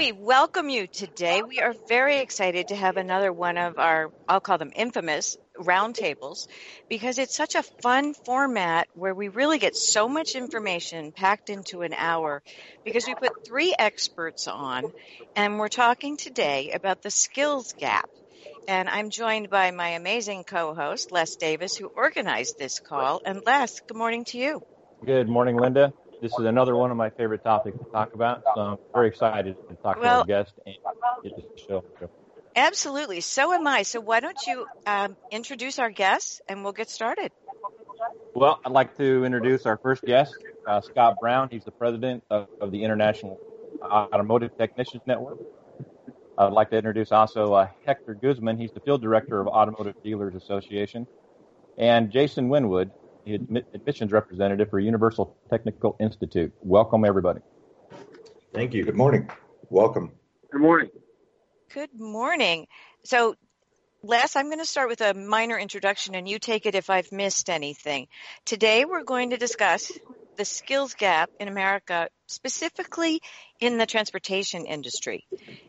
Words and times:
We 0.00 0.12
welcome 0.12 0.70
you 0.70 0.86
today. 0.86 1.42
We 1.42 1.60
are 1.60 1.74
very 1.86 2.20
excited 2.20 2.68
to 2.68 2.74
have 2.74 2.96
another 2.96 3.30
one 3.30 3.58
of 3.58 3.78
our, 3.78 4.10
I'll 4.26 4.40
call 4.40 4.56
them 4.56 4.72
infamous 4.74 5.36
roundtables, 5.58 6.48
because 6.88 7.18
it's 7.18 7.36
such 7.36 7.54
a 7.54 7.62
fun 7.62 8.14
format 8.14 8.88
where 8.94 9.14
we 9.14 9.28
really 9.28 9.58
get 9.58 9.76
so 9.76 10.08
much 10.08 10.36
information 10.36 11.12
packed 11.12 11.50
into 11.50 11.82
an 11.82 11.92
hour 11.92 12.42
because 12.82 13.06
we 13.06 13.14
put 13.14 13.44
three 13.44 13.74
experts 13.78 14.48
on 14.48 14.90
and 15.36 15.58
we're 15.58 15.68
talking 15.68 16.16
today 16.16 16.70
about 16.70 17.02
the 17.02 17.10
skills 17.10 17.74
gap. 17.74 18.08
And 18.66 18.88
I'm 18.88 19.10
joined 19.10 19.50
by 19.50 19.70
my 19.70 19.90
amazing 19.90 20.44
co-host, 20.44 21.12
Les 21.12 21.36
Davis, 21.36 21.76
who 21.76 21.88
organized 21.94 22.58
this 22.58 22.80
call. 22.80 23.20
And 23.26 23.42
Les, 23.44 23.80
good 23.80 23.98
morning 23.98 24.24
to 24.28 24.38
you. 24.38 24.62
Good 25.04 25.28
morning, 25.28 25.58
Linda 25.58 25.92
this 26.20 26.32
is 26.38 26.44
another 26.44 26.76
one 26.76 26.90
of 26.90 26.96
my 26.96 27.10
favorite 27.10 27.42
topics 27.42 27.78
to 27.78 27.84
talk 27.84 28.14
about. 28.14 28.42
So 28.54 28.60
I'm 28.60 28.78
very 28.92 29.08
excited 29.08 29.56
to 29.68 29.74
talk 29.76 30.00
well, 30.00 30.24
to 30.24 30.32
our 30.32 30.42
guest 30.42 30.52
and 30.66 30.76
get 31.22 31.36
this 31.36 31.64
show. 31.66 31.84
Absolutely. 32.54 33.20
So 33.20 33.52
am 33.52 33.66
I. 33.66 33.82
So 33.82 34.00
why 34.00 34.20
don't 34.20 34.38
you 34.46 34.66
um, 34.86 35.16
introduce 35.30 35.78
our 35.78 35.90
guests 35.90 36.40
and 36.48 36.62
we'll 36.62 36.72
get 36.72 36.90
started. 36.90 37.32
Well, 38.34 38.60
I'd 38.64 38.72
like 38.72 38.96
to 38.98 39.24
introduce 39.24 39.66
our 39.66 39.76
first 39.76 40.02
guest, 40.02 40.34
uh, 40.66 40.80
Scott 40.80 41.16
Brown. 41.20 41.48
He's 41.50 41.64
the 41.64 41.70
president 41.70 42.24
of, 42.30 42.48
of, 42.60 42.70
the 42.70 42.84
International 42.84 43.38
Automotive 43.82 44.56
Technicians 44.56 45.02
Network. 45.06 45.38
I'd 46.38 46.52
like 46.52 46.70
to 46.70 46.76
introduce 46.76 47.12
also 47.12 47.52
uh, 47.54 47.68
Hector 47.84 48.14
Guzman. 48.14 48.58
He's 48.58 48.72
the 48.72 48.80
field 48.80 49.02
director 49.02 49.40
of 49.40 49.46
Automotive 49.46 50.02
Dealers 50.02 50.34
Association. 50.34 51.06
And 51.76 52.10
Jason 52.10 52.48
Winwood, 52.48 52.90
admissions 53.34 54.12
representative 54.12 54.70
for 54.70 54.78
Universal 54.78 55.36
Technical 55.50 55.96
Institute. 56.00 56.52
Welcome, 56.60 57.04
everybody. 57.04 57.40
Thank 58.52 58.74
you. 58.74 58.84
Good 58.84 58.96
morning. 58.96 59.30
Welcome. 59.68 60.12
Good 60.50 60.60
morning. 60.60 60.90
Good 61.72 61.98
morning. 61.98 62.66
So, 63.04 63.36
Les, 64.02 64.34
I'm 64.34 64.46
going 64.46 64.58
to 64.58 64.64
start 64.64 64.88
with 64.88 65.02
a 65.02 65.14
minor 65.14 65.58
introduction 65.58 66.14
and 66.14 66.28
you 66.28 66.38
take 66.38 66.66
it 66.66 66.74
if 66.74 66.90
I've 66.90 67.12
missed 67.12 67.50
anything. 67.50 68.08
Today 68.44 68.84
we're 68.84 69.04
going 69.04 69.30
to 69.30 69.36
discuss 69.36 69.92
the 70.36 70.44
skills 70.44 70.94
gap 70.94 71.30
in 71.38 71.48
America, 71.48 72.08
specifically 72.30 73.20
in 73.60 73.78
the 73.78 73.86
transportation 73.86 74.66
industry. 74.66 75.26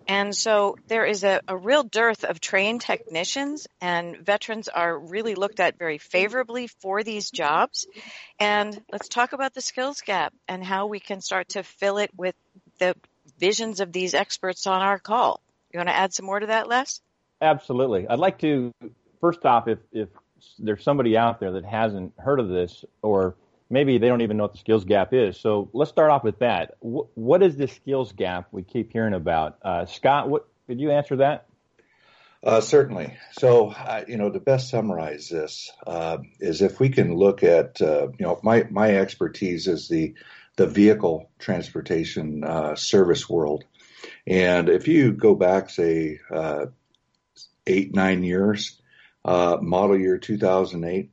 And 0.08 0.36
so 0.36 0.78
there 0.88 1.06
is 1.06 1.24
a, 1.24 1.42
a, 1.48 1.58
real 1.58 1.84
dearth 1.84 2.24
of 2.24 2.40
trained 2.40 2.82
technicians 2.82 3.68
and 3.82 4.18
veterans 4.18 4.68
are 4.68 4.98
really 4.98 5.36
looked 5.36 5.60
at 5.60 5.78
very 5.78 5.98
favorably 5.98 6.68
for 6.68 7.04
these 7.04 7.30
jobs. 7.32 7.88
And 8.40 8.82
let's 8.92 9.10
talk 9.10 9.34
about 9.34 9.54
the 9.54 9.62
skills 9.62 10.02
gap 10.02 10.34
and 10.48 10.64
how 10.64 10.88
we 10.88 11.00
can 11.00 11.22
start 11.22 11.50
to 11.50 11.64
fill 11.64 11.98
it 11.98 12.12
with 12.16 12.36
the 12.80 12.96
visions 13.40 13.80
of 13.80 13.92
these 13.92 14.14
experts 14.14 14.68
on 14.68 14.82
our 14.82 15.00
call. 15.00 15.42
You 15.74 15.80
want 15.80 15.90
to 15.90 15.96
add 15.96 16.14
some 16.14 16.26
more 16.26 16.40
to 16.40 16.48
that, 16.48 16.68
Les? 16.68 17.02
Absolutely. 17.42 18.08
I'd 18.08 18.20
like 18.20 18.40
to, 18.40 18.72
first 19.20 19.46
off, 19.46 19.68
if, 19.68 19.80
if 19.92 20.10
there's 20.60 20.84
somebody 20.84 21.18
out 21.18 21.40
there 21.40 21.54
that 21.54 21.66
hasn't 21.66 22.14
heard 22.18 22.40
of 22.40 22.50
this 22.50 22.86
or 23.02 23.36
maybe 23.72 23.98
they 23.98 24.08
don't 24.08 24.22
even 24.22 24.38
know 24.38 24.44
what 24.44 24.52
the 24.52 24.60
skills 24.60 24.86
gap 24.86 25.14
is. 25.14 25.40
So 25.40 25.70
let's 25.74 25.90
start 25.90 26.12
off 26.12 26.24
with 26.24 26.40
that. 26.40 26.76
What 26.82 27.42
is 27.42 27.56
the 27.56 27.68
skills 27.68 28.12
gap 28.12 28.50
we 28.52 28.64
keep 28.64 28.92
hearing 28.92 29.14
about? 29.14 29.58
Uh, 29.64 29.86
Scott, 29.86 30.30
what 30.30 30.48
could 30.68 30.80
you 30.80 30.92
answer 30.92 31.16
that? 31.18 31.48
Uh, 32.44 32.60
certainly. 32.60 33.18
So, 33.34 33.70
uh, 33.70 34.04
you 34.08 34.18
know, 34.18 34.30
to 34.30 34.40
best 34.40 34.70
summarize 34.70 35.30
this 35.30 35.72
uh, 35.86 36.18
is 36.40 36.62
if 36.62 36.80
we 36.80 36.90
can 36.90 37.16
look 37.16 37.44
at, 37.44 37.80
uh, 37.82 38.08
you 38.18 38.26
know, 38.26 38.40
my 38.44 38.68
my 38.70 38.96
expertise 38.96 39.68
is 39.68 39.88
the 39.88 40.16
the 40.58 40.68
vehicle 40.68 41.30
transportation 41.40 42.44
uh, 42.44 42.76
service 42.76 43.30
world, 43.30 43.64
and 44.26 44.70
if 44.70 44.88
you 44.88 45.14
go 45.14 45.36
back, 45.36 45.70
say, 45.70 46.20
eight 47.68 47.94
nine 47.94 48.24
years, 48.24 48.82
model 49.24 50.00
year 50.00 50.18
two 50.18 50.40
thousand 50.40 50.84
eight 50.84 51.12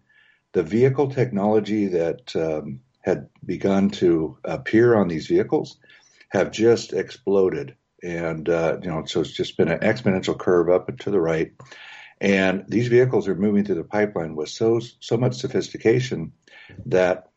the 0.52 0.62
vehicle 0.62 1.10
technology 1.10 1.88
that 1.88 2.34
um, 2.36 2.80
had 3.00 3.28
begun 3.44 3.90
to 3.90 4.38
appear 4.44 4.94
on 4.94 5.08
these 5.08 5.26
vehicles 5.26 5.78
have 6.30 6.50
just 6.50 6.92
exploded. 6.92 7.76
And, 8.02 8.48
uh, 8.48 8.78
you 8.82 8.88
know, 8.88 9.04
so 9.06 9.20
it's 9.20 9.32
just 9.32 9.56
been 9.56 9.68
an 9.68 9.80
exponential 9.80 10.38
curve 10.38 10.68
up 10.68 10.88
and 10.88 11.00
to 11.00 11.10
the 11.10 11.20
right. 11.20 11.52
And 12.20 12.64
these 12.68 12.88
vehicles 12.88 13.28
are 13.28 13.34
moving 13.34 13.64
through 13.64 13.76
the 13.76 13.84
pipeline 13.84 14.36
with 14.36 14.48
so, 14.48 14.80
so 15.00 15.16
much 15.16 15.36
sophistication 15.36 16.32
that 16.86 17.30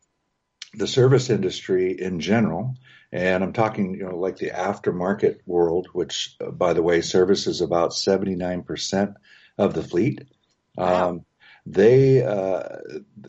the 0.74 0.86
service 0.86 1.30
industry 1.30 2.00
in 2.00 2.20
general, 2.20 2.74
and 3.12 3.44
I'm 3.44 3.52
talking, 3.52 3.94
you 3.94 4.04
know, 4.04 4.16
like 4.16 4.36
the 4.36 4.50
aftermarket 4.50 5.40
world, 5.46 5.88
which, 5.92 6.36
uh, 6.40 6.50
by 6.50 6.72
the 6.72 6.82
way, 6.82 7.00
services 7.00 7.60
about 7.60 7.90
79% 7.90 9.14
of 9.58 9.74
the 9.74 9.82
fleet. 9.82 10.24
Wow. 10.76 11.08
Um, 11.08 11.24
they 11.64 12.22
uh, 12.22 12.78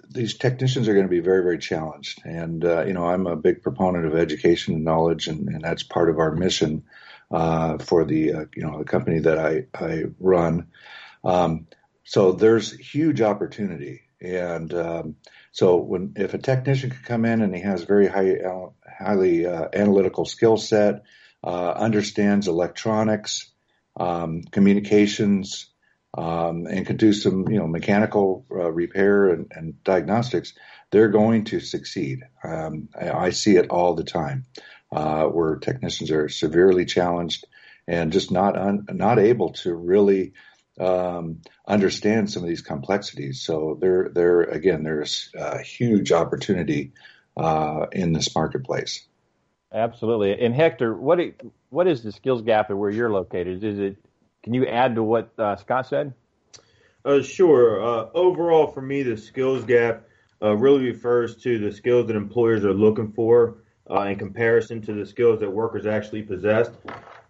these 0.10 0.38
technicians 0.38 0.88
are 0.88 0.94
going 0.94 1.06
to 1.06 1.10
be 1.10 1.20
very 1.20 1.44
very 1.44 1.60
challenged. 1.60 2.22
And 2.26 2.66
uh, 2.66 2.86
you 2.86 2.94
know 2.94 3.06
i'm 3.06 3.28
a 3.28 3.36
big 3.36 3.62
proponent 3.62 4.06
of 4.06 4.16
education 4.16 4.74
and 4.76 4.84
knowledge 4.84 5.28
and, 5.28 5.48
and 5.50 5.62
that's 5.62 5.84
part 5.84 6.10
of 6.10 6.20
our 6.20 6.32
mission 6.32 6.84
uh, 7.32 7.78
for 7.78 8.06
the 8.06 8.34
uh, 8.34 8.46
you 8.56 8.64
know 8.64 8.80
the 8.80 8.86
company 8.86 9.20
that 9.20 9.38
i 9.38 9.66
i 9.76 10.04
run. 10.20 10.68
Um, 11.24 11.68
so 12.04 12.34
there's 12.34 12.72
huge 12.72 13.22
opportunity. 13.22 14.02
And 14.20 14.74
um, 14.74 15.16
so 15.52 15.78
when 15.78 16.14
if 16.16 16.34
a 16.34 16.38
technician 16.38 16.90
can 16.90 17.04
come 17.04 17.26
in 17.26 17.42
and 17.42 17.56
he 17.56 17.62
has 17.62 17.84
very 17.84 18.08
high 18.08 18.38
uh, 18.38 18.70
highly 19.00 19.46
uh, 19.46 19.68
analytical 19.74 20.26
skill 20.26 20.58
set 20.58 21.04
understands 21.44 22.48
electronics 22.48 23.52
um, 23.98 24.44
communications 24.44 25.73
um, 26.16 26.68
and 26.68 26.86
can 26.86 26.98
do 26.98 27.14
some, 27.14 27.48
you 27.50 27.58
know, 27.58 27.68
mechanical 27.68 28.46
uh, 28.52 28.72
repair 28.72 29.30
and, 29.30 29.52
and, 29.56 29.84
diagnostics, 29.84 30.54
they're 30.92 31.10
going 31.10 31.46
to 31.46 31.60
succeed. 31.60 32.22
Um, 32.44 32.90
I, 33.00 33.12
I, 33.12 33.30
see 33.32 33.56
it 33.56 33.70
all 33.70 33.96
the 33.96 34.04
time, 34.04 34.46
uh, 34.92 35.26
where 35.26 35.56
technicians 35.56 36.12
are 36.12 36.30
severely 36.30 36.86
challenged 36.86 37.48
and 37.88 38.12
just 38.12 38.32
not 38.32 38.58
un, 38.58 38.86
not 38.92 39.18
able 39.18 39.54
to 39.54 39.74
really 39.74 40.34
um, 40.80 41.42
understand 41.68 42.30
some 42.30 42.44
of 42.44 42.50
these 42.50 42.62
complexities. 42.62 43.42
So 43.42 43.78
there, 43.82 44.10
there 44.14 44.42
again, 44.42 44.84
there's 44.84 45.32
a 45.36 45.62
huge 45.62 46.12
opportunity 46.12 46.94
uh, 47.36 47.88
in 47.92 48.14
this 48.14 48.36
marketplace. 48.36 49.06
Absolutely. 49.74 50.40
And 50.40 50.54
Hector, 50.54 50.94
what 50.94 51.20
what 51.70 51.88
is 51.88 52.04
the 52.04 52.12
skills 52.12 52.44
gap 52.44 52.70
at 52.70 52.78
where 52.78 52.92
you're 52.92 53.10
located? 53.10 53.64
Is 53.64 53.80
it 53.80 53.98
can 54.44 54.54
you 54.54 54.68
add 54.68 54.96
to 54.96 55.04
what 55.04 55.32
uh, 55.40 55.56
Scott 55.56 55.88
said? 55.88 56.14
Uh, 57.06 57.22
sure. 57.22 57.84
Uh, 57.84 58.10
overall, 58.14 58.68
for 58.68 58.82
me, 58.82 59.02
the 59.02 59.18
skills 59.18 59.64
gap 59.64 60.04
uh, 60.42 60.56
really 60.56 60.86
refers 60.86 61.38
to 61.38 61.58
the 61.58 61.72
skills 61.72 62.08
that 62.08 62.16
employers 62.16 62.64
are 62.64 62.74
looking 62.74 63.12
for 63.12 63.58
uh, 63.90 64.02
in 64.02 64.18
comparison 64.18 64.82
to 64.82 64.94
the 64.94 65.06
skills 65.06 65.40
that 65.40 65.50
workers 65.50 65.86
actually 65.86 66.22
possess. 66.22 66.70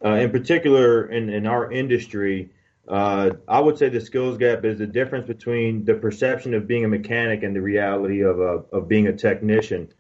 Uh, 0.04 0.10
in 0.10 0.32
particular, 0.32 1.06
in, 1.06 1.30
in 1.30 1.48
our 1.48 1.72
industry, 1.72 2.52
I 2.90 3.60
would 3.60 3.78
say 3.78 3.90
the 3.90 4.02
skills 4.02 4.38
gap 4.38 4.66
is 4.66 4.78
the 4.78 4.88
difference 4.88 5.26
between 5.26 5.86
the 5.86 5.94
perception 5.94 6.54
of 6.54 6.68
being 6.68 6.84
a 6.84 6.88
mechanic 6.88 7.44
and 7.44 7.56
the 7.56 7.62
reality 7.62 8.22
of, 8.22 8.40
of 8.40 8.88
being 8.88 9.08
a 9.08 9.14
technician. 9.14 9.94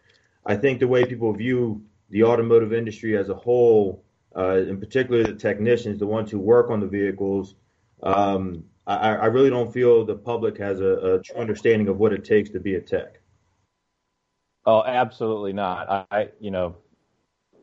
I 0.45 0.57
think 0.57 0.79
the 0.79 0.87
way 0.87 1.05
people 1.05 1.31
view 1.33 1.83
the 2.09 2.23
automotive 2.23 2.73
industry 2.73 3.17
as 3.17 3.29
a 3.29 3.33
whole 3.33 4.03
uh, 4.37 4.57
in 4.57 4.79
particular 4.79 5.23
the 5.23 5.33
technicians, 5.33 5.99
the 5.99 6.07
ones 6.07 6.31
who 6.31 6.39
work 6.39 6.69
on 6.69 6.79
the 6.79 6.87
vehicles, 6.87 7.55
um, 8.01 8.63
I, 8.85 9.15
I, 9.15 9.25
really 9.27 9.49
don't 9.49 9.71
feel 9.71 10.05
the 10.05 10.15
public 10.15 10.57
has 10.57 10.81
a, 10.81 11.15
a, 11.15 11.19
true 11.21 11.37
understanding 11.37 11.87
of 11.87 11.99
what 11.99 12.11
it 12.11 12.25
takes 12.25 12.49
to 12.49 12.59
be 12.59 12.75
a 12.75 12.81
tech. 12.81 13.21
Oh, 14.65 14.83
absolutely 14.83 15.53
not. 15.53 16.07
I, 16.11 16.29
you 16.39 16.51
know, 16.51 16.75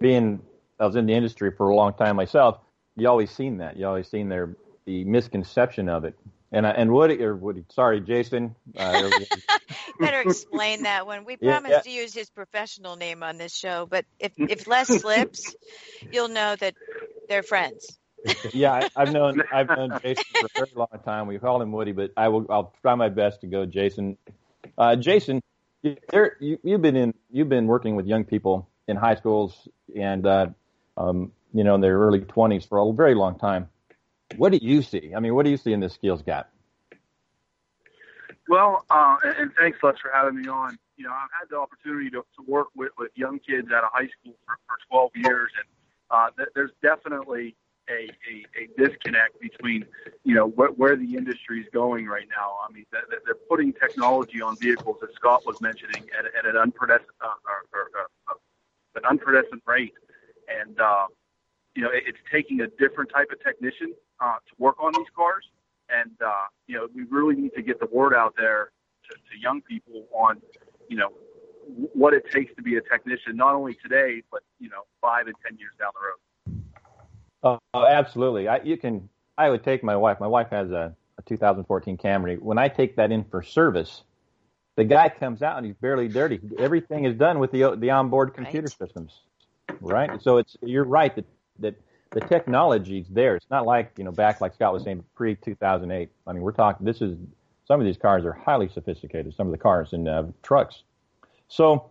being 0.01 0.41
I 0.79 0.87
was 0.87 0.97
in 0.97 1.07
the 1.07 1.13
industry 1.13 1.51
for 1.51 1.69
a 1.69 1.77
long 1.77 1.93
time 1.95 2.17
myself. 2.17 2.59
You 2.97 3.09
always 3.09 3.31
seen 3.31 3.59
that. 3.59 3.77
You 3.77 3.87
always 3.87 4.09
seen 4.09 4.29
their 4.29 4.57
the 4.87 5.05
misconception 5.05 5.89
of 5.89 6.05
it. 6.05 6.19
And 6.53 6.67
I, 6.67 6.71
and 6.71 6.93
Woody 6.93 7.23
or 7.23 7.37
Woody, 7.37 7.65
sorry, 7.71 8.01
Jason. 8.01 8.57
Uh, 8.77 9.09
Better 10.01 10.21
explain 10.21 10.83
that 10.83 11.07
one. 11.07 11.25
We 11.25 11.37
promised 11.37 11.71
yeah. 11.71 11.81
to 11.81 11.91
use 11.91 12.13
his 12.13 12.29
professional 12.31 12.97
name 12.97 13.23
on 13.23 13.39
this 13.39 13.55
show, 13.55 13.87
but 13.87 14.05
if 14.19 14.33
if 14.37 14.67
Les 14.67 14.89
slips, 14.89 15.55
you'll 16.11 16.29
know 16.29 16.57
that 16.57 16.75
they're 17.29 17.43
friends. 17.43 17.99
yeah, 18.53 18.89
I, 18.97 19.05
have 19.05 19.13
known 19.13 19.43
I've 19.53 19.69
known 19.69 19.99
Jason 20.03 20.25
for 20.33 20.47
a 20.47 20.49
very 20.55 20.73
long 20.75 21.01
time. 21.05 21.27
We 21.27 21.39
call 21.39 21.63
him 21.63 21.73
Woody, 21.73 21.93
but 21.93 22.11
I 22.17 22.29
will 22.29 22.47
I'll 22.51 22.75
try 22.83 22.95
my 22.95 23.09
best 23.09 23.43
to 23.43 23.47
go 23.47 23.65
Jason. 23.65 24.19
Uh, 24.77 24.97
Jason, 24.97 25.41
you, 25.83 25.97
have 26.67 26.83
been 26.83 26.97
in 26.97 27.15
you've 27.31 27.49
been 27.49 27.67
working 27.67 27.97
with 27.97 28.07
young 28.07 28.25
people 28.25 28.69
in 28.89 28.97
high 28.97 29.15
schools 29.15 29.69
and 29.97 30.27
uh, 30.27 30.47
um, 30.97 31.33
you 31.55 31.65
know 31.65 31.77
in 31.77 31.81
their 31.81 31.97
early 31.99 32.21
twenties 32.21 32.65
for 32.65 32.79
a 32.79 32.93
very 32.93 33.15
long 33.15 33.39
time. 33.39 33.69
What 34.37 34.53
do 34.53 34.59
you 34.63 34.83
see? 34.83 35.13
I 35.15 35.21
mean, 35.21 35.35
what 35.35 35.45
do 35.45 35.51
you 35.51 35.57
see 35.57 35.73
in 35.73 35.81
this 35.81 35.95
skills 35.95 36.23
gap? 36.23 36.51
Well, 38.49 38.85
uh, 38.91 39.17
and, 39.23 39.53
thanks, 39.59 39.79
Les, 39.83 39.95
for 40.01 40.11
having 40.13 40.41
me 40.41 40.49
on. 40.49 40.79
You 40.97 41.05
know, 41.05 41.13
I've 41.13 41.31
had 41.39 41.49
the 41.51 41.59
opportunity 41.59 42.11
to, 42.11 42.25
to 42.37 42.43
work 42.47 42.69
with, 42.75 42.91
with 42.99 43.11
young 43.15 43.39
kids 43.39 43.69
out 43.73 43.85
of 43.85 43.91
high 43.93 44.09
school 44.09 44.35
for, 44.45 44.57
for 44.67 44.77
12 44.91 45.11
years, 45.15 45.51
and 45.57 45.67
uh, 46.11 46.31
th- 46.37 46.49
there's 46.55 46.73
definitely 46.83 47.55
a, 47.89 48.11
a, 48.31 48.47
a 48.59 48.69
disconnect 48.77 49.41
between, 49.41 49.85
you 50.25 50.35
know, 50.35 50.49
wh- 50.49 50.79
where 50.79 50.97
the 50.97 51.17
industry 51.17 51.61
is 51.61 51.67
going 51.73 52.07
right 52.07 52.27
now. 52.29 52.57
I 52.69 52.73
mean, 52.73 52.85
they're, 52.93 53.03
they're 53.25 53.35
putting 53.49 53.73
technology 53.73 54.43
on 54.43 54.57
vehicles, 54.57 54.97
as 55.03 55.15
Scott 55.15 55.47
was 55.47 55.61
mentioning, 55.61 56.09
at, 56.19 56.27
at 56.37 56.45
an 56.45 56.57
unprecedented, 56.61 57.07
uh, 57.21 57.29
or, 57.73 57.81
or, 57.81 58.11
uh, 58.29 58.35
an 58.97 59.61
rate, 59.67 59.95
and 60.49 60.81
uh, 60.81 61.07
you 61.75 61.83
know, 61.83 61.91
it, 61.91 62.03
it's 62.07 62.19
taking 62.31 62.61
a 62.61 62.67
different 62.67 63.11
type 63.15 63.29
of 63.31 63.43
technician 63.43 63.95
uh, 64.21 64.37
to 64.37 64.55
work 64.59 64.77
on 64.83 64.93
these 64.97 65.09
cars 65.17 65.45
and 65.91 66.11
uh, 66.25 66.33
you 66.67 66.77
know 66.77 66.89
we 66.95 67.03
really 67.11 67.35
need 67.35 67.53
to 67.55 67.63
get 67.63 67.81
the 67.81 67.87
word 67.87 68.15
out 68.15 68.35
there 68.37 68.71
to, 69.09 69.15
to 69.15 69.41
young 69.41 69.61
people 69.63 70.07
on 70.13 70.41
you 70.89 70.97
know 70.97 71.11
what 71.95 72.15
it 72.15 72.25
takes 72.33 72.55
to 72.57 72.63
be 72.63 72.77
a 72.77 72.81
technician, 72.81 73.37
not 73.37 73.55
only 73.55 73.77
today 73.83 74.23
but 74.31 74.43
you 74.59 74.69
know 74.69 74.83
five 75.01 75.27
and 75.27 75.35
ten 75.47 75.59
years 75.59 75.73
down 75.79 75.91
the 75.95 76.01
road. 76.07 77.61
Oh, 77.75 77.87
absolutely. 77.87 78.49
I, 78.49 78.61
you 78.63 78.77
can. 78.77 79.09
I 79.39 79.49
would 79.49 79.65
take 79.65 79.83
my 79.83 79.97
wife. 79.97 80.21
My 80.21 80.27
wife 80.27 80.49
has 80.51 80.71
a, 80.71 80.95
a 81.17 81.23
2014 81.23 81.97
Camry. 81.97 82.39
When 82.39 82.59
I 82.59 82.69
take 82.69 82.97
that 82.97 83.11
in 83.11 83.25
for 83.25 83.43
service, 83.43 84.03
the 84.77 84.85
guy 84.85 85.09
comes 85.09 85.41
out 85.41 85.57
and 85.57 85.65
he's 85.65 85.77
barely 85.77 86.09
dirty. 86.09 86.41
Everything 86.59 87.05
is 87.05 87.17
done 87.17 87.39
with 87.39 87.51
the 87.51 87.77
the 87.77 87.91
onboard 87.91 88.35
computer 88.35 88.69
right. 88.69 88.89
systems, 88.89 89.21
right? 89.81 90.23
So 90.23 90.37
it's 90.37 90.57
you're 90.63 90.85
right 90.85 91.15
that 91.17 91.27
that 91.61 91.81
the 92.11 92.21
technology's 92.21 93.07
there. 93.09 93.37
It's 93.37 93.51
not 93.51 93.67
like 93.67 93.93
you 93.97 94.05
know 94.05 94.13
back 94.13 94.41
like 94.41 94.55
Scott 94.55 94.73
was 94.73 94.85
saying 94.85 95.05
pre 95.15 95.37
2008. 95.37 96.11
I 96.27 96.33
mean, 96.33 96.43
we're 96.43 96.53
talking. 96.53 96.85
This 96.85 97.01
is 97.01 97.17
some 97.67 97.81
of 97.81 97.87
these 97.87 97.97
cars 97.97 98.25
are 98.25 98.33
highly 98.33 98.69
sophisticated. 98.69 99.35
Some 99.35 99.47
of 99.47 99.53
the 99.53 99.59
cars 99.59 99.93
and 99.93 100.09
uh, 100.09 100.25
trucks. 100.43 100.83
So 101.49 101.91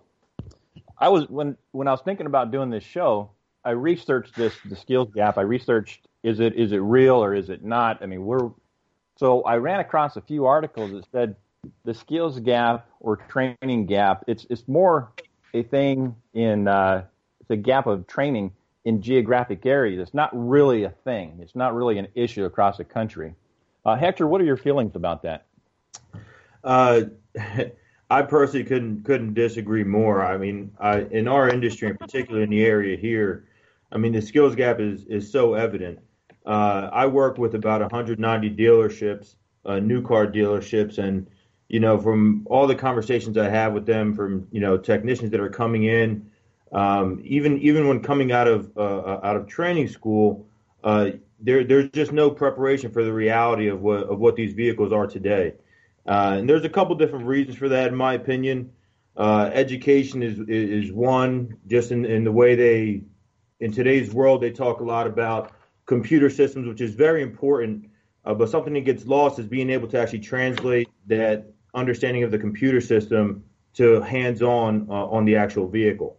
I 0.98 1.10
was 1.10 1.30
when 1.30 1.58
when 1.72 1.88
I 1.88 1.92
was 1.92 2.02
thinking 2.02 2.26
about 2.26 2.52
doing 2.52 2.70
this 2.70 2.84
show, 2.84 3.32
I 3.64 3.72
researched 3.72 4.36
this 4.36 4.54
the 4.66 4.76
skills 4.76 5.10
gap. 5.14 5.38
I 5.38 5.42
researched 5.42 6.08
is 6.24 6.40
it 6.40 6.56
is 6.56 6.72
it 6.74 6.78
real 6.78 7.24
or 7.24 7.34
is 7.34 7.50
it 7.50 7.64
not? 7.64 8.04
I 8.04 8.06
mean, 8.06 8.26
we're 8.26 8.50
so 9.18 9.42
I 9.44 9.58
ran 9.58 9.80
across 9.80 10.18
a 10.18 10.22
few 10.22 10.46
articles 10.46 10.92
that 10.92 11.06
said 11.12 11.36
the 11.86 11.94
skills 11.94 12.40
gap 12.40 12.88
or 13.00 13.18
training 13.18 13.86
gap. 13.86 14.26
It's 14.28 14.46
it's 14.50 14.68
more 14.68 15.12
a 15.54 15.64
thing 15.64 16.16
in 16.34 16.68
uh, 16.68 17.06
it's 17.40 17.50
a 17.50 17.58
gap 17.58 17.88
of 17.88 18.06
training 18.06 18.52
in 18.90 19.04
geographic 19.04 19.68
areas. 19.68 20.02
It's 20.02 20.16
not 20.16 20.32
really 20.34 20.84
a 20.84 20.90
thing. 20.90 21.38
It's 21.42 21.56
not 21.56 21.76
really 21.76 22.00
an 22.00 22.08
issue 22.16 22.46
across 22.46 22.78
the 22.78 22.84
country. 22.84 23.36
Uh, 23.86 23.96
Hector, 23.96 24.28
what 24.28 24.42
are 24.42 24.46
your 24.46 24.58
feelings 24.58 24.96
about 24.96 25.22
that? 25.22 25.46
Uh, 26.64 27.02
I 28.10 28.24
personally 28.24 28.66
couldn't 28.66 29.04
couldn't 29.04 29.36
disagree 29.36 29.84
more. 29.84 30.26
I 30.26 30.38
mean, 30.38 30.72
I, 30.80 31.02
in 31.02 31.28
our 31.28 31.48
industry, 31.48 31.90
in 31.90 31.98
particular 31.98 32.42
in 32.42 32.50
the 32.50 32.66
area 32.66 32.98
here, 32.98 33.46
I 33.92 34.00
mean 34.00 34.12
the 34.12 34.24
skills 34.24 34.56
gap 34.56 34.80
is 34.80 35.06
is 35.06 35.32
so 35.32 35.54
evident. 35.54 36.00
Uh, 36.44 36.90
I 36.92 37.06
work 37.06 37.38
with 37.38 37.54
about 37.54 37.82
190 37.82 38.50
dealerships, 38.56 39.36
uh, 39.66 39.78
new 39.78 40.02
car 40.02 40.26
dealerships, 40.26 40.98
and 40.98 41.28
you 41.68 41.80
know 41.80 42.00
from 42.00 42.48
all 42.50 42.66
the 42.66 42.74
conversations 42.74 43.38
I 43.38 43.50
have 43.50 43.74
with 43.74 43.86
them, 43.86 44.16
from 44.16 44.48
you 44.52 44.62
know 44.62 44.80
technicians 44.80 45.30
that 45.30 45.40
are 45.40 45.50
coming 45.50 45.84
in 45.84 46.29
um, 46.72 47.22
even 47.24 47.60
even 47.60 47.88
when 47.88 48.02
coming 48.02 48.32
out 48.32 48.48
of 48.48 48.72
uh, 48.78 48.80
uh, 48.82 49.20
out 49.24 49.36
of 49.36 49.48
training 49.48 49.88
school, 49.88 50.48
uh, 50.84 51.12
there 51.40 51.64
there's 51.64 51.90
just 51.90 52.12
no 52.12 52.30
preparation 52.30 52.92
for 52.92 53.04
the 53.04 53.14
reality 53.14 53.68
of 53.68 53.82
what 53.82 54.04
of 54.04 54.20
what 54.20 54.36
these 54.36 54.54
vehicles 54.54 54.94
are 54.94 55.08
today. 55.08 55.54
Uh, 56.08 56.38
and 56.40 56.50
there's 56.50 56.66
a 56.66 56.70
couple 56.70 56.96
different 56.96 57.26
reasons 57.26 57.58
for 57.58 57.70
that, 57.70 57.88
in 57.88 57.96
my 57.96 58.14
opinion. 58.14 58.72
Uh, 59.18 59.50
education 59.54 60.22
is 60.22 60.40
is 60.48 60.92
one, 60.92 61.58
just 61.68 61.92
in, 61.92 62.06
in 62.06 62.24
the 62.24 62.32
way 62.32 62.56
they 62.56 63.02
in 63.60 63.72
today's 63.72 64.14
world 64.14 64.42
they 64.42 64.52
talk 64.52 64.80
a 64.80 64.84
lot 64.84 65.08
about 65.08 65.52
computer 65.86 66.30
systems, 66.30 66.68
which 66.68 66.82
is 66.82 66.94
very 66.94 67.24
important. 67.24 67.90
Uh, 68.26 68.34
but 68.34 68.50
something 68.50 68.74
that 68.74 68.82
gets 68.82 69.06
lost 69.06 69.40
is 69.40 69.48
being 69.48 69.70
able 69.72 69.88
to 69.88 70.00
actually 70.00 70.20
translate 70.20 70.88
that 71.08 71.52
understanding 71.74 72.24
of 72.24 72.30
the 72.32 72.38
computer 72.38 72.80
system 72.80 73.44
to 73.74 74.02
hands-on 74.02 74.88
on 74.90 75.26
the 75.26 75.36
actual 75.36 75.68
vehicle. 75.68 76.19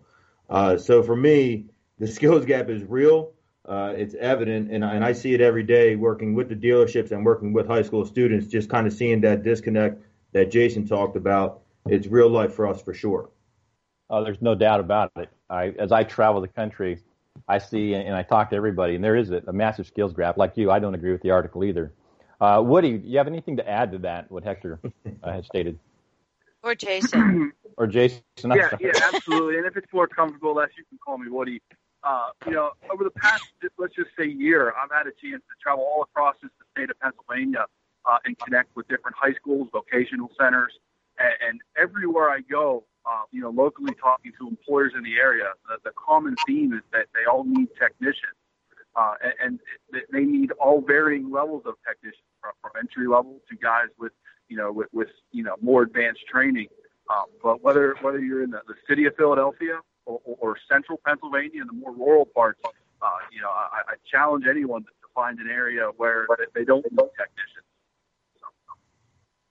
Uh, 0.50 0.76
so 0.76 1.02
for 1.02 1.16
me, 1.16 1.66
the 1.98 2.06
skills 2.06 2.44
gap 2.44 2.68
is 2.68 2.82
real. 2.82 3.32
Uh, 3.66 3.92
it's 3.96 4.14
evident, 4.14 4.70
and, 4.70 4.82
and 4.82 5.04
I 5.04 5.12
see 5.12 5.32
it 5.32 5.40
every 5.40 5.62
day 5.62 5.94
working 5.94 6.34
with 6.34 6.48
the 6.48 6.56
dealerships 6.56 7.12
and 7.12 7.24
working 7.24 7.52
with 7.52 7.68
high 7.68 7.82
school 7.82 8.04
students, 8.04 8.48
just 8.48 8.68
kind 8.68 8.86
of 8.86 8.92
seeing 8.92 9.20
that 9.20 9.44
disconnect 9.44 10.02
that 10.32 10.50
Jason 10.50 10.88
talked 10.88 11.16
about. 11.16 11.60
It's 11.86 12.06
real 12.08 12.28
life 12.28 12.54
for 12.54 12.66
us 12.66 12.82
for 12.82 12.92
sure. 12.92 13.30
Oh, 14.08 14.24
there's 14.24 14.42
no 14.42 14.56
doubt 14.56 14.80
about 14.80 15.12
it. 15.16 15.28
I, 15.48 15.72
as 15.78 15.92
I 15.92 16.02
travel 16.02 16.40
the 16.40 16.48
country, 16.48 16.98
I 17.46 17.58
see 17.58 17.94
and 17.94 18.14
I 18.14 18.22
talk 18.24 18.50
to 18.50 18.56
everybody, 18.56 18.96
and 18.96 19.04
there 19.04 19.14
is 19.14 19.30
a, 19.30 19.42
a 19.46 19.52
massive 19.52 19.86
skills 19.86 20.14
gap. 20.14 20.36
Like 20.36 20.56
you, 20.56 20.70
I 20.70 20.80
don't 20.80 20.94
agree 20.94 21.12
with 21.12 21.22
the 21.22 21.30
article 21.30 21.62
either. 21.62 21.92
Uh, 22.40 22.62
Woody, 22.64 22.98
do 22.98 23.08
you 23.08 23.18
have 23.18 23.28
anything 23.28 23.58
to 23.58 23.68
add 23.68 23.92
to 23.92 23.98
that? 23.98 24.30
What 24.32 24.42
Hector 24.42 24.80
uh, 25.22 25.32
has 25.32 25.46
stated? 25.46 25.78
Or 26.62 26.74
Jason. 26.74 27.52
Or 27.76 27.86
Jason. 27.86 28.22
yeah, 28.44 28.70
yeah, 28.80 28.92
absolutely. 29.12 29.58
And 29.58 29.66
if 29.66 29.76
it's 29.76 29.92
more 29.92 30.06
comfortable, 30.08 30.54
Les, 30.54 30.68
you 30.76 30.84
can 30.88 30.98
call 31.04 31.18
me 31.18 31.30
Woody. 31.30 31.60
Uh, 32.02 32.30
you 32.46 32.52
know, 32.52 32.70
over 32.90 33.04
the 33.04 33.10
past, 33.10 33.44
let's 33.78 33.94
just 33.94 34.10
say 34.18 34.26
year, 34.26 34.72
I've 34.82 34.90
had 34.90 35.06
a 35.06 35.12
chance 35.22 35.42
to 35.42 35.54
travel 35.62 35.84
all 35.84 36.02
across 36.02 36.36
the 36.42 36.48
state 36.72 36.88
of 36.90 36.98
Pennsylvania 37.00 37.66
uh, 38.06 38.16
and 38.24 38.38
connect 38.38 38.74
with 38.74 38.88
different 38.88 39.16
high 39.20 39.34
schools, 39.34 39.68
vocational 39.70 40.30
centers, 40.40 40.72
and, 41.18 41.34
and 41.46 41.60
everywhere 41.76 42.30
I 42.30 42.40
go, 42.40 42.84
uh, 43.04 43.22
you 43.30 43.42
know, 43.42 43.50
locally 43.50 43.94
talking 44.00 44.32
to 44.40 44.48
employers 44.48 44.92
in 44.96 45.02
the 45.02 45.16
area, 45.16 45.52
the, 45.68 45.76
the 45.84 45.90
common 45.96 46.36
theme 46.46 46.72
is 46.72 46.82
that 46.92 47.06
they 47.14 47.30
all 47.30 47.44
need 47.44 47.68
technicians. 47.78 48.36
Uh, 48.96 49.14
and, 49.22 49.60
and 49.92 50.02
they 50.12 50.24
need 50.24 50.50
all 50.52 50.80
varying 50.80 51.30
levels 51.30 51.62
of 51.64 51.74
technicians, 51.86 52.24
from, 52.40 52.52
from 52.60 52.72
entry 52.78 53.06
level 53.06 53.40
to 53.48 53.56
guys 53.56 53.86
with, 53.98 54.12
you 54.48 54.56
know, 54.56 54.72
with, 54.72 54.88
with 54.92 55.08
you 55.30 55.44
know 55.44 55.54
more 55.60 55.82
advanced 55.82 56.26
training. 56.26 56.66
Um, 57.10 57.24
but 57.42 57.62
whether 57.62 57.96
whether 58.02 58.20
you're 58.20 58.44
in 58.44 58.50
the, 58.50 58.60
the 58.68 58.74
city 58.88 59.06
of 59.06 59.16
Philadelphia 59.16 59.80
or, 60.06 60.20
or, 60.24 60.36
or 60.40 60.56
central 60.70 61.00
Pennsylvania 61.04 61.60
and 61.60 61.68
the 61.68 61.74
more 61.74 61.92
rural 61.92 62.24
parts, 62.24 62.60
uh, 62.64 63.06
you 63.32 63.40
know, 63.40 63.48
I, 63.48 63.80
I 63.88 63.94
challenge 64.10 64.44
anyone 64.48 64.84
to 64.84 64.90
find 65.14 65.38
an 65.40 65.48
area 65.48 65.90
where 65.96 66.26
they 66.54 66.64
don't 66.64 66.84
need 66.90 66.98
technicians. 66.98 67.66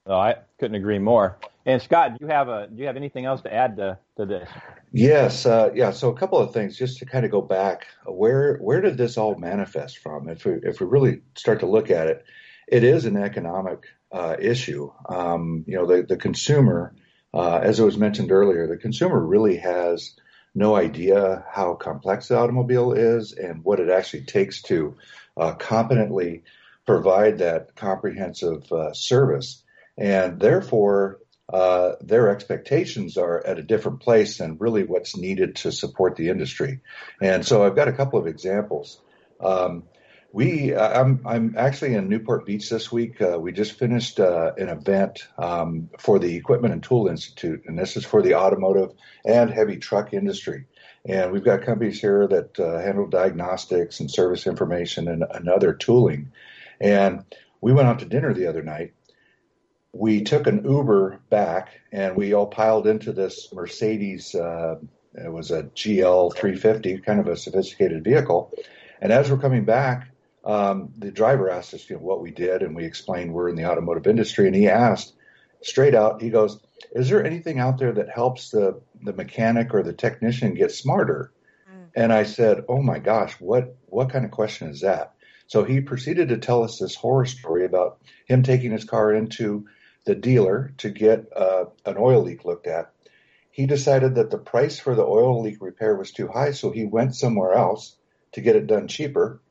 So. 0.07 0.13
I 0.13 0.35
couldn't 0.59 0.75
agree 0.75 0.99
more. 0.99 1.37
And 1.65 1.81
Scott, 1.81 2.17
do 2.17 2.25
you 2.25 2.31
have 2.31 2.47
a 2.47 2.67
do 2.67 2.79
you 2.81 2.87
have 2.87 2.95
anything 2.95 3.25
else 3.25 3.41
to 3.41 3.53
add 3.53 3.75
to, 3.77 3.97
to 4.17 4.25
this? 4.25 4.49
Yes, 4.91 5.45
uh, 5.45 5.69
yeah. 5.75 5.91
So 5.91 6.09
a 6.09 6.15
couple 6.15 6.39
of 6.39 6.53
things, 6.53 6.77
just 6.77 6.97
to 6.99 7.05
kind 7.05 7.25
of 7.25 7.31
go 7.31 7.41
back, 7.41 7.87
where 8.05 8.57
where 8.57 8.81
did 8.81 8.97
this 8.97 9.17
all 9.17 9.35
manifest 9.35 9.99
from? 9.99 10.29
If 10.29 10.45
we 10.45 10.53
if 10.63 10.79
we 10.79 10.87
really 10.87 11.21
start 11.35 11.59
to 11.59 11.67
look 11.67 11.91
at 11.91 12.07
it, 12.07 12.25
it 12.67 12.83
is 12.83 13.05
an 13.05 13.17
economic 13.17 13.85
uh, 14.11 14.35
issue. 14.39 14.91
Um, 15.09 15.65
you 15.67 15.75
know, 15.75 15.85
the 15.85 16.03
the 16.03 16.17
consumer 16.17 16.95
uh, 17.33 17.59
as 17.61 17.79
it 17.79 17.85
was 17.85 17.97
mentioned 17.97 18.31
earlier, 18.31 18.67
the 18.67 18.77
consumer 18.77 19.19
really 19.19 19.57
has 19.57 20.15
no 20.55 20.75
idea 20.75 21.45
how 21.51 21.75
complex 21.75 22.27
the 22.27 22.37
automobile 22.37 22.93
is 22.93 23.33
and 23.33 23.63
what 23.63 23.79
it 23.79 23.89
actually 23.89 24.23
takes 24.23 24.61
to 24.63 24.95
uh, 25.37 25.53
competently 25.53 26.43
provide 26.85 27.37
that 27.37 27.75
comprehensive 27.75 28.71
uh, 28.71 28.93
service. 28.93 29.63
And 29.97 30.39
therefore, 30.39 31.19
uh, 31.51 31.93
their 32.01 32.29
expectations 32.29 33.17
are 33.17 33.45
at 33.45 33.59
a 33.59 33.63
different 33.63 34.01
place 34.01 34.37
than 34.37 34.57
really 34.57 34.83
what's 34.83 35.15
needed 35.15 35.57
to 35.57 35.71
support 35.71 36.15
the 36.15 36.29
industry. 36.29 36.81
And 37.21 37.45
so 37.45 37.63
I've 37.63 37.75
got 37.75 37.87
a 37.87 37.93
couple 37.93 38.19
of 38.19 38.27
examples. 38.27 39.01
Um, 39.39 39.83
we, 40.31 40.75
uh, 40.75 41.01
I'm, 41.01 41.21
I'm 41.25 41.55
actually 41.57 41.95
in 41.95 42.07
Newport 42.07 42.45
Beach 42.45 42.69
this 42.69 42.91
week. 42.91 43.19
Uh, 43.21 43.39
we 43.39 43.51
just 43.51 43.73
finished 43.73 44.19
uh, 44.19 44.51
an 44.57 44.69
event 44.69 45.27
um, 45.37 45.89
for 45.97 46.19
the 46.19 46.35
Equipment 46.35 46.73
and 46.73 46.83
Tool 46.83 47.07
Institute, 47.07 47.63
and 47.65 47.77
this 47.77 47.97
is 47.97 48.05
for 48.05 48.21
the 48.21 48.35
automotive 48.35 48.91
and 49.25 49.49
heavy 49.49 49.77
truck 49.77 50.13
industry. 50.13 50.65
And 51.05 51.31
we've 51.31 51.43
got 51.43 51.63
companies 51.63 51.99
here 51.99 52.27
that 52.27 52.59
uh, 52.59 52.79
handle 52.79 53.07
diagnostics 53.07 53.99
and 54.01 54.11
service 54.11 54.45
information 54.45 55.07
and, 55.07 55.23
and 55.23 55.49
other 55.49 55.73
tooling. 55.73 56.31
And 56.79 57.23
we 57.61 57.73
went 57.73 57.87
out 57.87 57.99
to 57.99 58.05
dinner 58.05 58.33
the 58.33 58.47
other 58.47 58.61
night. 58.61 58.93
We 59.93 60.21
took 60.21 60.45
an 60.45 60.63
Uber 60.63 61.21
back, 61.31 61.69
and 61.91 62.15
we 62.15 62.33
all 62.33 62.45
piled 62.45 62.85
into 62.85 63.13
this 63.13 63.51
Mercedes. 63.51 64.35
Uh, 64.35 64.75
it 65.15 65.31
was 65.31 65.49
a 65.49 65.63
GL 65.63 66.35
350, 66.35 66.99
kind 66.99 67.19
of 67.19 67.27
a 67.27 67.35
sophisticated 67.35 68.03
vehicle. 68.03 68.53
And 69.01 69.11
as 69.11 69.31
we're 69.31 69.39
coming 69.39 69.65
back, 69.65 70.08
um, 70.43 70.93
the 70.97 71.11
driver 71.11 71.49
asked 71.49 71.73
us, 71.73 71.89
you 71.89 71.95
know, 71.95 72.01
what 72.01 72.21
we 72.21 72.31
did, 72.31 72.61
and 72.61 72.75
we 72.75 72.85
explained 72.85 73.33
we're 73.33 73.49
in 73.49 73.55
the 73.55 73.65
automotive 73.65 74.07
industry, 74.07 74.47
and 74.47 74.55
he 74.55 74.69
asked 74.69 75.13
straight 75.61 75.95
out, 75.95 76.21
he 76.21 76.29
goes, 76.29 76.59
"Is 76.91 77.09
there 77.09 77.23
anything 77.23 77.59
out 77.59 77.77
there 77.77 77.91
that 77.91 78.09
helps 78.09 78.51
the 78.51 78.81
the 79.03 79.13
mechanic 79.13 79.73
or 79.73 79.83
the 79.83 79.93
technician 79.93 80.53
get 80.53 80.71
smarter?" 80.71 81.31
Mm. 81.69 81.89
And 81.95 82.13
I 82.13 82.23
said, 82.23 82.63
"Oh 82.69 82.81
my 82.81 82.99
gosh, 82.99 83.33
what 83.39 83.75
what 83.87 84.09
kind 84.09 84.25
of 84.25 84.31
question 84.31 84.69
is 84.69 84.81
that?" 84.81 85.13
So 85.47 85.63
he 85.63 85.81
proceeded 85.81 86.29
to 86.29 86.37
tell 86.37 86.63
us 86.63 86.77
this 86.77 86.95
horror 86.95 87.25
story 87.25 87.65
about 87.65 87.99
him 88.25 88.43
taking 88.43 88.71
his 88.71 88.85
car 88.85 89.11
into 89.11 89.65
the 90.05 90.15
dealer 90.15 90.73
to 90.77 90.89
get 90.89 91.25
uh, 91.35 91.65
an 91.85 91.97
oil 91.97 92.21
leak 92.21 92.45
looked 92.45 92.67
at. 92.67 92.91
He 93.51 93.65
decided 93.65 94.15
that 94.15 94.29
the 94.29 94.37
price 94.37 94.79
for 94.79 94.95
the 94.95 95.05
oil 95.05 95.41
leak 95.41 95.57
repair 95.59 95.95
was 95.95 96.11
too 96.11 96.27
high, 96.27 96.51
so 96.51 96.71
he 96.71 96.85
went 96.85 97.15
somewhere 97.15 97.53
else 97.53 97.95
to 98.33 98.41
get 98.41 98.55
it 98.55 98.67
done 98.67 98.87
cheaper. 98.87 99.41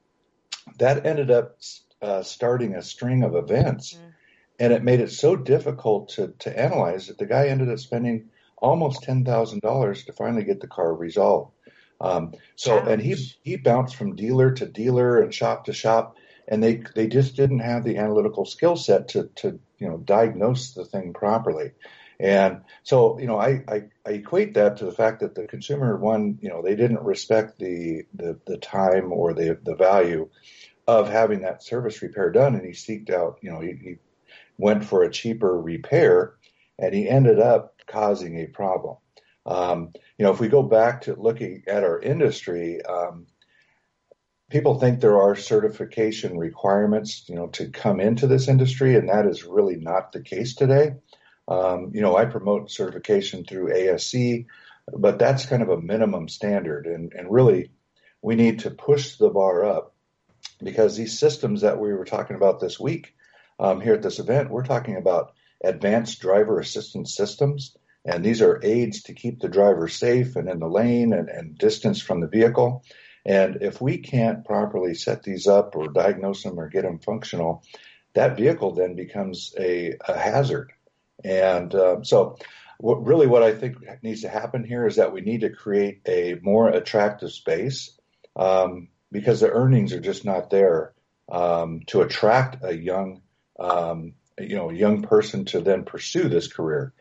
That 0.79 1.07
ended 1.07 1.31
up 1.31 1.59
uh, 2.01 2.23
starting 2.23 2.75
a 2.75 2.83
string 2.83 3.23
of 3.23 3.35
events, 3.35 3.95
mm. 3.95 4.13
and 4.59 4.73
it 4.73 4.85
made 4.85 5.01
it 5.01 5.11
so 5.11 5.37
difficult 5.37 6.11
to, 6.11 6.35
to 6.41 6.59
analyze 6.59 7.09
that 7.09 7.19
the 7.19 7.27
guy 7.27 7.49
ended 7.49 7.71
up 7.71 7.79
spending 7.79 8.29
almost 8.57 9.03
ten 9.03 9.25
thousand 9.25 9.61
dollars 9.61 10.05
to 10.05 10.13
finally 10.13 10.45
get 10.45 10.61
the 10.61 10.67
car 10.67 10.95
resolved. 10.95 11.53
Um, 12.01 12.35
so, 12.57 12.79
Ouch. 12.79 12.89
and 12.89 13.03
he 13.03 13.17
he 13.43 13.57
bounced 13.57 13.97
from 13.97 14.17
dealer 14.17 14.53
to 14.53 14.67
dealer 14.67 15.21
and 15.21 15.35
shop 15.35 15.65
to 15.65 15.73
shop, 15.73 16.17
and 16.47 16.63
they 16.63 16.83
they 16.95 17.09
just 17.09 17.37
didn't 17.37 17.61
have 17.61 17.85
the 17.85 17.97
analytical 17.97 18.45
skill 18.45 18.77
set 18.77 19.09
to 19.09 19.31
to 19.37 19.59
you 19.79 19.89
know 19.89 19.99
diagnose 19.99 20.75
the 20.75 20.85
thing 20.85 21.13
properly. 21.13 21.73
And 22.21 22.63
so, 22.83 23.19
you 23.19 23.27
know, 23.27 23.39
I, 23.39 23.63
I, 23.69 23.83
I, 24.05 24.11
equate 24.11 24.55
that 24.55 24.79
to 24.79 24.87
the 24.87 24.93
fact 24.93 25.21
that 25.21 25.37
the 25.37 25.47
consumer, 25.47 25.97
one, 25.97 26.39
you 26.43 26.49
know, 26.49 26.63
they 26.63 26.75
didn't 26.75 27.05
respect 27.05 27.61
the, 27.61 28.07
the, 28.13 28.41
the 28.45 28.59
time 28.59 29.13
or 29.13 29.35
the, 29.35 29.59
the 29.63 29.77
value 29.77 30.29
of 30.89 31.09
having 31.09 31.43
that 31.43 31.63
service 31.63 32.03
repair 32.03 32.31
done. 32.31 32.57
And 32.57 32.65
he 32.65 32.73
seeked 32.73 33.11
out, 33.11 33.39
you 33.41 33.53
know, 33.53 33.61
he, 33.61 33.75
he 33.81 33.95
went 34.57 34.85
for 34.85 35.05
a 35.05 35.11
cheaper 35.11 35.61
repair 35.61 36.35
and 36.79 36.93
he 36.93 37.09
ended 37.09 37.39
up 37.39 37.77
causing 37.87 38.39
a 38.39 38.47
problem. 38.47 38.97
Um, 39.47 39.93
you 40.19 40.25
know, 40.25 40.33
if 40.33 40.41
we 40.41 40.49
go 40.49 40.63
back 40.63 41.03
to 41.03 41.15
looking 41.15 41.63
at 41.69 41.85
our 41.85 42.01
industry, 42.01 42.83
um, 42.85 43.27
people 44.51 44.79
think 44.79 45.01
there 45.01 45.21
are 45.21 45.37
certification 45.37 46.37
requirements, 46.37 47.25
you 47.29 47.35
know, 47.35 47.49
to 47.49 47.71
come 47.71 48.01
into 48.01 48.27
this 48.27 48.49
industry, 48.49 48.97
and 48.97 49.09
that 49.09 49.27
is 49.27 49.45
really 49.45 49.77
not 49.77 50.13
the 50.13 50.21
case 50.21 50.55
today. 50.55 50.95
Um, 51.49 51.93
you 51.95 52.03
know, 52.03 52.17
I 52.17 52.27
promote 52.27 52.71
certification 52.71 53.45
through 53.45 53.73
ASE, 53.75 54.45
but 54.93 55.19
that's 55.19 55.47
kind 55.47 55.63
of 55.63 55.71
a 55.71 55.81
minimum 55.81 56.29
standard, 56.29 56.87
and, 56.87 57.13
and 57.15 57.31
really, 57.31 57.71
we 58.23 58.37
need 58.37 58.61
to 58.61 58.71
push 58.71 59.17
the 59.17 59.31
bar 59.31 59.65
up 59.65 59.95
because 60.63 60.97
these 60.97 61.19
systems 61.19 61.63
that 61.63 61.79
we 61.79 61.93
were 61.93 62.05
talking 62.05 62.37
about 62.37 62.61
this 62.61 62.79
week 62.79 63.15
um, 63.59 63.81
here 63.81 63.95
at 63.95 64.03
this 64.03 64.19
event, 64.19 64.51
we're 64.51 64.65
talking 64.65 64.97
about 64.97 65.33
advanced 65.63 66.21
driver 66.21 66.59
assistance 66.59 67.15
systems. 67.15 67.77
And 68.05 68.25
these 68.25 68.43
are 68.43 68.61
aids 68.63 69.03
to 69.05 69.15
keep 69.15 69.41
the 69.41 69.49
driver 69.49 69.89
safe 69.89 70.37
and 70.37 70.49
in 70.49 70.61
the 70.61 70.69
lane 70.69 71.13
and, 71.13 71.29
and 71.29 71.59
distance 71.59 72.01
from 72.01 72.21
the 72.21 72.29
vehicle. 72.29 72.85
And 73.27 73.63
if 73.63 73.81
we 73.81 73.99
can't 73.99 74.45
properly 74.45 74.95
set 74.95 75.23
these 75.23 75.47
up 75.47 75.77
or 75.77 75.89
diagnose 75.89 76.43
them 76.43 76.59
or 76.59 76.69
get 76.69 76.83
them 76.83 77.01
functional, 77.01 77.65
that 78.15 78.37
vehicle 78.37 78.75
then 78.75 78.95
becomes 78.95 79.55
a, 79.59 79.97
a 80.07 80.19
hazard. 80.19 80.73
And 81.25 81.75
uh, 81.75 82.03
so, 82.03 82.39
what, 82.79 83.05
really, 83.05 83.27
what 83.27 83.43
I 83.43 83.55
think 83.55 83.77
needs 84.03 84.23
to 84.23 84.29
happen 84.29 84.65
here 84.65 84.87
is 84.87 84.97
that 84.97 85.13
we 85.13 85.21
need 85.21 85.41
to 85.41 85.51
create 85.51 86.03
a 86.07 86.37
more 86.43 86.69
attractive 86.69 87.33
space 87.33 87.99
um, 88.37 88.89
because 89.11 89.41
the 89.41 89.51
earnings 89.51 89.93
are 89.93 90.01
just 90.01 90.25
not 90.25 90.51
there 90.51 90.95
um, 91.31 91.81
to 91.89 92.03
attract 92.03 92.65
a 92.65 92.77
young, 92.77 93.23
um, 93.59 94.15
you 94.39 94.57
know, 94.57 94.71
young 94.71 95.03
person 95.03 95.45
to 95.47 95.61
then 95.61 95.85
pursue 95.85 96.29
this 96.29 96.47
career. 96.47 96.93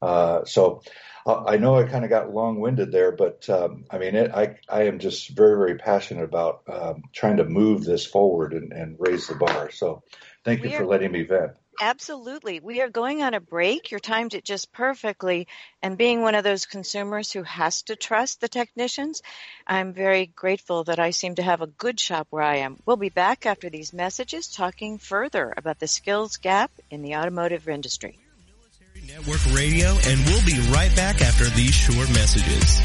Uh, 0.00 0.44
so 0.44 0.82
I 1.26 1.56
know 1.56 1.76
I 1.76 1.84
kind 1.84 2.04
of 2.04 2.10
got 2.10 2.32
long 2.32 2.60
winded 2.60 2.92
there, 2.92 3.10
but 3.10 3.48
um, 3.50 3.84
I 3.90 3.98
mean, 3.98 4.14
it, 4.14 4.30
I, 4.32 4.58
I 4.68 4.84
am 4.84 5.00
just 5.00 5.30
very, 5.30 5.56
very 5.56 5.76
passionate 5.76 6.22
about 6.22 6.62
um, 6.72 7.02
trying 7.12 7.38
to 7.38 7.44
move 7.44 7.84
this 7.84 8.06
forward 8.06 8.52
and, 8.52 8.72
and, 8.72 8.96
raise 8.98 9.26
the 9.26 9.34
bar. 9.34 9.72
So 9.72 10.04
thank 10.44 10.62
you 10.62 10.70
we 10.70 10.76
for 10.76 10.86
letting 10.86 11.10
me 11.10 11.22
vent. 11.22 11.52
Absolutely. 11.80 12.60
We 12.60 12.80
are 12.80 12.88
going 12.88 13.22
on 13.22 13.34
a 13.34 13.40
break. 13.40 13.90
You 13.90 13.98
timed 13.98 14.34
it 14.34 14.44
just 14.44 14.72
perfectly. 14.72 15.46
And 15.82 15.98
being 15.98 16.22
one 16.22 16.34
of 16.34 16.44
those 16.44 16.66
consumers 16.66 17.32
who 17.32 17.42
has 17.42 17.82
to 17.82 17.96
trust 17.96 18.40
the 18.40 18.48
technicians, 18.48 19.22
I'm 19.66 19.92
very 19.92 20.26
grateful 20.26 20.84
that 20.84 20.98
I 20.98 21.10
seem 21.10 21.34
to 21.34 21.42
have 21.42 21.60
a 21.60 21.66
good 21.66 22.00
shop 22.00 22.28
where 22.30 22.42
I 22.42 22.56
am. 22.56 22.78
We'll 22.86 22.96
be 22.96 23.10
back 23.10 23.46
after 23.46 23.68
these 23.68 23.92
messages 23.92 24.48
talking 24.48 24.98
further 24.98 25.52
about 25.56 25.78
the 25.78 25.88
skills 25.88 26.38
gap 26.38 26.70
in 26.90 27.02
the 27.02 27.16
automotive 27.16 27.68
industry. 27.68 28.18
Network 29.06 29.44
Radio, 29.54 29.90
and 30.06 30.24
we'll 30.26 30.44
be 30.44 30.58
right 30.72 30.94
back 30.96 31.20
after 31.20 31.44
these 31.50 31.74
short 31.74 32.08
messages. 32.08 32.80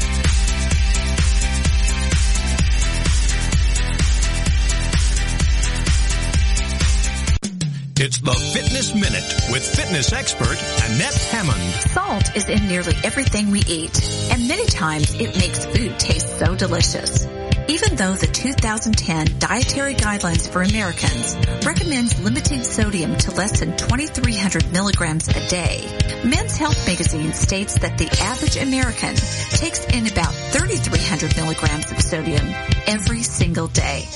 It's 8.04 8.18
the 8.18 8.34
Fitness 8.34 8.96
Minute 8.96 9.52
with 9.52 9.64
fitness 9.64 10.12
expert 10.12 10.58
Annette 10.90 11.14
Hammond. 11.30 11.62
Salt 11.92 12.36
is 12.36 12.48
in 12.48 12.66
nearly 12.66 12.96
everything 13.04 13.52
we 13.52 13.60
eat, 13.68 13.94
and 14.28 14.48
many 14.48 14.66
times 14.66 15.14
it 15.14 15.38
makes 15.38 15.64
food 15.66 16.00
taste 16.00 16.36
so 16.36 16.56
delicious. 16.56 17.24
Even 17.68 17.94
though 17.94 18.14
the 18.14 18.26
2010 18.26 19.38
Dietary 19.38 19.94
Guidelines 19.94 20.50
for 20.50 20.62
Americans 20.62 21.36
recommends 21.64 22.18
limiting 22.18 22.64
sodium 22.64 23.14
to 23.18 23.30
less 23.36 23.60
than 23.60 23.76
2,300 23.76 24.72
milligrams 24.72 25.28
a 25.28 25.46
day, 25.46 25.86
Men's 26.24 26.56
Health 26.56 26.84
magazine 26.84 27.32
states 27.32 27.78
that 27.78 27.98
the 27.98 28.10
average 28.20 28.56
American 28.56 29.14
takes 29.14 29.84
in 29.94 30.08
about 30.08 30.34
3,300 30.50 31.36
milligrams 31.36 31.92
of 31.92 32.00
sodium 32.00 32.52
every 32.88 33.22
single 33.22 33.68
day. 33.68 34.08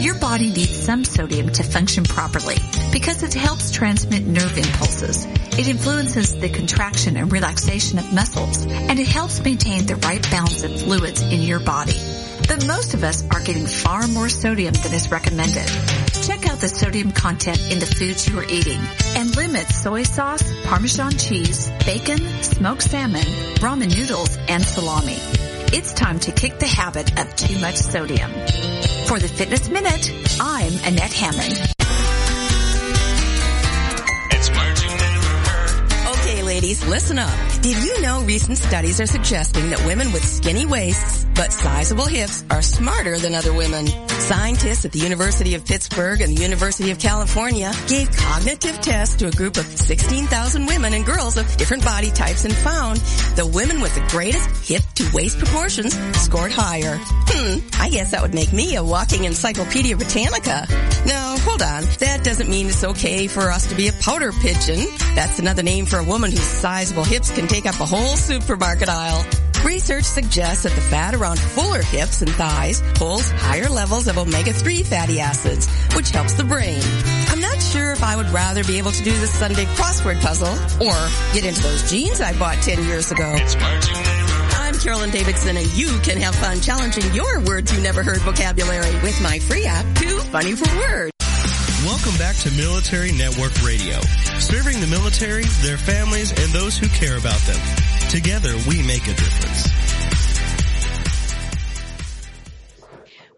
Your 0.00 0.14
body 0.18 0.48
needs 0.48 0.74
some 0.74 1.04
sodium 1.04 1.50
to 1.50 1.62
function 1.62 2.04
properly 2.04 2.56
because 2.90 3.22
it 3.22 3.34
helps 3.34 3.70
transmit 3.70 4.26
nerve 4.26 4.56
impulses. 4.56 5.26
It 5.58 5.68
influences 5.68 6.40
the 6.40 6.48
contraction 6.48 7.18
and 7.18 7.30
relaxation 7.30 7.98
of 7.98 8.10
muscles 8.10 8.64
and 8.64 8.98
it 8.98 9.06
helps 9.06 9.44
maintain 9.44 9.84
the 9.84 9.96
right 9.96 10.22
balance 10.30 10.62
of 10.62 10.80
fluids 10.80 11.20
in 11.20 11.42
your 11.42 11.60
body. 11.60 11.98
But 12.48 12.66
most 12.66 12.94
of 12.94 13.04
us 13.04 13.22
are 13.30 13.42
getting 13.42 13.66
far 13.66 14.08
more 14.08 14.30
sodium 14.30 14.72
than 14.72 14.94
is 14.94 15.10
recommended. 15.10 15.66
Check 16.24 16.48
out 16.48 16.60
the 16.60 16.68
sodium 16.68 17.12
content 17.12 17.60
in 17.70 17.78
the 17.78 17.84
foods 17.84 18.26
you 18.26 18.38
are 18.38 18.44
eating 18.48 18.80
and 19.16 19.36
limit 19.36 19.66
soy 19.68 20.04
sauce, 20.04 20.42
Parmesan 20.64 21.12
cheese, 21.12 21.70
bacon, 21.84 22.20
smoked 22.42 22.82
salmon, 22.82 23.26
ramen 23.60 23.94
noodles, 23.94 24.38
and 24.48 24.64
salami. 24.64 25.18
It's 25.76 25.92
time 25.92 26.18
to 26.20 26.32
kick 26.32 26.58
the 26.58 26.66
habit 26.66 27.20
of 27.20 27.36
too 27.36 27.58
much 27.60 27.76
sodium. 27.76 28.30
For 29.10 29.18
the 29.18 29.26
Fitness 29.26 29.68
Minute, 29.68 30.38
I'm 30.40 30.72
Annette 30.84 31.12
Hammond. 31.12 31.74
Okay, 36.16 36.44
ladies, 36.44 36.86
listen 36.86 37.18
up. 37.18 37.36
Did 37.60 37.82
you 37.82 38.02
know 38.02 38.22
recent 38.22 38.56
studies 38.56 39.00
are 39.00 39.06
suggesting 39.06 39.70
that 39.70 39.84
women 39.84 40.12
with 40.12 40.24
skinny 40.24 40.64
waists 40.64 41.26
but 41.34 41.52
sizable 41.52 42.06
hips 42.06 42.44
are 42.52 42.62
smarter 42.62 43.18
than 43.18 43.34
other 43.34 43.52
women? 43.52 43.88
Scientists 44.20 44.84
at 44.84 44.92
the 44.92 44.98
University 44.98 45.54
of 45.54 45.64
Pittsburgh 45.64 46.20
and 46.20 46.36
the 46.36 46.42
University 46.42 46.90
of 46.90 46.98
California 46.98 47.72
gave 47.88 48.14
cognitive 48.14 48.80
tests 48.80 49.16
to 49.16 49.26
a 49.26 49.30
group 49.30 49.56
of 49.56 49.64
16,000 49.64 50.66
women 50.66 50.92
and 50.94 51.04
girls 51.06 51.36
of 51.36 51.56
different 51.56 51.82
body 51.82 52.10
types 52.10 52.44
and 52.44 52.54
found 52.54 52.98
the 53.36 53.46
women 53.46 53.80
with 53.80 53.94
the 53.94 54.06
greatest 54.08 54.68
hip 54.68 54.82
to 54.94 55.10
waist 55.14 55.38
proportions 55.38 55.96
scored 56.20 56.52
higher. 56.52 56.98
Hmm, 57.00 57.58
I 57.80 57.88
guess 57.88 58.10
that 58.12 58.22
would 58.22 58.34
make 58.34 58.52
me 58.52 58.76
a 58.76 58.84
walking 58.84 59.24
encyclopedia 59.24 59.96
Britannica. 59.96 60.66
No, 61.06 61.36
hold 61.40 61.62
on. 61.62 61.82
That 61.98 62.20
doesn't 62.22 62.48
mean 62.48 62.66
it's 62.66 62.84
okay 62.84 63.26
for 63.26 63.50
us 63.50 63.66
to 63.68 63.74
be 63.74 63.88
a 63.88 63.92
powder 63.94 64.32
pigeon. 64.32 64.86
That's 65.14 65.38
another 65.38 65.62
name 65.62 65.86
for 65.86 65.98
a 65.98 66.04
woman 66.04 66.30
whose 66.30 66.40
sizable 66.40 67.04
hips 67.04 67.34
can 67.34 67.48
take 67.48 67.66
up 67.66 67.80
a 67.80 67.86
whole 67.86 68.16
supermarket 68.16 68.88
aisle. 68.88 69.24
Research 69.64 70.04
suggests 70.04 70.62
that 70.62 70.72
the 70.72 70.80
fat 70.80 71.14
around 71.14 71.38
fuller 71.38 71.82
hips 71.82 72.22
and 72.22 72.30
thighs 72.30 72.82
holds 72.96 73.30
higher 73.30 73.68
levels 73.68 74.08
of 74.08 74.16
omega-3 74.16 74.86
fatty 74.86 75.20
acids, 75.20 75.68
which 75.94 76.10
helps 76.10 76.32
the 76.34 76.44
brain. 76.44 76.80
I'm 77.28 77.40
not 77.40 77.60
sure 77.60 77.92
if 77.92 78.02
I 78.02 78.16
would 78.16 78.28
rather 78.30 78.64
be 78.64 78.78
able 78.78 78.92
to 78.92 79.02
do 79.02 79.12
this 79.12 79.32
Sunday 79.32 79.66
crossword 79.76 80.20
puzzle 80.22 80.54
or 80.84 80.96
get 81.34 81.44
into 81.44 81.62
those 81.62 81.90
jeans 81.90 82.20
I 82.20 82.38
bought 82.38 82.62
10 82.62 82.84
years 82.86 83.12
ago. 83.12 83.36
I'm 84.56 84.78
Carolyn 84.78 85.10
Davidson 85.10 85.56
and 85.58 85.66
you 85.74 85.98
can 86.00 86.18
have 86.18 86.34
fun 86.34 86.60
challenging 86.60 87.12
your 87.12 87.40
words 87.40 87.72
you 87.72 87.82
never 87.82 88.02
heard 88.02 88.20
vocabulary 88.22 88.94
with 89.02 89.20
my 89.20 89.38
free 89.40 89.66
app, 89.66 89.84
Too 89.96 90.20
Funny 90.30 90.54
for 90.54 90.74
Words. 90.78 91.12
Welcome 91.84 92.16
back 92.18 92.36
to 92.36 92.50
Military 92.52 93.12
Network 93.12 93.52
Radio, 93.62 94.00
serving 94.38 94.80
the 94.80 94.86
military, 94.86 95.44
their 95.60 95.78
families, 95.78 96.30
and 96.30 96.50
those 96.52 96.78
who 96.78 96.88
care 96.88 97.18
about 97.18 97.40
them. 97.40 97.99
Together, 98.10 98.52
we 98.68 98.82
make 98.82 99.04
a 99.04 99.14
difference. 99.14 99.68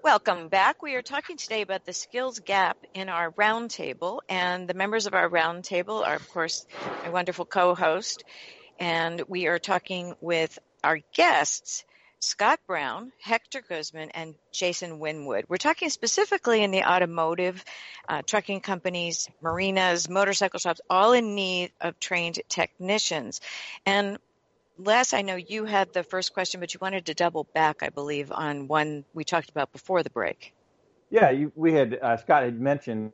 Welcome 0.03 0.49
back. 0.49 0.83
We 0.83 0.95
are 0.95 1.03
talking 1.03 1.37
today 1.37 1.61
about 1.61 1.85
the 1.85 1.93
skills 1.93 2.39
gap 2.39 2.79
in 2.95 3.11
our 3.11 3.33
roundtable, 3.33 4.21
and 4.31 4.67
the 4.67 4.73
members 4.73 5.05
of 5.05 5.13
our 5.13 5.29
roundtable 5.29 6.03
are, 6.03 6.15
of 6.15 6.27
course, 6.31 6.65
my 7.05 7.11
wonderful 7.11 7.45
co-host, 7.45 8.25
and 8.81 9.21
we 9.29 9.47
are 9.47 9.59
talking 9.59 10.15
with 10.23 10.59
our 10.83 11.01
guests, 11.13 11.85
Scott 12.21 12.59
Brown, 12.67 13.13
Hector 13.21 13.61
Guzman, 13.61 14.09
and 14.15 14.35
Jason 14.53 15.01
Winwood. 15.01 15.45
We're 15.51 15.59
talking 15.59 15.91
specifically 15.91 16.65
in 16.65 16.71
the 16.71 16.85
automotive, 16.85 17.63
uh, 18.09 18.23
trucking 18.27 18.61
companies, 18.63 19.29
marinas, 19.43 20.09
motorcycle 20.09 20.61
shops, 20.61 20.81
all 20.89 21.13
in 21.13 21.35
need 21.35 21.73
of 21.79 22.01
trained 22.01 22.41
technicians. 22.49 23.43
And 23.85 24.17
Les, 24.85 25.13
I 25.15 25.23
know 25.23 25.37
you 25.37 25.65
had 25.65 25.93
the 25.93 26.03
first 26.03 26.35
question, 26.35 26.61
but 26.61 26.75
you 26.75 26.79
wanted 26.81 27.07
to 27.07 27.15
double 27.15 27.45
back, 27.55 27.83
I 27.83 27.89
believe, 27.89 28.33
on 28.33 28.69
one 28.69 29.05
we 29.15 29.25
talked 29.25 29.51
about 29.51 29.73
before 29.73 30.03
the 30.03 30.11
break. 30.11 30.55
Yeah, 31.11 31.31
you, 31.31 31.53
we 31.55 31.73
had 31.73 31.99
uh, 32.01 32.17
Scott 32.17 32.43
had 32.43 32.61
mentioned 32.61 33.13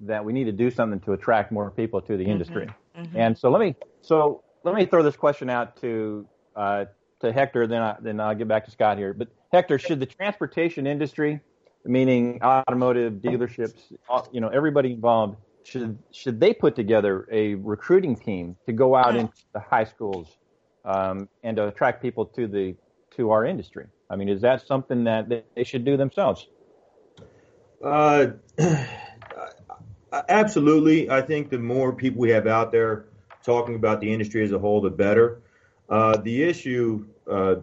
that 0.00 0.24
we 0.24 0.32
need 0.32 0.44
to 0.44 0.52
do 0.52 0.70
something 0.70 1.00
to 1.00 1.12
attract 1.12 1.52
more 1.52 1.70
people 1.70 2.00
to 2.02 2.16
the 2.16 2.24
mm-hmm, 2.24 2.32
industry, 2.32 2.68
mm-hmm. 2.96 3.16
and 3.16 3.38
so 3.38 3.50
let 3.50 3.60
me 3.60 3.76
so 4.02 4.42
let 4.64 4.74
me 4.74 4.86
throw 4.86 5.02
this 5.02 5.16
question 5.16 5.48
out 5.48 5.80
to 5.80 6.26
uh, 6.56 6.86
to 7.20 7.32
Hector, 7.32 7.66
then 7.66 7.82
I, 7.82 7.96
then 8.00 8.20
I'll 8.20 8.34
get 8.34 8.48
back 8.48 8.64
to 8.66 8.70
Scott 8.70 8.98
here. 8.98 9.14
But 9.14 9.28
Hector, 9.52 9.78
should 9.78 10.00
the 10.00 10.06
transportation 10.06 10.86
industry, 10.86 11.40
meaning 11.84 12.40
automotive 12.42 13.14
dealerships, 13.14 13.78
you 14.32 14.40
know, 14.40 14.48
everybody 14.48 14.92
involved, 14.92 15.36
should 15.64 15.98
should 16.12 16.40
they 16.40 16.52
put 16.52 16.76
together 16.76 17.28
a 17.30 17.54
recruiting 17.54 18.16
team 18.16 18.56
to 18.66 18.72
go 18.72 18.94
out 18.94 19.16
into 19.16 19.32
the 19.52 19.60
high 19.60 19.84
schools 19.84 20.36
um, 20.84 21.28
and 21.42 21.56
to 21.56 21.68
attract 21.68 22.02
people 22.02 22.26
to 22.26 22.46
the 22.46 22.74
to 23.16 23.30
our 23.30 23.44
industry? 23.44 23.86
I 24.10 24.16
mean, 24.16 24.28
is 24.28 24.40
that 24.42 24.66
something 24.66 25.04
that 25.04 25.28
they 25.28 25.64
should 25.64 25.84
do 25.84 25.96
themselves? 25.96 26.48
Uh, 30.10 30.22
absolutely. 30.30 31.10
I 31.10 31.20
think 31.20 31.50
the 31.50 31.58
more 31.58 31.92
people 31.92 32.20
we 32.20 32.30
have 32.30 32.46
out 32.46 32.72
there 32.72 33.06
talking 33.42 33.74
about 33.74 34.00
the 34.00 34.10
industry 34.10 34.42
as 34.42 34.52
a 34.52 34.58
whole, 34.58 34.80
the 34.80 34.90
better. 34.90 35.42
Uh, 35.88 36.16
the 36.16 36.42
issue, 36.42 37.06
uh, 37.30 37.56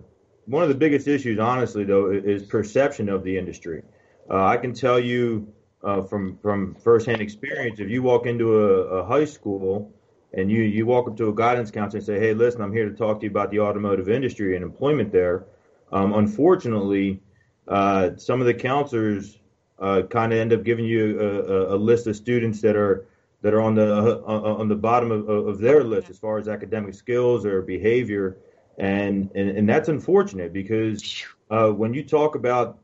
one 0.46 0.64
of 0.64 0.70
the 0.70 0.76
biggest 0.76 1.08
issues, 1.08 1.40
honestly, 1.40 1.84
though, 1.84 2.12
is 2.12 2.44
perception 2.44 3.10
of 3.10 3.24
the 3.24 3.36
industry. 3.38 3.82
Uh, 4.30 4.46
I 4.46 4.58
can 4.58 4.74
tell 4.74 5.00
you 5.00 5.52
uh, 5.84 6.02
from 6.02 6.38
from 6.38 6.76
firsthand 6.76 7.22
experience, 7.22 7.80
if 7.80 7.90
you 7.90 8.02
walk 8.02 8.26
into 8.26 8.60
a, 8.60 9.00
a 9.00 9.06
high 9.06 9.26
school 9.26 9.94
and 10.36 10.51
you, 10.51 10.62
you 10.62 10.86
walk 10.86 11.08
up 11.08 11.15
to 11.18 11.30
a 11.30 11.34
guidance 11.34 11.72
counselor 11.72 12.00
and 12.00 12.06
say, 12.06 12.20
hey, 12.20 12.34
listen, 12.34 12.62
I'm 12.62 12.74
here 12.74 12.89
to 12.89 12.96
talk 12.96 13.20
to 13.20 13.25
you 13.25 13.30
about 13.30 13.51
the 13.51 13.62
automotive 13.62 14.10
industry 14.10 14.56
and 14.56 14.63
employment 14.63 15.12
there. 15.12 15.46
Um, 15.92 16.13
unfortunately, 16.13 17.22
uh, 17.68 18.12
some 18.18 18.42
of 18.42 18.48
the 18.48 18.54
counselors 18.54 19.39
uh, 19.80 20.04
kind 20.04 20.34
of 20.34 20.39
end 20.39 20.54
up 20.54 20.63
giving 20.63 20.86
you 20.86 21.20
a, 21.20 21.75
a, 21.75 21.77
list 21.77 22.08
of 22.08 22.15
students 22.15 22.62
that 22.62 22.75
are 22.75 23.06
that 23.42 23.54
are 23.54 23.62
on 23.62 23.75
the 23.75 24.24
uh, 24.25 24.56
on 24.58 24.68
the 24.68 24.75
bottom 24.75 25.12
of, 25.12 25.27
of 25.27 25.60
their 25.60 25.84
list 25.84 26.10
as 26.10 26.18
far 26.18 26.38
as 26.38 26.48
academic 26.48 26.94
skills 26.94 27.46
or 27.46 27.62
behavior, 27.62 28.38
and 28.77 29.30
and, 29.36 29.50
and 29.50 29.68
that's 29.68 29.89
unfortunate 29.89 30.54
because 30.54 31.25
uh, 31.50 31.70
when 31.70 31.94
you 31.94 32.04
talk 32.04 32.36
about 32.36 32.80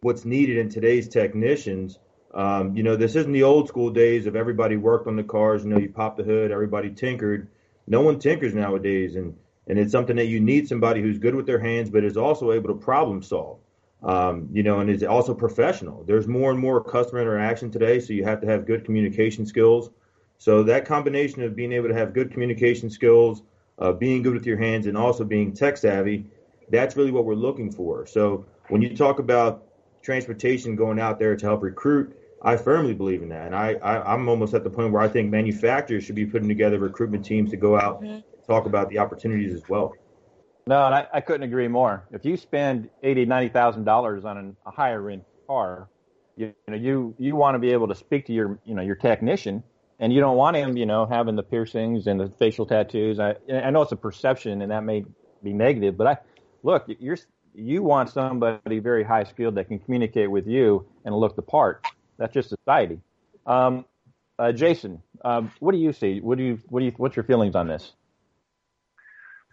what's 0.00 0.24
needed 0.24 0.56
in 0.56 0.68
today's 0.68 1.08
technicians, 1.08 1.98
um, 2.34 2.76
you 2.76 2.82
know, 2.82 2.96
this 2.96 3.14
isn't 3.14 3.32
the 3.32 3.42
old 3.42 3.68
school 3.68 3.90
days 3.90 4.26
of 4.26 4.36
everybody 4.36 4.76
worked 4.76 5.06
on 5.06 5.16
the 5.16 5.22
cars. 5.22 5.64
You 5.64 5.70
know, 5.70 5.78
you 5.78 5.90
pop 5.90 6.16
the 6.16 6.22
hood, 6.22 6.50
everybody 6.50 6.90
tinkered. 6.90 7.48
No 7.86 8.00
one 8.00 8.18
tinkers 8.18 8.54
nowadays, 8.54 9.16
and 9.16 9.36
and 9.66 9.78
it's 9.78 9.92
something 9.92 10.16
that 10.16 10.26
you 10.26 10.40
need 10.40 10.66
somebody 10.66 11.00
who's 11.02 11.18
good 11.18 11.34
with 11.34 11.46
their 11.46 11.60
hands, 11.60 11.90
but 11.90 12.04
is 12.04 12.16
also 12.16 12.52
able 12.52 12.68
to 12.68 12.74
problem 12.74 13.22
solve. 13.22 13.58
Um, 14.02 14.48
you 14.52 14.64
know, 14.64 14.80
and 14.80 14.90
is 14.90 15.04
also 15.04 15.32
professional. 15.34 16.02
There's 16.02 16.26
more 16.26 16.50
and 16.50 16.58
more 16.58 16.82
customer 16.82 17.20
interaction 17.20 17.70
today, 17.70 18.00
so 18.00 18.12
you 18.12 18.24
have 18.24 18.40
to 18.40 18.48
have 18.48 18.66
good 18.66 18.84
communication 18.84 19.46
skills. 19.46 19.90
So 20.38 20.64
that 20.64 20.86
combination 20.86 21.42
of 21.42 21.54
being 21.54 21.72
able 21.72 21.88
to 21.88 21.94
have 21.94 22.12
good 22.12 22.32
communication 22.32 22.90
skills, 22.90 23.42
uh, 23.78 23.92
being 23.92 24.22
good 24.22 24.34
with 24.34 24.44
your 24.44 24.58
hands, 24.58 24.88
and 24.88 24.96
also 24.96 25.22
being 25.22 25.52
tech 25.52 25.76
savvy, 25.76 26.26
that's 26.68 26.96
really 26.96 27.12
what 27.12 27.24
we're 27.24 27.34
looking 27.34 27.70
for. 27.70 28.06
So 28.06 28.46
when 28.68 28.82
you 28.82 28.96
talk 28.96 29.20
about 29.20 29.68
transportation 30.02 30.74
going 30.74 30.98
out 30.98 31.20
there 31.20 31.36
to 31.36 31.46
help 31.46 31.62
recruit, 31.62 32.16
I 32.44 32.56
firmly 32.56 32.92
believe 32.92 33.22
in 33.22 33.28
that, 33.28 33.46
and 33.46 33.54
I, 33.54 33.74
I 33.74 34.14
am 34.14 34.28
almost 34.28 34.52
at 34.52 34.64
the 34.64 34.70
point 34.70 34.92
where 34.92 35.00
I 35.00 35.08
think 35.08 35.30
manufacturers 35.30 36.04
should 36.04 36.16
be 36.16 36.26
putting 36.26 36.48
together 36.48 36.78
recruitment 36.78 37.24
teams 37.24 37.50
to 37.50 37.56
go 37.56 37.78
out 37.78 38.02
mm-hmm. 38.02 38.20
talk 38.46 38.66
about 38.66 38.88
the 38.90 38.98
opportunities 38.98 39.54
as 39.54 39.68
well. 39.68 39.94
No, 40.66 40.84
and 40.84 40.94
I, 40.94 41.06
I 41.14 41.20
couldn't 41.20 41.44
agree 41.44 41.68
more. 41.68 42.06
If 42.10 42.24
you 42.24 42.36
spend 42.36 42.90
eighty, 43.02 43.24
ninety 43.24 43.48
thousand 43.48 43.84
dollars 43.84 44.24
on 44.24 44.38
an, 44.38 44.56
a 44.66 44.72
higher 44.72 45.08
end 45.08 45.24
car, 45.46 45.88
you, 46.36 46.46
you 46.66 46.72
know 46.72 46.76
you 46.76 47.14
you 47.18 47.36
want 47.36 47.54
to 47.54 47.58
be 47.60 47.70
able 47.70 47.88
to 47.88 47.94
speak 47.94 48.26
to 48.26 48.32
your 48.32 48.58
you 48.64 48.74
know 48.74 48.82
your 48.82 48.96
technician, 48.96 49.62
and 50.00 50.12
you 50.12 50.20
don't 50.20 50.36
want 50.36 50.56
him 50.56 50.76
you 50.76 50.86
know 50.86 51.06
having 51.06 51.36
the 51.36 51.42
piercings 51.44 52.08
and 52.08 52.18
the 52.18 52.28
facial 52.28 52.66
tattoos. 52.66 53.20
I 53.20 53.36
I 53.52 53.70
know 53.70 53.82
it's 53.82 53.92
a 53.92 53.96
perception, 53.96 54.62
and 54.62 54.72
that 54.72 54.82
may 54.82 55.04
be 55.44 55.52
negative, 55.52 55.96
but 55.96 56.06
I 56.06 56.16
look 56.62 56.86
you're 56.98 57.18
you 57.54 57.82
want 57.82 58.10
somebody 58.10 58.78
very 58.78 59.04
high 59.04 59.24
skilled 59.24 59.56
that 59.56 59.68
can 59.68 59.78
communicate 59.78 60.30
with 60.30 60.46
you 60.46 60.86
and 61.04 61.14
look 61.14 61.36
the 61.36 61.42
part. 61.42 61.86
That's 62.22 62.34
just 62.34 62.50
society. 62.50 63.00
Um, 63.46 63.84
uh, 64.38 64.52
Jason, 64.52 65.02
um, 65.24 65.50
what 65.58 65.72
do 65.72 65.78
you 65.78 65.92
see? 65.92 66.20
What 66.20 66.38
do 66.38 66.44
you 66.44 66.60
what 66.68 66.78
do 66.78 66.86
you 66.86 66.92
what's 66.96 67.16
your 67.16 67.24
feelings 67.24 67.56
on 67.56 67.66
this? 67.66 67.94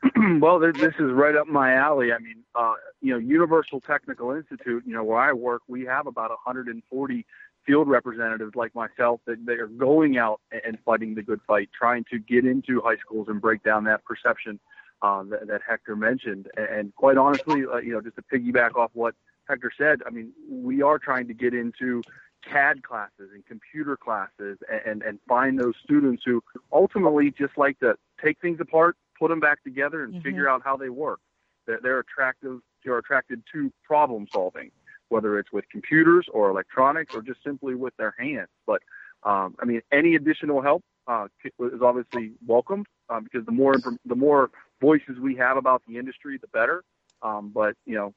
well, 0.40 0.60
this 0.60 0.76
is 0.78 1.12
right 1.12 1.36
up 1.36 1.48
my 1.48 1.74
alley. 1.74 2.14
I 2.14 2.20
mean, 2.20 2.44
uh, 2.54 2.76
you 3.02 3.12
know, 3.12 3.18
Universal 3.18 3.82
Technical 3.82 4.34
Institute, 4.34 4.84
you 4.86 4.94
know, 4.94 5.04
where 5.04 5.18
I 5.18 5.34
work, 5.34 5.64
we 5.68 5.84
have 5.86 6.06
about 6.06 6.30
140 6.30 7.26
field 7.66 7.88
representatives 7.88 8.52
like 8.54 8.76
myself 8.76 9.20
that 9.26 9.44
they 9.48 9.54
are 9.54 9.68
going 9.68 10.20
out 10.20 10.40
and 10.52 10.78
fighting 10.86 11.16
the 11.16 11.24
good 11.24 11.42
fight, 11.48 11.72
trying 11.76 12.06
to 12.12 12.20
get 12.20 12.46
into 12.46 12.82
high 12.82 12.98
schools 12.98 13.30
and 13.30 13.42
break 13.42 13.64
down 13.64 13.84
that 13.86 14.06
perception 14.06 14.60
uh, 15.02 15.24
that, 15.24 15.48
that, 15.48 15.62
Hector 15.68 15.96
mentioned. 15.96 16.48
And 16.56 16.96
quite 16.96 17.18
honestly, 17.18 17.64
uh, 17.66 17.78
you 17.78 17.94
know, 17.94 18.02
just 18.02 18.16
to 18.18 18.22
piggyback 18.32 18.76
off 18.76 18.92
what 18.94 19.16
Hector 19.50 19.72
said, 19.76 20.02
I 20.06 20.12
mean, 20.12 20.32
we 20.48 20.84
are 20.84 21.00
trying 21.00 21.28
to 21.28 21.34
get 21.34 21.56
into 21.56 22.04
CAD 22.44 22.84
classes 22.84 23.30
and 23.34 23.46
computer 23.46 23.98
classes 23.98 24.58
and, 24.72 24.82
and, 24.86 25.02
and 25.04 25.20
find 25.28 25.60
those 25.60 25.76
students 25.84 26.24
who 26.26 26.42
ultimately 26.72 27.32
just 27.32 27.58
like 27.58 27.80
to 27.80 27.96
take 28.24 28.40
things 28.42 28.60
apart, 28.60 28.96
put 29.18 29.30
them 29.30 29.40
back 29.40 29.64
together, 29.64 30.04
and 30.04 30.14
mm-hmm. 30.14 30.24
figure 30.24 30.50
out 30.50 30.62
how 30.64 30.78
they 30.78 30.90
work. 30.90 31.20
They're, 31.68 31.80
they're 31.82 32.00
attractive. 32.00 32.60
They're 32.84 32.98
attracted 32.98 33.44
to 33.54 33.72
problem 33.84 34.28
solving, 34.32 34.72
whether 35.10 35.38
it's 35.38 35.52
with 35.52 35.70
computers 35.70 36.28
or 36.32 36.50
electronics 36.50 37.14
or 37.14 37.22
just 37.22 37.44
simply 37.44 37.76
with 37.76 37.96
their 37.98 38.16
hands. 38.18 38.50
But 38.66 38.82
um, 39.24 39.56
I 39.60 39.66
mean, 39.66 39.82
any 39.92 40.16
additional 40.16 40.62
help 40.62 40.84
uh, 41.08 41.28
is 41.44 41.82
obviously 41.82 42.34
welcomed 42.46 42.88
uh, 43.10 43.20
because 43.20 43.46
the 43.46 43.52
more 43.52 43.76
the 44.06 44.16
more 44.16 44.50
voices 44.80 45.20
we 45.20 45.36
have 45.36 45.58
about 45.58 45.82
the 45.88 45.98
industry, 45.98 46.38
the 46.38 46.48
better. 46.48 46.84
Um, 47.22 47.52
but 47.54 47.76
you 47.86 47.96
know, 47.96 48.14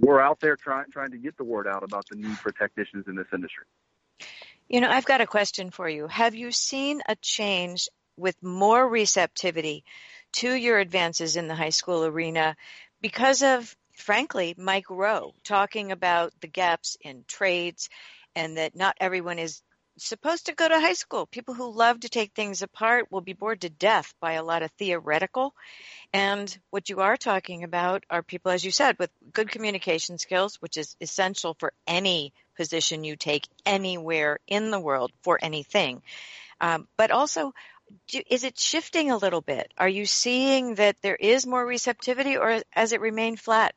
we're 0.00 0.20
out 0.20 0.40
there 0.40 0.56
trying 0.56 0.90
trying 0.90 1.10
to 1.10 1.18
get 1.18 1.36
the 1.36 1.44
word 1.44 1.66
out 1.66 1.82
about 1.82 2.06
the 2.10 2.16
need 2.16 2.38
for 2.38 2.52
technicians 2.52 3.06
in 3.06 3.16
this 3.16 3.26
industry. 3.32 3.64
You 4.68 4.80
know, 4.80 4.90
I've 4.90 5.04
got 5.04 5.20
a 5.20 5.26
question 5.26 5.70
for 5.70 5.88
you. 5.88 6.08
Have 6.08 6.34
you 6.34 6.50
seen 6.50 7.00
a 7.08 7.14
change 7.16 7.88
with 8.16 8.42
more 8.42 8.88
receptivity 8.88 9.84
to 10.32 10.52
your 10.52 10.78
advances 10.78 11.36
in 11.36 11.48
the 11.48 11.54
high 11.54 11.70
school 11.70 12.04
arena 12.04 12.56
because 13.00 13.42
of, 13.42 13.76
frankly, 13.92 14.54
Mike 14.58 14.90
Rowe 14.90 15.34
talking 15.44 15.92
about 15.92 16.32
the 16.40 16.48
gaps 16.48 16.96
in 17.00 17.24
trades 17.28 17.88
and 18.34 18.56
that 18.56 18.74
not 18.74 18.96
everyone 19.00 19.38
is 19.38 19.62
supposed 19.98 20.46
to 20.46 20.54
go 20.54 20.68
to 20.68 20.80
high 20.80 20.94
school. 20.94 21.26
People 21.26 21.54
who 21.54 21.72
love 21.72 22.00
to 22.00 22.08
take 22.08 22.32
things 22.32 22.62
apart 22.62 23.10
will 23.10 23.20
be 23.20 23.32
bored 23.32 23.62
to 23.62 23.70
death 23.70 24.14
by 24.20 24.32
a 24.32 24.44
lot 24.44 24.62
of 24.62 24.70
theoretical. 24.72 25.54
And 26.12 26.56
what 26.70 26.88
you 26.88 27.00
are 27.00 27.16
talking 27.16 27.64
about 27.64 28.04
are 28.10 28.22
people, 28.22 28.52
as 28.52 28.64
you 28.64 28.70
said, 28.70 28.98
with 28.98 29.10
good 29.32 29.50
communication 29.50 30.18
skills, 30.18 30.56
which 30.56 30.76
is 30.76 30.96
essential 31.00 31.56
for 31.58 31.72
any 31.86 32.32
position 32.56 33.04
you 33.04 33.16
take 33.16 33.48
anywhere 33.64 34.38
in 34.46 34.70
the 34.70 34.80
world 34.80 35.12
for 35.22 35.38
anything. 35.42 36.02
Um, 36.60 36.88
but 36.96 37.10
also, 37.10 37.52
do, 38.08 38.20
is 38.28 38.44
it 38.44 38.58
shifting 38.58 39.10
a 39.10 39.16
little 39.16 39.40
bit? 39.40 39.72
Are 39.76 39.88
you 39.88 40.06
seeing 40.06 40.76
that 40.76 40.96
there 41.02 41.16
is 41.16 41.46
more 41.46 41.64
receptivity 41.64 42.36
or 42.36 42.62
has 42.70 42.92
it 42.92 43.00
remained 43.00 43.40
flat? 43.40 43.74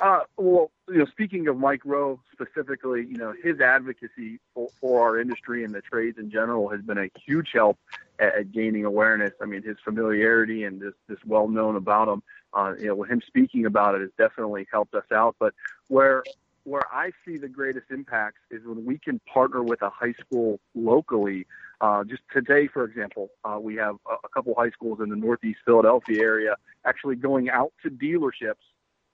Uh, 0.00 0.20
well, 0.38 0.70
you 0.88 0.98
know, 0.98 1.04
speaking 1.06 1.46
of 1.48 1.58
Mike 1.58 1.82
Rowe 1.84 2.20
specifically, 2.32 3.06
you 3.06 3.18
know, 3.18 3.34
his 3.42 3.60
advocacy 3.60 4.40
for, 4.54 4.68
for 4.80 5.02
our 5.02 5.20
industry 5.20 5.62
and 5.62 5.74
the 5.74 5.82
trades 5.82 6.18
in 6.18 6.30
general 6.30 6.68
has 6.70 6.80
been 6.80 6.96
a 6.96 7.10
huge 7.26 7.50
help 7.52 7.78
at, 8.18 8.34
at 8.34 8.52
gaining 8.52 8.86
awareness. 8.86 9.32
I 9.42 9.44
mean, 9.44 9.62
his 9.62 9.76
familiarity 9.84 10.64
and 10.64 10.80
this, 10.80 10.94
this 11.06 11.18
well 11.26 11.48
known 11.48 11.76
about 11.76 12.08
him, 12.08 12.22
uh, 12.54 12.74
you 12.78 12.86
know, 12.86 13.02
him 13.02 13.20
speaking 13.26 13.66
about 13.66 13.94
it 13.94 14.00
has 14.00 14.10
definitely 14.16 14.66
helped 14.72 14.94
us 14.94 15.04
out. 15.12 15.36
But 15.38 15.54
where 15.88 16.22
where 16.64 16.82
I 16.92 17.10
see 17.24 17.38
the 17.38 17.48
greatest 17.48 17.86
impacts 17.90 18.40
is 18.50 18.62
when 18.64 18.84
we 18.84 18.98
can 18.98 19.18
partner 19.32 19.62
with 19.62 19.82
a 19.82 19.90
high 19.90 20.12
school 20.12 20.60
locally. 20.74 21.46
Uh, 21.80 22.04
just 22.04 22.20
today, 22.30 22.66
for 22.66 22.84
example, 22.84 23.30
uh, 23.44 23.58
we 23.58 23.76
have 23.76 23.96
a, 24.06 24.14
a 24.24 24.28
couple 24.28 24.54
high 24.54 24.68
schools 24.70 25.00
in 25.02 25.08
the 25.08 25.16
Northeast 25.16 25.60
Philadelphia 25.64 26.20
area 26.20 26.56
actually 26.84 27.16
going 27.16 27.48
out 27.48 27.72
to 27.82 27.90
dealerships 27.90 28.56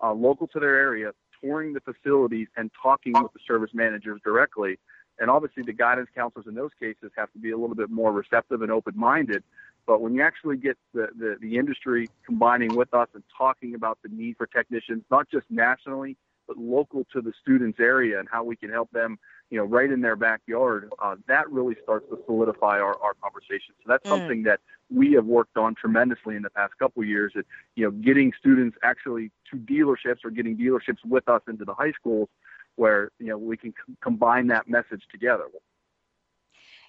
uh, 0.03 0.13
local 0.13 0.47
to 0.49 0.61
their 0.61 0.77
area 0.77 1.13
touring 1.41 1.73
the 1.73 1.81
facilities 1.81 2.49
and 2.57 2.71
talking 2.83 3.13
with 3.13 3.33
the 3.33 3.41
service 3.47 3.71
managers 3.75 4.21
directly. 4.25 4.79
And 5.19 5.31
obviously, 5.31 5.63
the 5.63 5.73
guidance 5.73 6.09
counselors 6.15 6.47
in 6.47 6.55
those 6.55 6.71
cases 6.79 7.11
have 7.17 7.33
to 7.33 7.39
be 7.39 7.51
a 7.51 7.57
little 7.57 7.77
bit 7.77 7.91
more 7.91 8.13
receptive 8.13 8.63
and 8.63 8.71
open-minded. 8.71 9.43
But 9.87 10.01
when 10.01 10.15
you 10.15 10.23
actually 10.23 10.57
get 10.57 10.77
the, 10.93 11.09
the, 11.17 11.37
the 11.41 11.57
industry 11.57 12.11
combining 12.25 12.75
with 12.75 12.93
us 12.93 13.09
and 13.15 13.23
talking 13.37 13.75
about 13.75 13.99
the 14.03 14.09
need 14.09 14.37
for 14.37 14.47
technicians, 14.47 15.05
not 15.11 15.31
just 15.31 15.47
nationally, 15.49 16.17
but 16.47 16.59
local 16.59 17.07
to 17.13 17.21
the 17.21 17.33
students' 17.41 17.81
area 17.81 18.19
and 18.19 18.29
how 18.31 18.45
we 18.45 18.57
can 18.57 18.71
help 18.71 18.91
them, 18.91 19.19
you 19.51 19.59
know, 19.59 19.65
right 19.65 19.91
in 19.91 20.01
their 20.01 20.17
backyard, 20.17 20.91
uh, 21.03 21.17
that 21.29 21.51
really 21.51 21.77
starts 21.83 22.07
to 22.11 22.19
solidify 22.27 22.81
our, 22.81 23.01
our 23.01 23.15
conversation. 23.23 23.75
So 23.79 23.85
that's 23.89 24.05
mm. 24.05 24.11
something 24.11 24.43
that 24.45 24.61
we 24.91 25.13
have 25.13 25.25
worked 25.25 25.57
on 25.57 25.75
tremendously 25.75 26.37
in 26.37 26.43
the 26.43 26.51
past 26.51 26.73
couple 26.79 27.03
of 27.03 27.09
years. 27.09 27.33
That 27.35 27.47
you 27.77 27.85
know, 27.85 27.91
getting 27.91 28.33
students 28.39 28.77
actually 28.83 29.31
to 29.51 29.57
dealerships 29.57 30.25
or 30.25 30.31
getting 30.31 30.57
dealerships 30.57 31.05
with 31.05 31.29
us 31.29 31.43
into 31.49 31.65
the 31.65 31.75
high 31.75 31.93
schools, 31.93 32.29
where 32.75 33.11
you 33.19 33.29
know 33.29 33.39
we 33.39 33.57
can 33.57 33.71
c- 33.71 33.95
combine 34.03 34.49
that 34.49 34.69
message 34.69 35.03
together. 35.13 35.45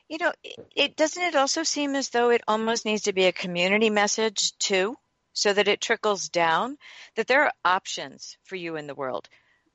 You 0.09 0.17
know, 0.19 0.31
it, 0.43 0.55
it 0.75 0.95
doesn't 0.95 1.21
it 1.21 1.35
also 1.35 1.63
seem 1.63 1.95
as 1.95 2.09
though 2.09 2.29
it 2.29 2.41
almost 2.47 2.85
needs 2.85 3.03
to 3.03 3.13
be 3.13 3.25
a 3.25 3.31
community 3.31 3.89
message 3.89 4.57
too, 4.57 4.95
so 5.33 5.53
that 5.53 5.67
it 5.67 5.81
trickles 5.81 6.29
down 6.29 6.77
that 7.15 7.27
there 7.27 7.43
are 7.43 7.51
options 7.63 8.37
for 8.43 8.55
you 8.55 8.77
in 8.77 8.87
the 8.87 8.95
world. 8.95 9.29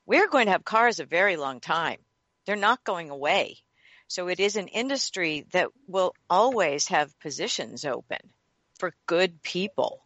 We're 0.05 0.27
going 0.27 0.47
to 0.47 0.51
have 0.51 0.65
cars 0.65 0.99
a 0.99 1.05
very 1.05 1.37
long 1.37 1.61
time. 1.61 1.99
They're 2.45 2.55
not 2.55 2.83
going 2.83 3.09
away. 3.09 3.57
So 4.07 4.27
it 4.27 4.39
is 4.39 4.55
an 4.55 4.67
industry 4.67 5.47
that 5.53 5.69
will 5.87 6.13
always 6.29 6.87
have 6.89 7.17
positions 7.19 7.85
open 7.85 8.19
for 8.79 8.93
good 9.05 9.41
people. 9.41 10.03